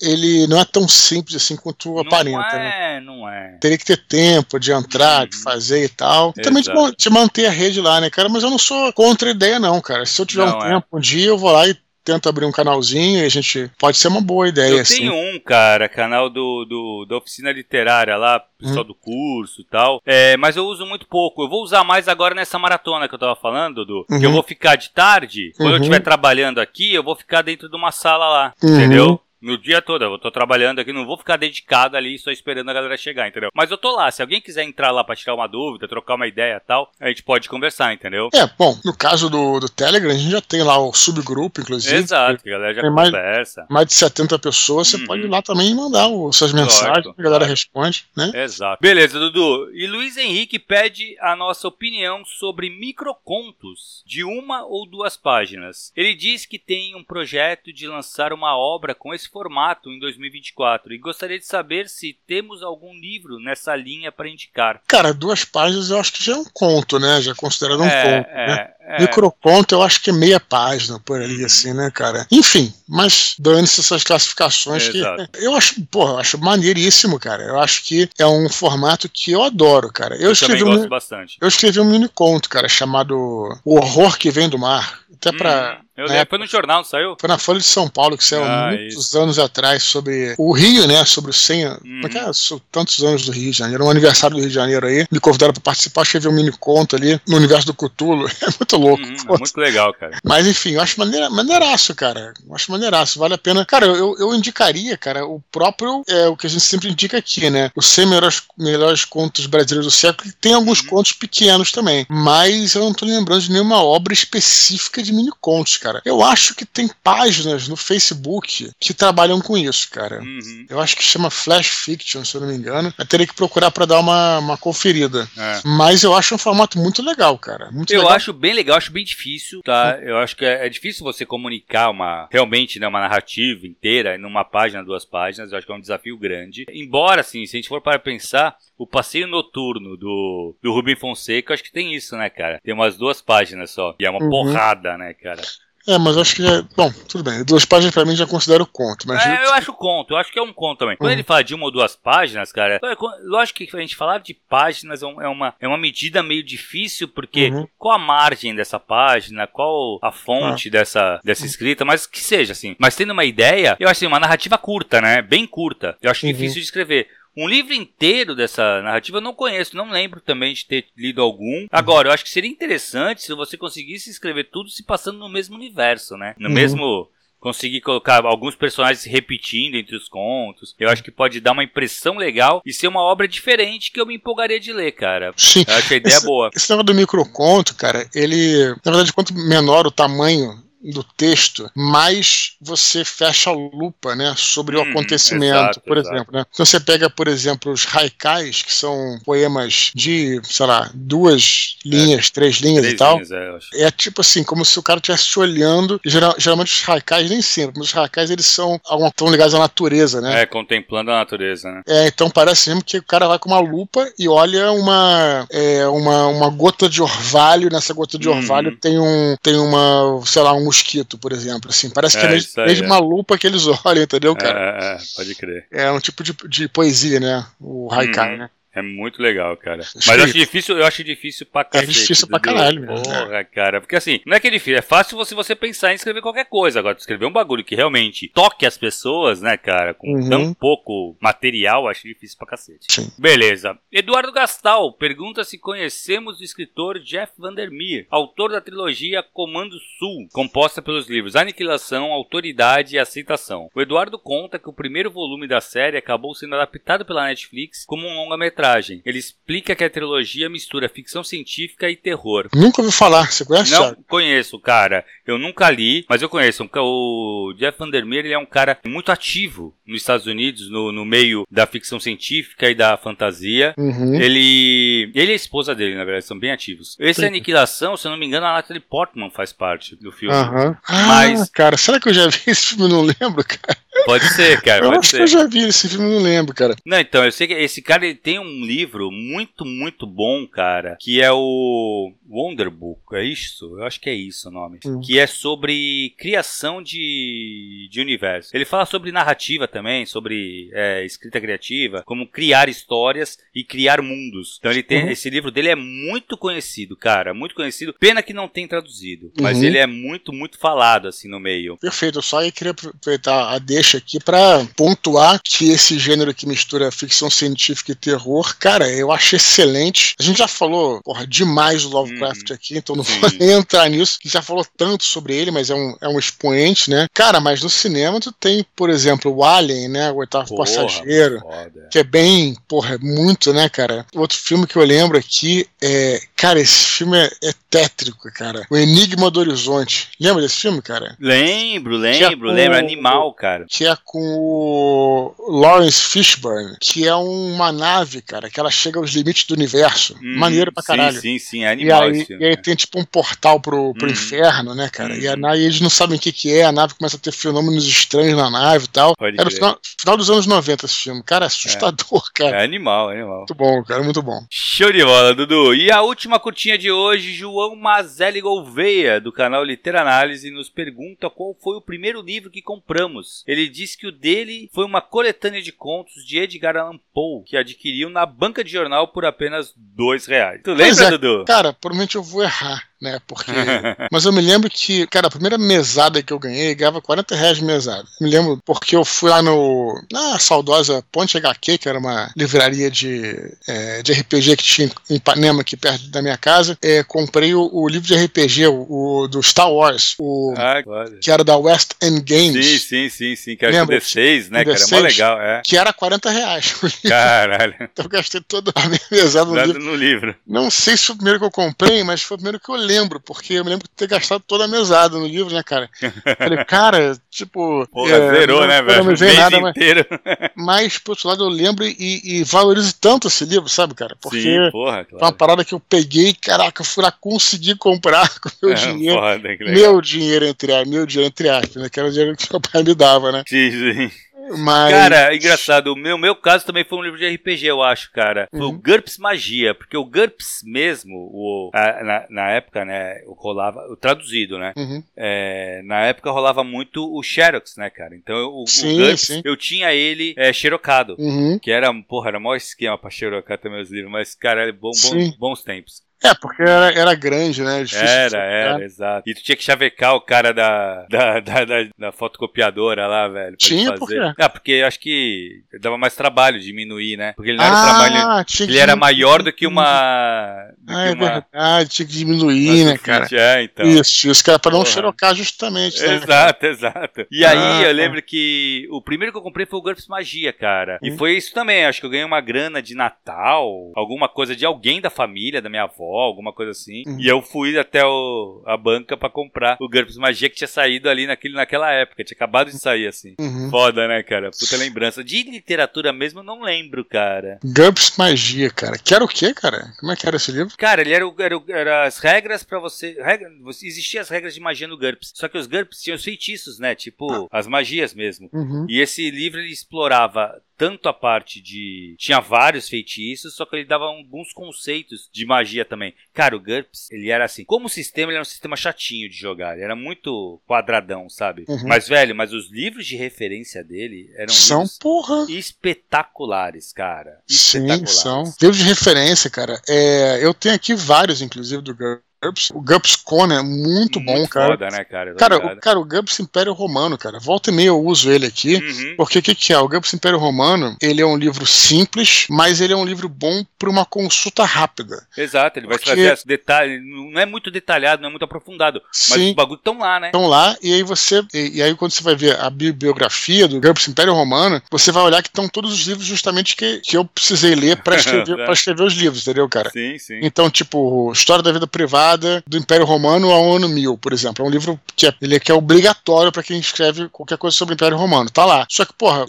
ele 0.00 0.46
não 0.46 0.58
é 0.58 0.64
tão 0.64 0.88
simples 0.88 1.36
assim 1.36 1.54
quanto 1.56 1.98
aparenta, 1.98 2.38
não 2.38 2.58
né? 2.58 2.96
é, 2.96 3.00
não 3.00 3.28
é. 3.28 3.58
Teria 3.60 3.76
que 3.76 3.84
ter 3.84 3.98
tempo 4.06 4.58
de 4.58 4.72
entrar, 4.72 5.26
de 5.26 5.36
Uhum. 5.36 5.42
fazer 5.42 5.84
e 5.84 5.88
tal. 5.90 6.32
E 6.38 6.40
também 6.40 6.62
de 6.96 7.10
manter 7.10 7.46
a 7.46 7.50
rede 7.50 7.80
lá, 7.82 8.00
né, 8.00 8.08
cara? 8.08 8.28
Mas 8.30 8.42
eu 8.42 8.50
não 8.50 8.58
sou 8.58 8.90
contra 8.94 9.28
a 9.28 9.32
ideia, 9.32 9.58
não, 9.58 9.78
cara. 9.80 10.06
Se 10.06 10.20
eu 10.20 10.24
tiver 10.26 10.46
Não, 10.46 10.58
um 10.58 10.62
é. 10.62 10.70
tempo, 10.70 10.86
um 10.92 11.00
dia, 11.00 11.26
eu 11.26 11.36
vou 11.36 11.52
lá 11.52 11.68
e 11.68 11.76
tento 12.04 12.28
abrir 12.28 12.44
um 12.44 12.52
canalzinho 12.52 13.20
e 13.22 13.24
a 13.24 13.28
gente. 13.28 13.70
Pode 13.78 13.96
ser 13.98 14.08
uma 14.08 14.20
boa 14.20 14.48
ideia, 14.48 14.72
Eu 14.74 14.80
assim. 14.80 14.98
tenho 14.98 15.14
um, 15.14 15.38
cara, 15.40 15.88
canal 15.88 16.28
do, 16.28 16.64
do- 16.64 17.06
da 17.08 17.16
oficina 17.16 17.52
literária 17.52 18.16
lá, 18.16 18.38
Hum. 18.38 18.64
pessoal 18.66 18.84
do 18.84 18.94
curso 18.94 19.60
e 19.60 19.64
tal. 19.64 20.00
É, 20.06 20.36
mas 20.36 20.56
eu 20.56 20.64
uso 20.66 20.86
muito 20.86 21.06
pouco. 21.06 21.42
Eu 21.42 21.48
vou 21.48 21.62
usar 21.62 21.82
mais 21.84 22.08
agora 22.08 22.34
nessa 22.34 22.58
maratona 22.58 23.08
que 23.08 23.14
eu 23.14 23.18
tava 23.18 23.34
falando, 23.36 23.84
Dudu. 23.84 24.04
Que 24.06 24.14
eu 24.24 24.28
Uhum. 24.28 24.34
vou 24.34 24.42
ficar 24.42 24.76
de 24.76 24.90
tarde, 24.90 25.52
quando 25.56 25.70
eu 25.70 25.74
Uhum. 25.74 25.80
estiver 25.80 26.00
trabalhando 26.00 26.60
aqui, 26.60 26.92
eu 26.94 27.02
vou 27.02 27.16
ficar 27.16 27.42
dentro 27.42 27.68
de 27.68 27.76
uma 27.76 27.90
sala 27.92 28.28
lá, 28.28 28.52
Uhum. 28.62 28.74
entendeu? 28.74 29.20
No 29.42 29.58
dia 29.58 29.82
todo, 29.82 30.04
eu 30.04 30.18
tô 30.18 30.30
trabalhando 30.30 30.78
aqui, 30.78 30.92
não 30.92 31.04
vou 31.04 31.18
ficar 31.18 31.36
dedicado 31.36 31.96
ali 31.96 32.16
só 32.16 32.30
esperando 32.30 32.68
a 32.70 32.72
galera 32.72 32.96
chegar, 32.96 33.26
entendeu? 33.26 33.50
Mas 33.52 33.72
eu 33.72 33.76
tô 33.76 33.90
lá, 33.90 34.08
se 34.10 34.22
alguém 34.22 34.40
quiser 34.40 34.62
entrar 34.62 34.92
lá 34.92 35.02
pra 35.02 35.16
tirar 35.16 35.34
uma 35.34 35.48
dúvida, 35.48 35.88
trocar 35.88 36.14
uma 36.14 36.28
ideia 36.28 36.56
e 36.56 36.60
tal, 36.60 36.92
a 37.00 37.08
gente 37.08 37.24
pode 37.24 37.48
conversar, 37.48 37.92
entendeu? 37.92 38.28
É, 38.32 38.46
bom, 38.56 38.78
no 38.84 38.96
caso 38.96 39.28
do, 39.28 39.58
do 39.58 39.68
Telegram, 39.68 40.12
a 40.12 40.14
gente 40.14 40.30
já 40.30 40.40
tem 40.40 40.62
lá 40.62 40.78
o 40.78 40.92
subgrupo, 40.92 41.60
inclusive. 41.60 41.96
Exato, 41.96 42.40
que 42.40 42.48
a 42.48 42.52
galera 42.52 42.74
já 42.74 42.82
tem 42.82 42.90
conversa. 42.90 43.60
Mais, 43.62 43.70
mais 43.70 43.86
de 43.88 43.94
70 43.94 44.38
pessoas, 44.38 44.88
você 44.88 44.96
uhum. 44.98 45.06
pode 45.06 45.22
ir 45.22 45.28
lá 45.28 45.42
também 45.42 45.70
e 45.70 45.74
mandar 45.74 46.06
as 46.06 46.36
suas 46.36 46.52
mensagens, 46.52 47.06
Lógico, 47.06 47.14
a 47.18 47.22
galera 47.22 47.44
responde, 47.44 48.06
né? 48.16 48.30
Exato. 48.34 48.80
Beleza, 48.80 49.18
Dudu. 49.18 49.72
E 49.74 49.88
Luiz 49.88 50.16
Henrique 50.16 50.58
pede 50.58 51.16
a 51.20 51.34
nossa 51.34 51.66
opinião 51.66 52.24
sobre 52.24 52.70
microcontos 52.70 54.04
de 54.06 54.22
uma 54.22 54.64
ou 54.64 54.86
duas 54.86 55.16
páginas. 55.16 55.92
Ele 55.96 56.14
diz 56.14 56.46
que 56.46 56.60
tem 56.60 56.94
um 56.94 57.02
projeto 57.02 57.72
de 57.72 57.88
lançar 57.88 58.32
uma 58.32 58.56
obra 58.56 58.94
com 58.94 59.12
esse 59.12 59.31
formato 59.32 59.90
em 59.90 59.98
2024 59.98 60.92
e 60.92 60.98
gostaria 60.98 61.38
de 61.38 61.46
saber 61.46 61.88
se 61.88 62.16
temos 62.26 62.62
algum 62.62 62.92
livro 62.92 63.40
nessa 63.40 63.74
linha 63.74 64.12
para 64.12 64.28
indicar. 64.28 64.80
Cara, 64.86 65.14
duas 65.14 65.44
páginas 65.44 65.90
eu 65.90 65.98
acho 65.98 66.12
que 66.12 66.24
já 66.24 66.34
é 66.34 66.36
um 66.36 66.44
conto, 66.52 66.98
né? 66.98 67.20
Já 67.22 67.32
é 67.32 67.34
considerado 67.34 67.80
um 67.80 67.86
é, 67.86 68.02
conto. 68.02 68.30
É, 68.30 68.46
né? 68.46 68.70
é. 68.80 69.00
Microconto 69.00 69.74
eu 69.74 69.82
acho 69.82 70.02
que 70.02 70.10
é 70.10 70.12
meia 70.12 70.38
página 70.38 71.00
por 71.00 71.20
ali, 71.20 71.40
uhum. 71.40 71.46
assim, 71.46 71.72
né, 71.72 71.90
cara? 71.90 72.26
Enfim, 72.30 72.72
mas 72.86 73.34
dane-se 73.38 73.80
essas 73.80 74.04
classificações 74.04 74.88
Exato. 74.88 75.28
que. 75.32 75.44
Eu 75.44 75.54
acho, 75.56 75.82
porra, 75.86 76.12
eu 76.12 76.18
acho 76.18 76.38
maneiríssimo, 76.38 77.18
cara. 77.18 77.42
Eu 77.42 77.58
acho 77.58 77.84
que 77.84 78.08
é 78.18 78.26
um 78.26 78.48
formato 78.50 79.08
que 79.08 79.32
eu 79.32 79.42
adoro, 79.42 79.90
cara. 79.90 80.14
Eu, 80.16 80.26
eu 80.26 80.32
escrevi 80.32 80.64
um, 80.64 80.88
bastante. 80.88 81.38
Eu 81.40 81.48
escrevi 81.48 81.80
um 81.80 81.84
mini 81.84 82.08
conto, 82.08 82.48
cara, 82.48 82.68
chamado 82.68 83.16
O 83.64 83.76
Horror 83.76 84.18
que 84.18 84.30
Vem 84.30 84.48
do 84.48 84.58
Mar. 84.58 85.00
Até 85.14 85.32
pra. 85.32 85.80
Hum. 85.80 85.91
Eu 85.94 86.06
lembro, 86.06 86.26
foi 86.30 86.38
no 86.38 86.46
jornal, 86.46 86.78
não 86.78 86.84
saiu? 86.84 87.16
Foi 87.20 87.28
na 87.28 87.36
Folha 87.36 87.58
de 87.58 87.66
São 87.66 87.86
Paulo, 87.86 88.16
que 88.16 88.24
saiu 88.24 88.44
ah, 88.44 88.68
muitos 88.68 89.06
isso. 89.06 89.18
anos 89.18 89.38
atrás, 89.38 89.82
sobre 89.82 90.34
o 90.38 90.52
Rio, 90.52 90.86
né? 90.86 91.04
Sobre 91.04 91.30
o 91.30 91.34
100. 91.34 91.66
Hum. 91.66 91.76
Como 91.80 92.06
é 92.06 92.08
que 92.08 92.18
é? 92.18 92.30
Tantos 92.70 93.04
anos 93.04 93.26
do 93.26 93.32
Rio 93.32 93.50
de 93.50 93.58
Janeiro, 93.58 93.84
um 93.84 93.90
aniversário 93.90 94.36
do 94.36 94.40
Rio 94.40 94.48
de 94.48 94.54
Janeiro 94.54 94.86
aí. 94.86 95.06
Me 95.10 95.20
convidaram 95.20 95.52
para 95.52 95.62
participar, 95.62 96.02
escrevi 96.02 96.28
um 96.28 96.32
mini 96.32 96.50
conto 96.52 96.96
ali 96.96 97.20
no 97.28 97.36
universo 97.36 97.66
do 97.66 97.74
Cutulo. 97.74 98.26
É 98.42 98.46
muito 98.46 98.76
louco. 98.76 99.02
Hum, 99.02 99.16
é 99.34 99.38
muito 99.38 99.56
legal, 99.56 99.94
cara. 99.94 100.18
Mas 100.24 100.46
enfim, 100.46 100.72
eu 100.72 100.80
acho 100.80 100.98
maneira, 100.98 101.30
maneiraço, 101.30 101.94
cara. 101.94 102.34
Eu 102.46 102.54
acho 102.54 102.70
maneiraço, 102.70 103.18
vale 103.18 103.34
a 103.34 103.38
pena. 103.38 103.64
Cara, 103.64 103.86
eu, 103.86 104.16
eu 104.18 104.34
indicaria, 104.34 104.96
cara, 104.96 105.24
o 105.24 105.40
próprio, 105.50 106.02
é 106.08 106.26
o 106.26 106.36
que 106.36 106.46
a 106.46 106.50
gente 106.50 106.62
sempre 106.62 106.90
indica 106.90 107.16
aqui, 107.16 107.48
né? 107.50 107.70
Os 107.76 107.86
100 107.86 108.06
melhores, 108.06 108.42
melhores 108.58 109.04
contos 109.04 109.46
brasileiros 109.46 109.86
do 109.86 109.96
século, 109.96 110.32
tem 110.40 110.54
alguns 110.54 110.82
hum. 110.82 110.86
contos 110.88 111.12
pequenos 111.12 111.70
também. 111.70 112.04
Mas 112.08 112.74
eu 112.74 112.82
não 112.82 112.92
tô 112.92 113.06
lembrando 113.06 113.42
de 113.42 113.52
nenhuma 113.52 113.82
obra 113.82 114.12
específica 114.12 115.02
de 115.02 115.12
mini 115.12 115.30
contos, 115.40 115.76
cara. 115.82 116.00
Eu 116.04 116.22
acho 116.22 116.54
que 116.54 116.64
tem 116.64 116.88
páginas 117.02 117.66
no 117.66 117.76
Facebook 117.76 118.70
que 118.78 118.94
trabalham 118.94 119.40
com 119.40 119.58
isso, 119.58 119.90
cara. 119.90 120.20
Uhum. 120.20 120.66
Eu 120.70 120.80
acho 120.80 120.96
que 120.96 121.02
chama 121.02 121.30
Flash 121.30 121.66
Fiction, 121.66 122.24
se 122.24 122.36
eu 122.36 122.40
não 122.40 122.48
me 122.48 122.54
engano. 122.54 122.94
Eu 122.96 123.04
teria 123.04 123.26
que 123.26 123.34
procurar 123.34 123.72
para 123.72 123.86
dar 123.86 123.98
uma, 123.98 124.38
uma 124.38 124.56
conferida. 124.56 125.28
É. 125.36 125.60
Mas 125.64 126.04
eu 126.04 126.14
acho 126.14 126.34
um 126.34 126.38
formato 126.38 126.78
muito 126.78 127.02
legal, 127.02 127.36
cara. 127.36 127.70
Muito 127.72 127.92
eu 127.92 128.00
legal. 128.00 128.16
acho 128.16 128.32
bem 128.32 128.54
legal, 128.54 128.76
acho 128.76 128.92
bem 128.92 129.04
difícil, 129.04 129.60
tá? 129.62 129.98
Eu 130.00 130.18
acho 130.18 130.36
que 130.36 130.44
é, 130.44 130.66
é, 130.66 130.68
difícil 130.68 131.02
você 131.02 131.26
comunicar 131.26 131.90
uma 131.90 132.28
realmente 132.30 132.78
né, 132.78 132.86
uma 132.86 133.00
narrativa 133.00 133.66
inteira 133.66 134.16
numa 134.16 134.44
página, 134.44 134.84
duas 134.84 135.04
páginas. 135.04 135.50
Eu 135.50 135.58
acho 135.58 135.66
que 135.66 135.72
é 135.72 135.76
um 135.76 135.80
desafio 135.80 136.16
grande. 136.16 136.64
Embora, 136.72 137.22
assim, 137.22 137.44
se 137.46 137.56
a 137.56 137.58
gente 137.58 137.68
for 137.68 137.80
para 137.80 137.98
pensar, 137.98 138.56
o 138.78 138.86
passeio 138.86 139.26
noturno 139.26 139.96
do, 139.96 140.56
do 140.62 140.72
Rubem 140.72 140.96
Fonseca, 140.96 141.54
acho 141.54 141.64
que 141.64 141.72
tem 141.72 141.94
isso, 141.94 142.16
né, 142.16 142.30
cara? 142.30 142.60
Tem 142.62 142.74
umas 142.74 142.96
duas 142.96 143.20
páginas 143.20 143.70
só. 143.70 143.94
E 143.98 144.06
é 144.06 144.10
uma 144.10 144.22
uhum. 144.22 144.30
porrada, 144.30 144.96
né, 144.96 145.14
cara? 145.14 145.42
É, 145.86 145.98
mas 145.98 146.16
acho 146.16 146.36
que 146.36 146.46
é. 146.46 146.62
Bom, 146.76 146.92
tudo 147.08 147.24
bem. 147.24 147.44
Duas 147.44 147.64
páginas 147.64 147.92
pra 147.92 148.04
mim 148.04 148.14
já 148.14 148.26
considero 148.26 148.66
conto. 148.66 149.06
Mas 149.06 149.24
é, 149.24 149.44
eu 149.44 149.52
acho 149.54 149.72
conto, 149.72 150.14
eu 150.14 150.16
acho 150.16 150.32
que 150.32 150.38
é 150.38 150.42
um 150.42 150.52
conto 150.52 150.80
também. 150.80 150.96
Quando 150.96 151.10
uhum. 151.10 151.16
ele 151.16 151.22
fala 151.22 151.42
de 151.42 151.54
uma 151.54 151.64
ou 151.64 151.70
duas 151.70 151.96
páginas, 151.96 152.52
cara, 152.52 152.76
é, 152.76 152.96
lógico 153.24 153.58
que 153.58 153.76
a 153.76 153.80
gente 153.80 153.96
falar 153.96 154.18
de 154.18 154.34
páginas 154.34 155.02
é, 155.02 155.06
é 155.06 155.28
uma, 155.28 155.54
é 155.60 155.68
uma 155.68 155.78
medida 155.78 156.22
meio 156.22 156.42
difícil, 156.42 157.08
porque 157.08 157.48
uhum. 157.48 157.66
qual 157.78 157.94
a 157.94 157.98
margem 157.98 158.54
dessa 158.54 158.78
página, 158.78 159.46
qual 159.46 159.98
a 160.02 160.12
fonte 160.12 160.68
ah. 160.68 160.72
dessa, 160.72 161.20
dessa 161.24 161.46
escrita, 161.46 161.84
mas 161.84 162.06
que 162.06 162.20
seja 162.20 162.52
assim. 162.52 162.76
Mas 162.78 162.94
tendo 162.94 163.12
uma 163.12 163.24
ideia, 163.24 163.76
eu 163.80 163.88
acho 163.88 163.98
assim, 163.98 164.06
uma 164.06 164.20
narrativa 164.20 164.56
curta, 164.56 165.00
né? 165.00 165.20
Bem 165.22 165.46
curta. 165.46 165.96
Eu 166.00 166.10
acho 166.10 166.26
uhum. 166.26 166.32
difícil 166.32 166.60
de 166.60 166.66
escrever. 166.66 167.08
Um 167.36 167.48
livro 167.48 167.72
inteiro 167.72 168.34
dessa 168.34 168.82
narrativa 168.82 169.18
eu 169.18 169.22
não 169.22 169.34
conheço, 169.34 169.76
não 169.76 169.90
lembro 169.90 170.20
também 170.20 170.52
de 170.52 170.66
ter 170.66 170.86
lido 170.96 171.22
algum. 171.22 171.66
Agora, 171.70 172.08
eu 172.08 172.12
acho 172.12 172.24
que 172.24 172.30
seria 172.30 172.50
interessante 172.50 173.22
se 173.22 173.34
você 173.34 173.56
conseguisse 173.56 174.10
escrever 174.10 174.50
tudo 174.50 174.68
se 174.68 174.84
passando 174.84 175.18
no 175.18 175.28
mesmo 175.28 175.56
universo, 175.56 176.16
né? 176.16 176.34
No 176.38 176.48
uhum. 176.48 176.54
mesmo 176.54 177.10
conseguir 177.42 177.80
colocar 177.80 178.24
alguns 178.24 178.54
personagens 178.54 179.00
se 179.00 179.08
repetindo 179.08 179.74
entre 179.74 179.96
os 179.96 180.08
contos. 180.08 180.76
Eu 180.78 180.88
acho 180.88 181.02
que 181.02 181.10
pode 181.10 181.40
dar 181.40 181.52
uma 181.52 181.64
impressão 181.64 182.16
legal 182.16 182.62
e 182.64 182.72
ser 182.72 182.86
uma 182.86 183.02
obra 183.02 183.26
diferente 183.26 183.90
que 183.90 184.00
eu 184.00 184.06
me 184.06 184.14
empolgaria 184.14 184.60
de 184.60 184.72
ler, 184.72 184.92
cara. 184.92 185.34
Sim. 185.36 185.64
Eu 185.66 185.74
acho 185.74 185.92
a 185.92 185.96
ideia 185.96 186.14
esse, 186.14 186.24
boa. 186.24 186.50
Esse 186.54 186.70
negócio 186.70 186.86
do 186.86 186.94
microconto, 186.94 187.74
cara, 187.74 188.08
ele. 188.14 188.68
Na 188.84 188.92
verdade, 188.92 189.12
quanto 189.12 189.34
menor 189.34 189.86
o 189.86 189.90
tamanho 189.90 190.62
do 190.82 191.04
texto, 191.04 191.70
mais 191.74 192.52
você 192.60 193.04
fecha 193.04 193.50
a 193.50 193.52
lupa, 193.52 194.14
né, 194.14 194.34
sobre 194.36 194.76
hum, 194.76 194.80
o 194.80 194.90
acontecimento, 194.90 195.56
exato, 195.56 195.80
por 195.80 195.98
exato. 195.98 196.14
exemplo, 196.14 196.34
né? 196.34 196.44
Então 196.52 196.66
você 196.66 196.80
pega, 196.80 197.08
por 197.08 197.28
exemplo, 197.28 197.72
os 197.72 197.86
haikais, 197.94 198.62
que 198.62 198.72
são 198.72 199.18
poemas 199.24 199.92
de, 199.94 200.40
sei 200.44 200.66
lá, 200.66 200.90
duas 200.94 201.76
linhas, 201.84 202.26
é, 202.28 202.32
três 202.32 202.56
linhas 202.56 202.82
três 202.82 202.94
e 202.94 202.96
tal. 202.96 203.14
Linhas, 203.14 203.30
é, 203.74 203.82
é, 203.84 203.90
tipo 203.90 204.20
assim, 204.20 204.42
como 204.42 204.64
se 204.64 204.78
o 204.78 204.82
cara 204.82 204.98
estivesse 204.98 205.28
te 205.28 205.38
olhando. 205.38 206.00
Geral, 206.04 206.34
geralmente 206.38 206.72
os 206.72 206.88
haikais 206.88 207.30
nem 207.30 207.42
sempre, 207.42 207.78
mas 207.78 207.88
os 207.88 207.96
haikais 207.96 208.30
eles 208.30 208.46
são 208.46 208.80
tão 209.14 209.30
ligados 209.30 209.54
à 209.54 209.58
natureza, 209.58 210.20
né? 210.20 210.42
É, 210.42 210.46
contemplando 210.46 211.10
a 211.10 211.18
natureza, 211.18 211.70
né? 211.70 211.82
É, 211.86 212.06
então 212.06 212.30
parece 212.30 212.70
mesmo 212.70 212.84
que 212.84 212.98
o 212.98 213.02
cara 213.02 213.28
vai 213.28 213.38
com 213.38 213.48
uma 213.48 213.60
lupa 213.60 214.10
e 214.18 214.28
olha 214.28 214.72
uma 214.72 215.46
é, 215.50 215.86
uma, 215.86 216.26
uma 216.28 216.50
gota 216.50 216.88
de 216.88 217.02
orvalho, 217.02 217.70
nessa 217.70 217.94
gota 217.94 218.18
de 218.18 218.28
hum. 218.28 218.36
orvalho 218.36 218.76
tem 218.76 218.98
um 218.98 219.36
tem 219.42 219.56
uma, 219.56 220.20
sei 220.24 220.42
lá, 220.42 220.52
um 220.52 220.71
mosquito, 220.72 221.18
por 221.18 221.32
exemplo. 221.32 221.70
Assim, 221.70 221.90
parece 221.90 222.18
que 222.18 222.26
é, 222.26 222.72
é 222.72 222.86
uma 222.86 222.98
lupa 222.98 223.36
que 223.36 223.46
eles 223.46 223.66
olham, 223.84 224.02
entendeu, 224.02 224.34
cara? 224.34 224.58
É, 224.58 224.94
é, 224.94 224.98
pode 225.14 225.34
crer. 225.34 225.66
É 225.70 225.90
um 225.90 226.00
tipo 226.00 226.24
de, 226.24 226.34
de 226.48 226.68
poesia, 226.68 227.20
né? 227.20 227.46
O 227.60 227.92
haikai, 227.92 228.34
hum. 228.34 228.38
né? 228.38 228.50
É 228.74 228.80
muito 228.80 229.20
legal, 229.20 229.54
cara. 229.56 229.82
Mas 229.94 230.08
eu 230.08 230.24
acho 230.24 230.32
difícil, 230.32 230.78
eu 230.78 230.86
acho 230.86 231.04
difícil 231.04 231.44
pra 231.44 231.62
cacete. 231.62 231.90
É 231.90 231.92
difícil 231.92 232.26
pra 232.26 232.40
caralho, 232.40 232.80
mesmo. 232.80 233.02
Porra, 233.02 233.36
é. 233.36 233.44
cara. 233.44 233.80
Porque 233.82 233.96
assim, 233.96 234.20
não 234.24 234.34
é 234.34 234.40
que 234.40 234.48
é 234.48 234.50
difícil, 234.50 234.78
é 234.78 234.82
fácil 234.82 235.22
se 235.26 235.34
você 235.34 235.54
pensar 235.54 235.92
em 235.92 235.96
escrever 235.96 236.22
qualquer 236.22 236.46
coisa. 236.46 236.78
Agora, 236.78 236.96
escrever 236.96 237.26
um 237.26 237.32
bagulho 237.32 237.64
que 237.64 237.74
realmente 237.74 238.28
toque 238.28 238.64
as 238.64 238.78
pessoas, 238.78 239.42
né, 239.42 239.58
cara, 239.58 239.92
com 239.92 240.14
uhum. 240.14 240.28
tão 240.28 240.54
pouco 240.54 241.14
material, 241.20 241.86
acho 241.86 242.08
difícil 242.08 242.38
pra 242.38 242.46
cacete. 242.46 242.86
Sim. 242.88 243.12
Beleza. 243.18 243.78
Eduardo 243.92 244.32
Gastal 244.32 244.90
pergunta 244.94 245.44
se 245.44 245.58
conhecemos 245.58 246.40
o 246.40 246.44
escritor 246.44 246.98
Jeff 246.98 247.32
Vandermeer, 247.38 248.06
autor 248.10 248.52
da 248.52 248.60
trilogia 248.60 249.22
Comando 249.22 249.76
Sul, 249.98 250.28
composta 250.32 250.80
pelos 250.80 251.10
livros 251.10 251.36
Aniquilação, 251.36 252.10
Autoridade 252.10 252.96
e 252.96 252.98
Aceitação. 252.98 253.68
O 253.74 253.82
Eduardo 253.82 254.18
conta 254.18 254.58
que 254.58 254.70
o 254.70 254.72
primeiro 254.72 255.10
volume 255.10 255.46
da 255.46 255.60
série 255.60 255.98
acabou 255.98 256.34
sendo 256.34 256.54
adaptado 256.54 257.04
pela 257.04 257.26
Netflix 257.26 257.84
como 257.84 258.06
um 258.06 258.14
longa-metragem 258.14 258.61
metragem. 258.62 259.02
Ele 259.04 259.18
explica 259.18 259.74
que 259.74 259.82
a 259.82 259.90
trilogia 259.90 260.48
mistura 260.48 260.88
ficção 260.88 261.24
científica 261.24 261.90
e 261.90 261.96
terror. 261.96 262.48
Nunca 262.54 262.80
ouvi 262.80 262.94
falar, 262.94 263.30
você 263.30 263.44
conhece? 263.44 263.72
Não 263.72 263.94
conheço, 264.08 264.58
cara. 264.60 265.04
Eu 265.26 265.38
nunca 265.38 265.68
li, 265.68 266.04
mas 266.08 266.22
eu 266.22 266.28
conheço. 266.28 266.68
O 266.74 267.52
Jeff 267.58 267.78
Vandermeer 267.78 268.24
ele 268.24 268.34
é 268.34 268.38
um 268.38 268.46
cara 268.46 268.78
muito 268.86 269.10
ativo 269.10 269.74
nos 269.86 270.00
Estados 270.00 270.26
Unidos, 270.26 270.70
no, 270.70 270.92
no 270.92 271.04
meio 271.04 271.46
da 271.50 271.66
ficção 271.66 271.98
científica 271.98 272.70
e 272.70 272.74
da 272.74 272.96
fantasia. 272.96 273.74
Uhum. 273.76 274.14
Ele. 274.14 275.10
Ele 275.14 275.30
e 275.30 275.32
a 275.32 275.36
esposa 275.36 275.74
dele, 275.74 275.94
na 275.94 276.04
verdade, 276.04 276.26
são 276.26 276.38
bem 276.38 276.52
ativos. 276.52 276.96
Esse 276.98 277.24
Aniquilação, 277.24 277.96
se 277.96 278.06
eu 278.06 278.10
não 278.10 278.18
me 278.18 278.26
engano, 278.26 278.46
a 278.46 278.54
Natalie 278.54 278.80
Portman 278.80 279.30
faz 279.30 279.52
parte 279.52 279.96
do 279.96 280.12
filme. 280.12 280.34
Uhum. 280.34 280.76
Mas. 281.06 281.42
Ah, 281.42 281.46
cara, 281.52 281.76
será 281.76 281.98
que 281.98 282.08
eu 282.08 282.14
já 282.14 282.28
vi 282.28 282.38
esse 282.46 282.68
filme? 282.68 282.84
Eu 282.84 282.88
não 282.88 283.02
lembro, 283.02 283.44
cara. 283.44 283.78
Pode 284.04 284.28
ser, 284.34 284.60
cara. 284.62 284.86
Eu 284.86 284.92
acho 284.92 285.10
ser. 285.10 285.16
que 285.18 285.22
eu 285.22 285.26
já 285.26 285.46
vi 285.46 285.68
esse 285.68 285.88
filme, 285.88 286.06
não 286.06 286.22
lembro, 286.22 286.54
cara. 286.54 286.76
Não, 286.84 286.98
então, 286.98 287.24
eu 287.24 287.32
sei 287.32 287.46
que 287.46 287.54
esse 287.54 287.82
cara 287.82 288.04
ele 288.04 288.14
tem 288.14 288.38
um 288.38 288.64
livro 288.64 289.10
muito, 289.10 289.64
muito 289.64 290.06
bom, 290.06 290.46
cara, 290.46 290.96
que 291.00 291.20
é 291.20 291.30
o 291.32 292.12
Wonder 292.28 292.70
Book, 292.70 293.02
é 293.12 293.24
isso? 293.24 293.78
Eu 293.78 293.84
acho 293.84 294.00
que 294.00 294.08
é 294.08 294.14
isso 294.14 294.48
o 294.48 294.52
nome. 294.52 294.78
Hum. 294.84 295.00
Que 295.00 295.18
é 295.18 295.26
sobre 295.26 296.14
criação 296.18 296.82
de, 296.82 297.88
de 297.90 298.00
universo. 298.00 298.50
Ele 298.54 298.64
fala 298.64 298.86
sobre 298.86 299.12
narrativa 299.12 299.68
também, 299.68 300.06
sobre 300.06 300.70
é, 300.72 301.04
escrita 301.04 301.40
criativa, 301.40 302.02
como 302.04 302.26
criar 302.26 302.68
histórias 302.68 303.38
e 303.54 303.62
criar 303.64 304.00
mundos. 304.00 304.56
Então 304.58 304.70
ele 304.70 304.82
tem. 304.82 305.04
Uhum. 305.04 305.10
Esse 305.10 305.28
livro 305.28 305.50
dele 305.50 305.68
é 305.68 305.74
muito 305.74 306.36
conhecido, 306.36 306.96
cara. 306.96 307.34
Muito 307.34 307.54
conhecido. 307.54 307.94
Pena 307.98 308.22
que 308.22 308.32
não 308.32 308.48
tem 308.48 308.66
traduzido. 308.66 309.32
Mas 309.40 309.58
uhum. 309.58 309.64
ele 309.64 309.78
é 309.78 309.86
muito, 309.86 310.32
muito 310.32 310.58
falado 310.58 311.08
assim 311.08 311.28
no 311.28 311.40
meio. 311.40 311.76
Perfeito. 311.76 312.18
Eu 312.18 312.22
só 312.22 312.38
queria 312.50 312.72
aproveitar 312.72 313.52
a 313.52 313.58
deixa 313.58 313.91
deixa 313.92 313.98
aqui 313.98 314.18
para 314.18 314.66
pontuar 314.76 315.40
que 315.42 315.70
esse 315.70 315.98
gênero 315.98 316.34
que 316.34 316.46
mistura 316.46 316.90
ficção 316.90 317.28
científica 317.28 317.92
e 317.92 317.94
terror, 317.94 318.56
cara, 318.58 318.88
eu 318.88 319.12
acho 319.12 319.36
excelente. 319.36 320.14
A 320.18 320.22
gente 320.22 320.38
já 320.38 320.48
falou, 320.48 321.00
porra, 321.02 321.26
demais 321.26 321.82
do 321.82 321.90
Lovecraft 321.90 322.50
hum, 322.50 322.54
aqui, 322.54 322.78
então 322.78 322.96
não 322.96 323.04
sim. 323.04 323.18
vou 323.20 323.30
nem 323.38 323.50
entrar 323.50 323.88
nisso, 323.88 324.18
que 324.18 324.28
já 324.28 324.40
falou 324.40 324.64
tanto 324.76 325.04
sobre 325.04 325.36
ele, 325.36 325.50
mas 325.50 325.70
é 325.70 325.74
um, 325.74 325.96
é 326.00 326.08
um 326.08 326.18
expoente, 326.18 326.90
né? 326.90 327.06
Cara, 327.12 327.40
mas 327.40 327.62
no 327.62 327.68
cinema 327.68 328.20
tu 328.20 328.32
tem, 328.32 328.64
por 328.74 328.88
exemplo, 328.88 329.34
o 329.34 329.44
Alien, 329.44 329.88
né? 329.88 330.10
O 330.10 330.16
Oitavo 330.16 330.48
porra, 330.48 330.64
Passageiro, 330.64 331.42
que 331.90 331.98
é 331.98 332.04
bem, 332.04 332.56
porra, 332.68 332.98
muito, 333.00 333.52
né, 333.52 333.68
cara? 333.68 334.06
Outro 334.14 334.38
filme 334.38 334.66
que 334.66 334.76
eu 334.76 334.84
lembro 334.84 335.18
aqui 335.18 335.66
é 335.80 336.20
Cara, 336.42 336.58
esse 336.58 336.88
filme 336.88 337.16
é, 337.16 337.30
é, 337.40 337.52
tétrico, 337.70 338.28
cara. 338.34 338.66
O 338.68 338.76
Enigma 338.76 339.30
do 339.30 339.38
Horizonte. 339.38 340.08
Lembra 340.20 340.42
desse 340.42 340.56
filme, 340.56 340.82
cara? 340.82 341.16
Lembro, 341.20 341.96
lembro, 341.96 342.50
é 342.50 342.52
lembro. 342.52 342.78
Animal, 342.78 343.32
cara. 343.32 343.64
Que 343.70 343.86
é 343.86 343.96
com 344.04 344.18
o 344.18 345.34
Lawrence 345.38 346.00
Fishburne, 346.02 346.76
que 346.80 347.06
é 347.06 347.14
uma 347.14 347.70
nave, 347.70 348.20
cara, 348.22 348.50
que 348.50 348.58
ela 348.58 348.72
chega 348.72 348.98
aos 348.98 349.12
limites 349.12 349.46
do 349.46 349.54
universo. 349.54 350.16
Hum, 350.20 350.36
Maneiro 350.36 350.72
pra 350.72 350.82
caralho. 350.82 351.20
Sim, 351.20 351.38
sim, 351.38 351.58
sim. 351.58 351.64
É 351.64 351.70
animal 351.70 352.10
e 352.10 352.12
aí, 352.12 352.24
filme, 352.24 352.44
e 352.44 352.48
aí 352.48 352.56
tem 352.56 352.74
tipo 352.74 352.98
um 352.98 353.04
portal 353.04 353.60
pro, 353.60 353.94
pro 353.94 354.08
hum. 354.08 354.10
inferno, 354.10 354.74
né, 354.74 354.90
cara? 354.92 355.14
Hum. 355.14 355.18
E, 355.18 355.28
a, 355.28 355.34
uhum. 355.34 355.54
eles 355.54 355.80
não 355.80 355.90
sabem 355.90 356.16
o 356.16 356.20
que, 356.20 356.32
que 356.32 356.52
é. 356.52 356.64
A 356.64 356.72
nave 356.72 356.94
começa 356.94 357.16
a 357.16 357.20
ter 357.20 357.30
fenômenos 357.30 357.86
estranhos 357.86 358.36
na 358.36 358.50
nave 358.50 358.86
e 358.86 358.88
tal. 358.88 359.14
Pode 359.14 359.36
Era 359.36 359.44
no 359.44 359.50
final, 359.54 359.78
final, 359.96 360.16
dos 360.16 360.28
anos 360.28 360.46
90 360.46 360.86
esse 360.86 360.96
filme. 360.96 361.22
Cara, 361.22 361.44
é 361.44 361.46
assustador, 361.46 362.24
é. 362.34 362.34
cara. 362.34 362.60
É 362.62 362.64
animal, 362.64 363.10
animal. 363.10 363.36
Muito 363.36 363.54
bom, 363.54 363.84
cara, 363.84 364.02
muito 364.02 364.20
bom. 364.20 364.44
Show 364.50 364.90
de 364.90 365.04
bola, 365.04 365.36
Dudu. 365.36 365.72
E 365.72 365.88
a 365.88 366.02
última 366.02 366.31
curtinha 366.38 366.78
de 366.78 366.90
hoje, 366.90 367.32
João 367.32 367.74
Mazelli 367.76 368.40
Gouveia, 368.40 369.20
do 369.20 369.32
canal 369.32 369.64
Literanálise, 369.64 370.50
nos 370.50 370.68
pergunta 370.68 371.30
qual 371.30 371.54
foi 371.54 371.76
o 371.76 371.80
primeiro 371.82 372.20
livro 372.20 372.50
que 372.50 372.62
compramos. 372.62 373.44
Ele 373.46 373.68
diz 373.68 373.96
que 373.96 374.06
o 374.06 374.12
dele 374.12 374.68
foi 374.72 374.84
uma 374.84 375.00
coletânea 375.00 375.62
de 375.62 375.72
contos 375.72 376.24
de 376.24 376.38
Edgar 376.38 376.76
Allan 376.76 376.98
Poe, 377.12 377.44
que 377.44 377.56
adquiriu 377.56 378.08
na 378.08 378.24
banca 378.26 378.62
de 378.62 378.70
jornal 378.70 379.08
por 379.08 379.24
apenas 379.24 379.72
dois 379.76 380.26
reais. 380.26 380.60
Tu 380.62 380.72
lembra, 380.72 381.04
é, 381.04 381.10
Dudu? 381.10 381.44
Cara, 381.44 381.72
provavelmente 381.72 382.16
eu 382.16 382.22
vou 382.22 382.42
errar 382.42 382.91
né? 383.02 383.18
Porque. 383.26 383.50
Mas 384.10 384.24
eu 384.24 384.32
me 384.32 384.40
lembro 384.40 384.70
que, 384.70 385.06
cara, 385.08 385.26
a 385.26 385.30
primeira 385.30 385.58
mesada 385.58 386.22
que 386.22 386.32
eu 386.32 386.38
ganhei 386.38 386.74
ganhava 386.74 387.02
40 387.02 387.34
reais 387.34 387.58
de 387.58 387.64
mesada. 387.64 388.04
Me 388.20 388.30
lembro 388.30 388.60
porque 388.64 388.94
eu 388.94 389.04
fui 389.04 389.28
lá 389.28 389.42
no. 389.42 390.00
na 390.10 390.38
saudosa 390.38 391.04
Ponte 391.10 391.36
HQ, 391.36 391.78
que 391.78 391.88
era 391.88 391.98
uma 391.98 392.30
livraria 392.36 392.90
de, 392.90 393.34
é, 393.66 394.02
de 394.02 394.12
RPG 394.12 394.56
que 394.56 394.62
tinha 394.62 394.90
em 395.10 395.16
Ipanema, 395.16 395.62
aqui 395.62 395.76
perto 395.76 396.08
da 396.08 396.22
minha 396.22 396.38
casa. 396.38 396.78
É, 396.80 397.02
comprei 397.02 397.54
o, 397.54 397.68
o, 397.72 397.88
livro 397.88 398.06
de 398.06 398.14
RPG, 398.14 398.68
o, 398.68 398.86
o, 398.88 399.28
do 399.28 399.42
Star 399.42 399.70
Wars, 399.70 400.14
o, 400.18 400.54
ah, 400.56 400.80
claro. 400.82 401.18
que 401.20 401.30
era 401.30 401.42
da 401.42 401.56
West 401.56 401.94
End 402.00 402.22
Games. 402.22 402.64
Sim, 402.64 402.78
sim, 402.78 403.08
sim, 403.08 403.36
sim. 403.36 403.56
Que 403.56 403.66
era 403.66 403.82
o 403.82 403.86
D6, 403.86 404.50
né, 404.50 404.64
cara? 404.64 404.78
É 404.78 404.94
mó 404.94 405.00
legal, 405.00 405.40
é. 405.40 405.62
Que 405.64 405.76
era 405.76 405.92
40 405.92 406.30
reais. 406.30 406.74
Caralho. 407.02 407.74
Então 407.80 408.04
eu 408.04 408.08
gastei 408.08 408.40
toda 408.40 408.70
a 408.76 408.88
minha 408.88 409.00
mesada 409.10 409.50
no 409.50 409.60
livro. 409.64 409.82
no 409.82 409.94
livro. 409.96 410.36
Não 410.46 410.70
sei 410.70 410.96
se 410.96 411.06
foi 411.06 411.14
o 411.14 411.18
primeiro 411.18 411.40
que 411.40 411.46
eu 411.46 411.50
comprei, 411.50 412.04
mas 412.04 412.22
foi 412.22 412.36
o 412.36 412.38
primeiro 412.38 412.60
que 412.60 412.70
eu 412.70 412.76
li 412.76 412.91
lembro, 412.92 413.20
porque 413.20 413.54
eu 413.54 413.64
me 413.64 413.70
lembro 413.70 413.88
de 413.88 413.94
ter 413.94 414.06
gastado 414.06 414.42
toda 414.46 414.64
a 414.64 414.68
mesada 414.68 415.18
no 415.18 415.26
livro, 415.26 415.54
né, 415.54 415.62
cara? 415.62 415.88
Falei, 416.36 416.64
cara, 416.64 417.16
tipo. 417.30 417.86
Porra, 417.88 418.16
é, 418.16 418.30
zerou, 418.30 418.60
não, 418.60 418.68
né, 418.68 418.82
velho? 418.82 419.04
Não 419.04 419.12
me 419.12 419.34
nada, 419.34 419.70
inteiro. 419.70 420.06
mas, 420.10 420.50
mas, 420.82 420.98
por 420.98 421.12
outro 421.12 421.28
lado, 421.28 421.44
eu 421.44 421.48
lembro 421.48 421.84
e, 421.84 422.20
e 422.24 422.44
valorizo 422.44 422.94
tanto 423.00 423.28
esse 423.28 423.44
livro, 423.44 423.68
sabe, 423.68 423.94
cara? 423.94 424.16
Porque 424.20 424.42
Sim, 424.42 424.70
porra, 424.70 425.04
claro. 425.04 425.24
uma 425.24 425.32
parada 425.32 425.64
que 425.64 425.74
eu 425.74 425.80
peguei, 425.80 426.34
caraca, 426.34 426.82
eu 426.82 426.86
fui 426.86 427.02
lá 427.02 427.10
conseguir 427.10 427.76
comprar 427.76 428.28
com 428.40 428.50
meu 428.62 428.72
é, 428.72 428.74
dinheiro. 428.74 429.18
Foda, 429.18 429.56
meu 429.60 430.00
dinheiro 430.00 430.44
entre 430.44 430.84
meu 430.84 431.06
dinheiro 431.06 431.28
entre 431.30 431.48
aspas, 431.48 431.82
né? 431.82 431.88
Que 431.88 432.00
era 432.00 432.08
o 432.08 432.12
dinheiro 432.12 432.36
que 432.36 432.52
meu 432.52 432.60
pai 432.60 432.82
me 432.82 432.94
dava, 432.94 433.32
né? 433.32 433.42
Sim, 433.48 433.70
sim. 433.70 434.10
Mas... 434.58 434.92
Cara, 434.92 435.34
engraçado, 435.34 435.92
o 435.92 435.96
meu, 435.96 436.18
meu 436.18 436.34
caso 436.34 436.66
também 436.66 436.84
foi 436.84 436.98
um 436.98 437.02
livro 437.02 437.18
de 437.18 437.28
RPG, 437.28 437.66
eu 437.66 437.82
acho, 437.82 438.10
cara. 438.12 438.48
Foi 438.50 438.60
uhum. 438.60 438.68
o 438.68 438.78
GURPS 438.78 439.18
Magia, 439.18 439.74
porque 439.74 439.96
o 439.96 440.04
GURPS 440.04 440.62
mesmo, 440.64 441.14
o, 441.14 441.70
a, 441.72 442.02
na, 442.02 442.26
na, 442.28 442.50
época, 442.50 442.84
né, 442.84 443.22
rolava, 443.26 443.80
o 443.90 443.96
traduzido, 443.96 444.58
né? 444.58 444.72
Uhum. 444.76 445.02
É, 445.16 445.82
na 445.84 446.00
época 446.00 446.30
rolava 446.30 446.64
muito 446.64 447.04
o 447.12 447.22
Xerox, 447.22 447.76
né, 447.76 447.90
cara? 447.90 448.16
Então 448.16 448.36
o, 448.52 448.66
sim, 448.66 448.92
o 448.92 448.96
GURPS, 448.96 449.26
sim. 449.26 449.42
eu 449.44 449.56
tinha 449.56 449.92
ele 449.94 450.34
é, 450.36 450.52
xerocado, 450.52 451.16
uhum. 451.18 451.58
que 451.58 451.70
era, 451.70 451.92
porra, 452.02 452.28
era 452.28 452.38
o 452.38 452.40
maior 452.40 452.56
esquema 452.56 452.98
pra 452.98 453.10
xerocar 453.10 453.58
também 453.58 453.80
os 453.80 453.90
livros, 453.90 454.10
mas, 454.10 454.34
cara, 454.34 454.68
é 454.68 454.72
bom, 454.72 454.90
bom, 454.90 455.32
bons 455.38 455.62
tempos. 455.62 456.02
É, 456.22 456.34
porque 456.34 456.62
era, 456.62 456.92
era 456.92 457.14
grande, 457.14 457.62
né? 457.62 457.82
Difícil 457.82 458.06
era, 458.06 458.38
era, 458.38 458.84
exato. 458.84 459.28
E 459.28 459.34
tu 459.34 459.42
tinha 459.42 459.56
que 459.56 459.64
chavecar 459.64 460.14
o 460.14 460.20
cara 460.20 460.52
da, 460.52 461.04
da, 461.10 461.40
da, 461.40 461.64
da, 461.64 461.76
da 461.98 462.12
fotocopiadora 462.12 463.06
lá, 463.06 463.28
velho. 463.28 463.56
Tinha, 463.56 463.94
por 463.94 464.08
quê? 464.08 464.18
Ah, 464.38 464.48
porque 464.48 464.84
acho 464.86 465.00
que 465.00 465.62
dava 465.80 465.98
mais 465.98 466.14
trabalho 466.14 466.60
diminuir, 466.60 467.16
né? 467.16 467.32
Porque 467.32 467.50
ele 467.50 467.58
não 467.58 467.64
era 467.64 467.74
ah, 467.74 467.84
trabalho. 467.84 468.46
Ele 468.60 468.78
era 468.78 468.94
maior 468.94 469.42
do 469.42 469.52
que 469.52 469.66
uma. 469.66 470.70
Do 470.78 470.92
ah, 470.92 471.02
que 471.02 471.08
é 471.08 471.12
uma... 471.12 471.30
verdade, 471.30 471.90
tinha 471.90 472.06
que 472.06 472.12
diminuir, 472.12 472.84
né, 472.84 472.98
cara? 472.98 473.26
É, 473.32 473.64
então. 473.64 473.84
Isso, 473.84 474.30
isso, 474.30 474.44
cara, 474.44 474.58
pra 474.58 474.70
não 474.70 474.84
xerocar 474.84 475.34
justamente. 475.34 476.00
Né, 476.00 476.14
exato, 476.14 476.66
exato. 476.66 477.26
E 477.30 477.44
aí 477.44 477.58
ah, 477.58 477.82
eu 477.82 477.86
tá. 477.86 477.92
lembro 477.92 478.22
que 478.22 478.86
o 478.90 479.02
primeiro 479.02 479.32
que 479.32 479.38
eu 479.38 479.42
comprei 479.42 479.66
foi 479.66 479.78
o 479.80 479.82
GURPS 479.82 480.06
Magia, 480.06 480.52
cara. 480.52 481.00
Hum. 481.02 481.08
E 481.08 481.18
foi 481.18 481.36
isso 481.36 481.52
também, 481.52 481.84
acho 481.84 482.00
que 482.00 482.06
eu 482.06 482.10
ganhei 482.10 482.24
uma 482.24 482.40
grana 482.40 482.80
de 482.80 482.94
Natal, 482.94 483.90
alguma 483.96 484.28
coisa 484.28 484.54
de 484.54 484.64
alguém 484.64 485.00
da 485.00 485.10
família, 485.10 485.60
da 485.60 485.68
minha 485.68 485.82
avó 485.82 486.11
alguma 486.20 486.52
coisa 486.52 486.72
assim. 486.72 487.02
Uhum. 487.06 487.18
E 487.18 487.28
eu 487.28 487.42
fui 487.42 487.78
até 487.78 488.04
o, 488.04 488.62
a 488.66 488.76
banca 488.76 489.16
para 489.16 489.30
comprar 489.30 489.76
o 489.80 489.88
GURPS 489.88 490.16
Magia 490.16 490.48
que 490.48 490.56
tinha 490.56 490.68
saído 490.68 491.08
ali 491.08 491.26
naquele, 491.26 491.54
naquela 491.54 491.90
época. 491.92 492.24
Tinha 492.24 492.36
acabado 492.36 492.70
de 492.70 492.78
sair, 492.78 493.06
assim. 493.06 493.34
Uhum. 493.38 493.70
Foda, 493.70 494.06
né, 494.08 494.22
cara? 494.22 494.50
Puta 494.50 494.76
lembrança. 494.76 495.22
De 495.22 495.42
literatura 495.42 496.12
mesmo, 496.12 496.40
eu 496.40 496.44
não 496.44 496.62
lembro, 496.62 497.04
cara. 497.04 497.58
GURPS 497.64 498.16
Magia, 498.16 498.70
cara. 498.70 498.98
Que 498.98 499.14
era 499.14 499.24
o 499.24 499.28
quê, 499.28 499.54
cara? 499.54 499.92
Como 499.98 500.12
é 500.12 500.16
que 500.16 500.26
era 500.26 500.36
esse 500.36 500.52
livro? 500.52 500.74
Cara, 500.76 501.00
ele 501.00 501.12
era, 501.12 501.24
era, 501.38 501.62
era 501.68 502.06
as 502.06 502.18
regras 502.18 502.62
para 502.62 502.78
você. 502.78 503.16
Regra, 503.20 503.48
existiam 503.82 504.20
as 504.20 504.28
regras 504.28 504.54
de 504.54 504.60
magia 504.60 504.88
no 504.88 504.98
GURPS. 504.98 505.32
Só 505.34 505.48
que 505.48 505.58
os 505.58 505.66
GURPS 505.66 506.02
tinham 506.02 506.16
os 506.16 506.24
feitiços, 506.24 506.78
né? 506.78 506.94
Tipo, 506.94 507.30
ah. 507.30 507.48
as 507.50 507.66
magias 507.66 508.14
mesmo. 508.14 508.48
Uhum. 508.52 508.86
E 508.88 509.00
esse 509.00 509.30
livro 509.30 509.60
ele 509.60 509.72
explorava 509.72 510.60
tanto 510.82 511.08
a 511.08 511.12
parte 511.12 511.60
de. 511.60 512.16
Tinha 512.18 512.40
vários 512.40 512.88
feitiços, 512.88 513.54
só 513.54 513.64
que 513.64 513.76
ele 513.76 513.84
dava 513.84 514.06
alguns 514.06 514.52
conceitos 514.52 515.30
de 515.32 515.46
magia 515.46 515.84
também. 515.84 516.12
Cara, 516.34 516.56
o 516.56 516.60
GURPS, 516.60 517.08
ele 517.12 517.30
era 517.30 517.44
assim. 517.44 517.64
Como 517.64 517.88
sistema, 517.88 518.32
ele 518.32 518.38
era 518.38 518.42
um 518.42 518.44
sistema 518.44 518.74
chatinho 518.74 519.30
de 519.30 519.36
jogar. 519.36 519.74
Ele 519.74 519.84
era 519.84 519.94
muito 519.94 520.60
quadradão, 520.66 521.28
sabe? 521.28 521.66
Uhum. 521.68 521.86
Mas, 521.86 522.08
velho, 522.08 522.34
mas 522.34 522.52
os 522.52 522.68
livros 522.68 523.06
de 523.06 523.14
referência 523.14 523.84
dele 523.84 524.28
eram 524.34 524.52
são, 524.52 524.84
porra. 525.00 525.46
espetaculares, 525.48 526.92
cara. 526.92 527.38
Espetaculares. 527.48 528.10
Sim, 528.10 528.20
são. 528.20 528.42
Livros 528.60 528.78
de 528.78 528.84
referência, 528.84 529.48
cara. 529.48 529.80
É, 529.88 530.44
eu 530.44 530.52
tenho 530.52 530.74
aqui 530.74 530.96
vários, 530.96 531.40
inclusive, 531.40 531.80
do 531.80 531.94
GURPS. 531.94 532.31
GURPS. 532.42 532.70
O 532.74 532.80
GURPS 532.80 533.16
Conan 533.16 533.60
é 533.60 533.62
muito, 533.62 534.20
muito 534.20 534.20
bom, 534.20 534.46
cara. 534.48 534.72
Foda, 534.72 534.90
né, 534.90 535.04
cara? 535.04 535.34
Cara 535.34 535.56
o, 535.56 535.80
cara, 535.80 535.98
o 536.00 536.04
GURPS 536.04 536.40
Império 536.40 536.72
Romano, 536.72 537.16
cara. 537.16 537.38
Volta 537.38 537.70
e 537.70 537.72
meia 537.72 537.88
eu 537.88 538.00
uso 538.00 538.30
ele 538.30 538.46
aqui. 538.46 538.76
Uhum. 538.76 539.14
Porque 539.16 539.38
o 539.38 539.42
que, 539.42 539.54
que 539.54 539.72
é? 539.72 539.78
O 539.78 539.88
GURPS 539.88 540.14
Império 540.14 540.38
Romano, 540.38 540.96
ele 541.00 541.20
é 541.20 541.26
um 541.26 541.36
livro 541.36 541.64
simples, 541.64 542.46
mas 542.50 542.80
ele 542.80 542.92
é 542.92 542.96
um 542.96 543.04
livro 543.04 543.28
bom 543.28 543.64
para 543.78 543.88
uma 543.88 544.04
consulta 544.04 544.64
rápida. 544.64 545.26
Exato, 545.36 545.78
ele 545.78 545.86
vai 545.86 545.98
porque... 545.98 546.14
trazer 546.14 546.42
detalhes. 546.46 547.00
Não 547.04 547.40
é 547.40 547.46
muito 547.46 547.70
detalhado, 547.70 548.22
não 548.22 548.28
é 548.28 548.30
muito 548.30 548.44
aprofundado. 548.44 549.00
Mas 549.06 549.40
Sim. 549.40 549.50
os 549.50 549.54
bagulhos 549.54 549.80
estão 549.80 549.98
lá, 549.98 550.18
né? 550.18 550.26
Estão 550.26 550.46
lá, 550.46 550.76
e 550.82 550.92
aí 550.92 551.02
você. 551.02 551.44
E, 551.54 551.78
e, 551.78 551.82
aí, 551.82 551.94
quando 551.94 552.12
você 552.12 552.22
vai 552.22 552.34
ver 552.34 552.58
a 552.58 552.68
bibliografia 552.70 553.68
do 553.68 553.80
GURPS 553.80 554.08
Império 554.08 554.34
Romano, 554.34 554.82
você 554.90 555.12
vai 555.12 555.22
olhar 555.22 555.42
que 555.42 555.48
estão 555.48 555.68
todos 555.68 555.92
os 555.92 556.06
livros 556.06 556.26
justamente 556.26 556.76
que, 556.76 557.00
que 557.00 557.16
eu 557.16 557.24
precisei 557.24 557.74
ler 557.74 557.96
para 557.98 558.16
escrever, 558.16 558.56
pra 558.56 558.72
escrever 558.72 559.02
os 559.04 559.14
livros, 559.14 559.42
entendeu, 559.42 559.68
cara? 559.68 559.90
Sim, 559.90 560.18
sim. 560.18 560.40
Então, 560.42 560.70
tipo, 560.70 561.30
História 561.32 561.62
da 561.62 561.72
Vida 561.72 561.86
Privada 561.86 562.31
do 562.36 562.76
Império 562.76 563.06
Romano 563.06 563.50
ao 563.50 563.76
ano 563.76 563.88
1000, 563.88 564.18
por 564.18 564.32
exemplo. 564.32 564.64
É 564.64 564.68
um 564.68 564.70
livro 564.70 565.00
que 565.16 565.26
é, 565.26 565.34
ele 565.40 565.56
é, 565.56 565.60
que 565.60 565.70
é 565.70 565.74
obrigatório 565.74 566.52
para 566.52 566.62
quem 566.62 566.78
escreve 566.78 567.28
qualquer 567.28 567.58
coisa 567.58 567.76
sobre 567.76 567.94
o 567.94 567.96
Império 567.96 568.16
Romano. 568.16 568.50
Tá 568.50 568.64
lá. 568.64 568.86
Só 568.88 569.04
que, 569.04 569.12
porra, 569.12 569.44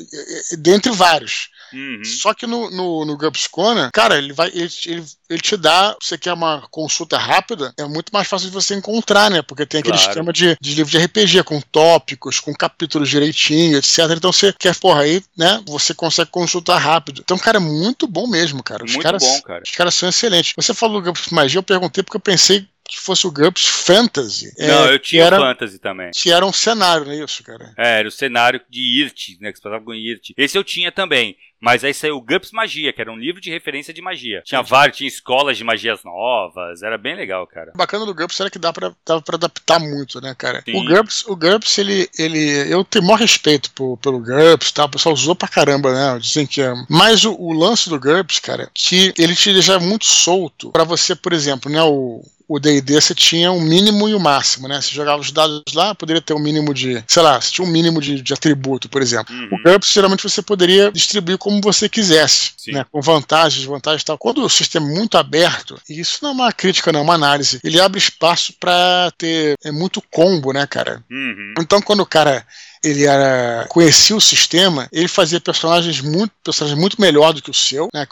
dentre 0.58 0.92
vários. 0.92 1.50
Uhum. 1.74 2.06
Só 2.06 2.34
que 2.34 2.46
no, 2.46 2.70
no, 2.70 3.04
no 3.04 3.18
Gubscona, 3.18 3.90
cara, 3.92 4.18
ele 4.18 4.32
vai. 4.32 4.50
Ele, 4.50 4.70
ele, 4.86 5.04
ele, 5.30 5.42
te 5.42 5.58
dá. 5.58 5.96
Você 6.00 6.18
quer 6.18 6.34
uma 6.34 6.62
consulta 6.70 7.18
rápida, 7.18 7.74
é 7.78 7.86
muito 7.86 8.12
mais 8.14 8.28
fácil 8.28 8.48
de 8.48 8.54
você 8.54 8.76
encontrar, 8.76 9.32
né? 9.32 9.42
Porque 9.42 9.66
tem 9.66 9.80
aquele 9.80 9.98
claro. 9.98 10.10
esquema 10.10 10.32
de, 10.32 10.56
de 10.62 10.76
livro 10.76 10.92
de 10.92 10.98
RPG, 11.00 11.44
com 11.44 11.60
tópicos, 11.60 12.40
com 12.40 12.54
capítulos 12.54 13.10
direitinho, 13.10 13.78
etc. 13.78 14.00
Então 14.16 14.32
você 14.32 14.54
quer, 14.54 14.76
porra, 14.76 15.02
aí, 15.02 15.24
né? 15.36 15.62
Você 15.66 15.94
consegue 15.94 16.30
consultar 16.30 16.78
rápido. 16.78 17.22
Então, 17.24 17.38
cara, 17.38 17.58
é 17.58 17.60
muito 17.62 18.06
bom 18.06 18.28
mesmo, 18.28 18.62
cara. 18.62 18.86
Os 18.86 18.92
muito 18.92 19.04
caras, 19.04 19.24
bom, 19.24 19.42
cara. 19.42 19.64
Os 19.66 19.72
caras 19.72 19.96
são 19.96 20.08
excelentes. 20.08 20.54
Você 20.56 20.74
falou 20.74 21.02
do 21.02 21.14
Magia, 21.32 21.58
eu 21.58 21.64
perguntei 21.64 22.04
porque 22.04 22.18
eu 22.18 22.22
pensei 22.22 22.68
que 22.94 23.00
fosse 23.00 23.26
o 23.26 23.32
GURPS 23.32 23.66
Fantasy. 23.66 24.54
É, 24.58 24.68
não, 24.68 24.86
é, 24.86 24.94
eu 24.94 25.00
tinha 25.00 25.26
era, 25.26 25.38
Fantasy 25.38 25.80
também. 25.80 26.12
Que 26.14 26.32
era 26.32 26.46
um 26.46 26.54
cenário, 26.54 27.06
não 27.06 27.14
é 27.14 27.24
isso, 27.24 27.44
cara? 27.44 27.74
É, 27.78 28.00
era 28.00 28.08
o 28.08 28.12
cenário 28.12 28.62
de 28.70 29.02
IRT, 29.02 29.38
né? 29.42 29.52
Que 29.52 29.58
você 29.58 29.64
passava 29.64 29.84
com 29.84 29.94
IRT. 29.94 30.34
Esse 30.38 30.58
eu 30.58 30.64
tinha 30.64 30.92
também. 30.92 31.36
Mas 31.64 31.82
aí 31.82 31.94
saiu 31.94 32.18
o 32.18 32.22
GUPS 32.22 32.52
Magia, 32.52 32.92
que 32.92 33.00
era 33.00 33.10
um 33.10 33.18
livro 33.18 33.40
de 33.40 33.50
referência 33.50 33.94
de 33.94 34.02
magia. 34.02 34.42
Tinha 34.44 34.62
vários, 34.62 34.98
tinha 34.98 35.08
escolas 35.08 35.58
de 35.58 35.64
magias 35.64 36.04
novas, 36.04 36.84
era 36.84 36.98
bem 36.98 37.16
legal, 37.16 37.48
cara. 37.48 37.72
O 37.74 37.78
bacana 37.78 38.06
do 38.06 38.14
GUPS 38.14 38.42
era 38.42 38.50
que 38.50 38.60
dá 38.60 38.74
pra, 38.74 38.94
dava 39.06 39.22
pra 39.22 39.38
adaptar 39.38 39.80
muito, 39.80 40.20
né, 40.20 40.36
cara? 40.38 40.62
Sim. 40.66 40.76
O 40.76 40.84
GUPS, 40.84 41.24
o 41.26 41.38
GUPS, 41.38 41.78
ele, 41.78 42.10
ele. 42.20 42.70
Eu 42.70 42.84
tenho 42.84 43.06
maior 43.06 43.18
respeito 43.18 43.72
por, 43.72 43.96
pelo 44.00 44.20
GUPS 44.20 44.70
e 44.70 44.74
tal. 44.74 44.88
O 44.88 44.92
pessoal 44.92 45.16
usou 45.16 45.38
pra 45.38 45.48
caramba, 45.48 45.94
né? 45.94 46.20
Dizem 46.20 46.46
que 46.46 46.62
é. 46.62 46.74
Mas 46.90 47.24
o, 47.24 47.34
o 47.34 47.54
lance 47.54 47.90
do 47.90 47.98
GUPS, 47.98 48.40
cara, 48.42 48.70
que 48.74 49.14
ele 49.18 49.34
te 49.34 49.54
deixa 49.54 49.80
muito 49.80 50.04
solto 50.04 50.70
para 50.70 50.84
você, 50.84 51.16
por 51.16 51.32
exemplo, 51.32 51.72
né? 51.72 51.82
O, 51.82 52.22
o 52.54 52.60
D&D 52.60 53.02
você 53.02 53.16
tinha 53.16 53.52
um 53.52 53.60
mínimo 53.60 54.08
e 54.08 54.14
o 54.14 54.18
um 54.18 54.20
máximo, 54.20 54.68
né? 54.68 54.80
Você 54.80 54.94
jogava 54.94 55.20
os 55.20 55.32
dados 55.32 55.74
lá, 55.74 55.96
poderia 55.96 56.22
ter 56.22 56.36
um 56.36 56.40
mínimo 56.40 56.72
de, 56.72 57.04
sei 57.08 57.24
lá, 57.24 57.42
você 57.42 57.52
tinha 57.52 57.68
um 57.68 57.72
mínimo 57.72 58.00
de, 58.00 58.22
de 58.22 58.32
atributo, 58.32 58.88
por 58.88 59.02
exemplo. 59.02 59.34
Uhum. 59.34 59.50
O 59.54 59.64
GURPS, 59.64 59.92
geralmente 59.92 60.22
você 60.22 60.40
poderia 60.40 60.92
distribuir 60.92 61.40
como 61.40 61.60
você 61.60 61.90
quisesse, 61.90 62.52
Sim. 62.56 62.74
né? 62.74 62.86
Com 62.92 63.02
vantagens, 63.02 63.62
desvantagens 63.62 64.04
e 64.04 64.06
tal. 64.06 64.20
Quando 64.20 64.46
o 64.46 64.50
sistema 64.50 64.88
é 64.88 64.94
muito 64.94 65.18
aberto, 65.18 65.82
e 65.90 66.00
isso 66.00 66.20
não 66.22 66.30
é 66.30 66.34
uma 66.34 66.52
crítica, 66.52 66.92
não, 66.92 67.00
é 67.00 67.04
uma 67.04 67.16
análise, 67.16 67.60
ele 67.64 67.82
abre 67.82 67.98
espaço 67.98 68.54
para 68.60 69.12
ter 69.18 69.56
é 69.64 69.72
muito 69.72 70.00
combo, 70.12 70.54
né, 70.54 70.68
cara? 70.68 71.04
Uhum. 71.10 71.56
Então, 71.60 71.82
quando 71.82 72.02
o 72.02 72.06
cara 72.06 72.46
ele 72.84 73.06
era 73.06 73.66
conhecia 73.70 74.16
o 74.16 74.22
sistema, 74.22 74.88
ele 74.92 75.08
fazia 75.08 75.40
personagens 75.40 76.02
muito 76.02 76.32
personagens 76.44 76.80
muito 76.80 77.00
melhor 77.00 77.34
do 77.34 77.42
que 77.42 77.50
o 77.50 77.54
seu, 77.54 77.88
né? 77.94 78.06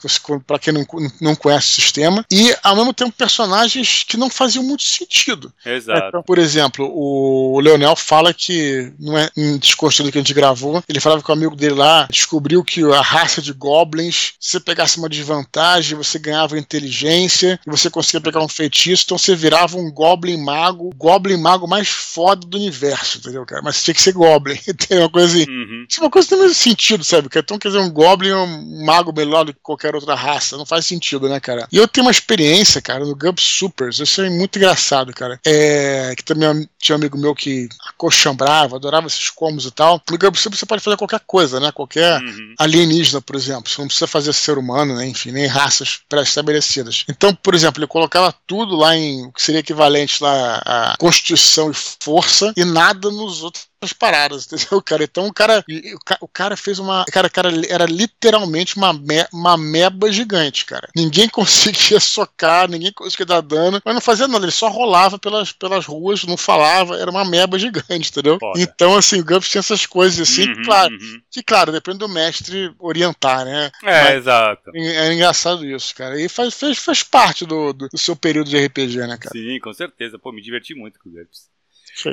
Para 0.47 0.59
quem 0.59 0.73
não, 0.73 0.85
não 1.19 1.35
conhece 1.35 1.71
o 1.71 1.81
sistema, 1.81 2.25
e 2.31 2.55
ao 2.63 2.75
mesmo 2.75 2.93
tempo 2.93 3.11
personagens 3.11 4.05
que 4.07 4.17
não 4.17 4.29
faziam 4.29 4.63
muito 4.63 4.83
sentido. 4.83 5.51
Exato. 5.65 6.07
Então, 6.07 6.23
por 6.23 6.39
exemplo, 6.39 6.89
o 6.93 7.59
Leonel 7.59 7.95
fala 7.95 8.33
que 8.33 8.91
não 8.97 9.17
é 9.17 9.29
um 9.37 9.57
desconstruído 9.57 10.11
que 10.11 10.17
a 10.17 10.21
gente 10.21 10.33
gravou, 10.33 10.81
ele 10.87 10.99
falava 10.99 11.21
que 11.21 11.29
o 11.29 11.33
amigo 11.33 11.55
dele 11.55 11.75
lá 11.75 12.07
descobriu 12.09 12.63
que 12.63 12.83
a 12.83 13.01
raça 13.01 13.41
de 13.41 13.51
goblins, 13.51 14.33
se 14.39 14.51
você 14.51 14.59
pegasse 14.59 14.97
uma 14.97 15.09
desvantagem, 15.09 15.97
você 15.97 16.17
ganhava 16.17 16.57
inteligência 16.57 17.59
e 17.65 17.69
você 17.69 17.89
conseguia 17.89 18.21
pegar 18.21 18.43
um 18.43 18.47
feitiço, 18.47 19.03
então 19.05 19.17
você 19.17 19.35
virava 19.35 19.77
um 19.77 19.91
goblin 19.91 20.37
mago, 20.37 20.91
goblin 20.95 21.37
mago 21.37 21.67
mais 21.67 21.89
foda 21.89 22.45
do 22.47 22.57
universo, 22.57 23.17
entendeu, 23.17 23.45
cara? 23.45 23.61
Mas 23.61 23.83
tinha 23.83 23.93
que 23.93 24.01
ser 24.01 24.13
goblin. 24.13 24.60
tem 24.87 24.99
uma 24.99 25.09
coisa 25.09 25.27
assim. 25.27 25.49
Uhum. 25.49 25.85
É 25.97 26.01
uma 26.01 26.09
coisa 26.09 26.29
tem 26.29 26.37
mesmo 26.37 26.55
sentido, 26.55 27.03
sabe? 27.03 27.29
Que 27.29 27.39
então 27.39 27.57
quer 27.57 27.69
dizer, 27.69 27.79
um 27.79 27.89
Goblin 27.89 28.29
é 28.29 28.35
um 28.35 28.85
mago 28.85 29.13
melhor 29.15 29.45
do 29.45 29.53
que 29.53 29.59
qualquer 29.61 29.95
outra 29.95 30.15
raça. 30.15 30.57
Não 30.57 30.65
faz 30.65 30.85
sentido, 30.85 31.27
né, 31.27 31.39
cara? 31.39 31.67
E 31.71 31.77
eu 31.77 31.87
tenho 31.87 32.05
uma 32.05 32.11
experiência, 32.11 32.81
cara, 32.81 33.05
no 33.05 33.15
Gump 33.15 33.39
Supers. 33.39 33.99
Isso 33.99 34.21
é 34.21 34.29
muito 34.29 34.57
engraçado, 34.57 35.13
cara. 35.13 35.39
É. 35.45 36.13
Que 36.15 36.23
também 36.23 36.67
tinha 36.79 36.95
um 36.95 36.99
amigo 36.99 37.17
meu 37.17 37.35
que 37.35 37.67
acochambrava, 37.89 38.75
adorava 38.75 39.07
esses 39.07 39.29
combos 39.29 39.65
e 39.65 39.71
tal. 39.71 40.01
No 40.09 40.17
Gump 40.17 40.35
Supers 40.35 40.59
você 40.59 40.65
pode 40.65 40.83
fazer 40.83 40.97
qualquer 40.97 41.21
coisa, 41.25 41.59
né? 41.59 41.71
Qualquer 41.71 42.21
uhum. 42.21 42.55
alienígena, 42.57 43.21
por 43.21 43.35
exemplo. 43.35 43.69
Você 43.69 43.79
não 43.79 43.87
precisa 43.87 44.07
fazer 44.07 44.33
ser 44.33 44.57
humano, 44.57 44.95
né? 44.95 45.07
Enfim, 45.07 45.31
nem 45.31 45.47
raças 45.47 45.99
pré-estabelecidas. 46.07 47.05
Então, 47.09 47.33
por 47.33 47.53
exemplo, 47.53 47.79
ele 47.79 47.87
colocava 47.87 48.33
tudo 48.47 48.75
lá 48.75 48.95
em 48.95 49.25
o 49.25 49.31
que 49.31 49.41
seria 49.41 49.59
equivalente 49.59 50.21
lá 50.21 50.61
a 50.65 50.95
Constituição 50.97 51.71
e 51.71 51.73
Força 51.73 52.53
e 52.55 52.65
nada 52.65 53.09
nos 53.09 53.43
outros 53.43 53.70
as 53.81 53.93
paradas, 53.93 54.45
entendeu, 54.51 54.81
cara? 54.81 55.03
Então 55.03 55.27
o 55.27 55.33
cara, 55.33 55.63
o 56.21 56.27
cara 56.27 56.55
fez 56.55 56.79
uma. 56.79 57.03
Cara, 57.11 57.29
cara 57.29 57.49
era 57.67 57.85
literalmente 57.85 58.77
uma, 58.77 58.93
me, 58.93 59.25
uma 59.33 59.57
meba 59.57 60.11
gigante, 60.11 60.65
cara. 60.65 60.87
Ninguém 60.95 61.27
conseguia 61.29 61.99
socar, 61.99 62.69
ninguém 62.69 62.91
conseguia 62.93 63.25
dar 63.25 63.41
dano, 63.41 63.81
mas 63.83 63.93
não 63.93 64.01
fazia 64.01 64.27
nada, 64.27 64.45
ele 64.45 64.51
só 64.51 64.69
rolava 64.69 65.17
pelas, 65.17 65.51
pelas 65.51 65.85
ruas, 65.85 66.23
não 66.23 66.37
falava, 66.37 66.97
era 66.97 67.09
uma 67.09 67.25
meba 67.25 67.57
gigante, 67.57 68.09
entendeu? 68.09 68.37
Foda. 68.39 68.59
Então, 68.61 68.95
assim, 68.95 69.19
o 69.19 69.25
Gumps 69.25 69.49
tinha 69.49 69.59
essas 69.59 69.85
coisas 69.85 70.29
assim, 70.29 70.47
uhum, 70.47 70.63
claro. 70.63 70.93
Uhum. 70.93 71.21
Que, 71.29 71.41
claro, 71.41 71.71
depende 71.71 71.97
do 71.97 72.09
mestre 72.09 72.73
orientar, 72.79 73.45
né? 73.45 73.71
É, 73.83 74.03
mas, 74.03 74.15
exato. 74.17 74.71
É, 74.75 75.07
é 75.07 75.13
engraçado 75.13 75.65
isso, 75.65 75.95
cara. 75.95 76.19
E 76.21 76.29
faz, 76.29 76.53
fez, 76.53 76.77
faz 76.77 77.03
parte 77.03 77.45
do, 77.45 77.73
do, 77.73 77.89
do 77.89 77.97
seu 77.97 78.15
período 78.15 78.49
de 78.49 78.57
RPG, 78.57 78.97
né, 79.07 79.17
cara? 79.17 79.31
Sim, 79.31 79.59
com 79.59 79.73
certeza. 79.73 80.19
Pô, 80.19 80.31
me 80.31 80.41
diverti 80.41 80.75
muito 80.75 80.99
com 80.99 81.09
o 81.09 81.11
Gumps. 81.11 81.49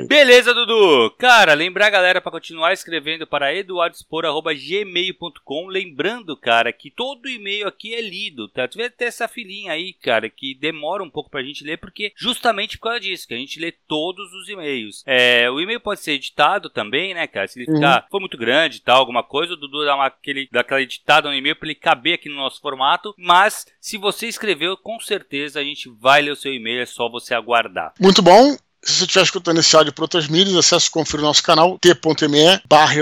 Beleza, 0.07 0.53
Dudu. 0.53 1.11
Cara, 1.17 1.53
lembrar 1.53 1.87
a 1.87 1.91
galera 1.91 2.21
para 2.21 2.31
continuar 2.31 2.71
escrevendo 2.73 3.25
para 3.25 3.55
eduardespor.gmail.com. 3.55 5.67
Lembrando, 5.67 6.37
cara, 6.37 6.73
que 6.73 6.91
todo 6.91 7.29
e-mail 7.29 7.67
aqui 7.67 7.93
é 7.93 8.01
lido, 8.01 8.47
tá? 8.47 8.67
Tu 8.67 8.77
vai 8.77 8.89
ter 8.89 9.05
essa 9.05 9.27
filinha 9.27 9.73
aí, 9.73 9.93
cara, 9.93 10.29
que 10.29 10.55
demora 10.55 11.03
um 11.03 11.09
pouco 11.09 11.29
pra 11.29 11.43
gente 11.43 11.63
ler, 11.63 11.77
porque 11.77 12.13
justamente 12.15 12.77
por 12.77 12.83
causa 12.83 12.99
disso, 12.99 13.27
que 13.27 13.33
a 13.33 13.37
gente 13.37 13.59
lê 13.59 13.71
todos 13.71 14.31
os 14.33 14.47
e-mails. 14.49 15.03
É, 15.05 15.49
o 15.49 15.59
e-mail 15.59 15.79
pode 15.79 16.01
ser 16.01 16.13
editado 16.13 16.69
também, 16.69 17.13
né, 17.13 17.27
cara? 17.27 17.47
Se 17.47 17.59
ele 17.59 17.73
ficar, 17.73 18.03
uhum. 18.03 18.09
for 18.11 18.19
muito 18.19 18.37
grande 18.37 18.77
e 18.77 18.81
tal, 18.81 18.97
alguma 18.97 19.23
coisa, 19.23 19.53
o 19.53 19.57
Dudu 19.57 19.85
dá, 19.85 19.95
uma, 19.95 20.07
aquele, 20.07 20.47
dá 20.51 20.61
aquela 20.61 20.81
editada 20.81 21.29
no 21.29 21.35
e-mail 21.35 21.55
pra 21.55 21.67
ele 21.67 21.75
caber 21.75 22.15
aqui 22.15 22.29
no 22.29 22.35
nosso 22.35 22.59
formato. 22.61 23.13
Mas, 23.17 23.65
se 23.79 23.97
você 23.97 24.27
escreveu, 24.27 24.77
com 24.77 24.99
certeza 24.99 25.59
a 25.59 25.63
gente 25.63 25.89
vai 25.89 26.21
ler 26.21 26.31
o 26.31 26.35
seu 26.35 26.53
e-mail, 26.53 26.81
é 26.81 26.85
só 26.85 27.09
você 27.09 27.33
aguardar. 27.33 27.93
Muito 27.99 28.21
bom. 28.21 28.55
Se 28.81 28.93
você 28.93 29.05
estiver 29.05 29.23
escutando 29.23 29.59
esse 29.59 29.75
áudio 29.75 29.93
por 29.93 30.03
outras 30.03 30.27
mídias, 30.27 30.55
acesse 30.55 30.87
e 30.87 30.91
confira 30.91 31.21
o 31.21 31.25
nosso 31.25 31.43
canal, 31.43 31.77
t.me 31.79 32.61
barra 32.67 32.93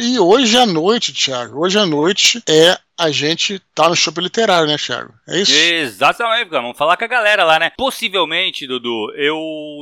E 0.00 0.18
hoje 0.18 0.56
à 0.56 0.66
noite, 0.66 1.12
Thiago, 1.12 1.60
hoje 1.60 1.78
à 1.78 1.86
noite 1.86 2.42
é 2.48 2.76
a 2.96 3.10
gente 3.10 3.60
tá 3.74 3.88
no 3.88 3.96
shopping 3.96 4.20
literário, 4.20 4.68
né, 4.68 4.76
Thiago? 4.76 5.12
É 5.28 5.40
isso? 5.40 5.52
Exatamente, 5.52 6.48
cara. 6.48 6.62
Vamos 6.62 6.78
falar 6.78 6.96
com 6.96 7.04
a 7.04 7.08
galera 7.08 7.44
lá, 7.44 7.58
né? 7.58 7.72
Possivelmente, 7.76 8.66
Dudu, 8.66 9.12
eu 9.16 9.36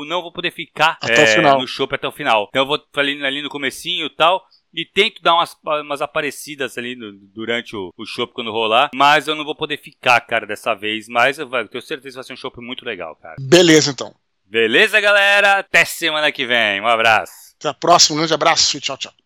não 0.07 0.23
vou 0.23 0.33
poder 0.33 0.51
ficar 0.51 0.99
é, 1.03 1.41
no 1.57 1.67
shopping 1.67 1.95
até 1.95 2.09
o 2.09 2.13
final. 2.13 2.47
Então 2.49 2.63
eu 2.63 2.67
vou 2.67 2.83
ali, 2.97 3.25
ali 3.25 3.43
no 3.43 3.51
comecinho 3.51 4.07
e 4.07 4.11
tal 4.11 4.43
e 4.75 4.87
tento 4.87 5.23
dar 5.23 5.35
umas, 5.35 5.57
umas 5.85 6.01
aparecidas 6.01 6.79
ali 6.79 6.97
no, 6.97 7.13
durante 7.13 7.77
o, 7.77 7.93
o 7.97 8.07
show 8.07 8.27
quando 8.27 8.51
rolar, 8.51 8.91
mas 8.95 9.29
eu 9.29 9.35
não 9.35 9.45
vou 9.45 9.55
poder 9.55 9.77
ficar, 9.77 10.21
cara, 10.23 10.47
dessa 10.47 10.75
vez. 10.75 11.09
Mas 11.09 11.39
eu, 11.39 11.49
eu 11.53 11.69
tenho 11.69 11.83
certeza 11.83 12.09
que 12.09 12.15
vai 12.15 12.25
ser 12.25 12.33
um 12.33 12.37
show 12.37 12.53
muito 12.59 12.85
legal, 12.85 13.15
cara. 13.17 13.37
Beleza, 13.39 13.91
então. 13.91 14.15
Beleza, 14.53 15.01
galera? 15.01 15.61
Até 15.61 15.83
semana 15.87 16.31
que 16.31 16.45
vem. 16.45 16.79
Um 16.79 16.87
abraço. 16.87 17.55
Até 17.59 17.71
a 17.71 17.75
próxima. 17.75 18.17
Um 18.17 18.19
grande 18.19 18.35
abraço. 18.35 18.79
Tchau, 18.79 18.99
tchau. 18.99 19.22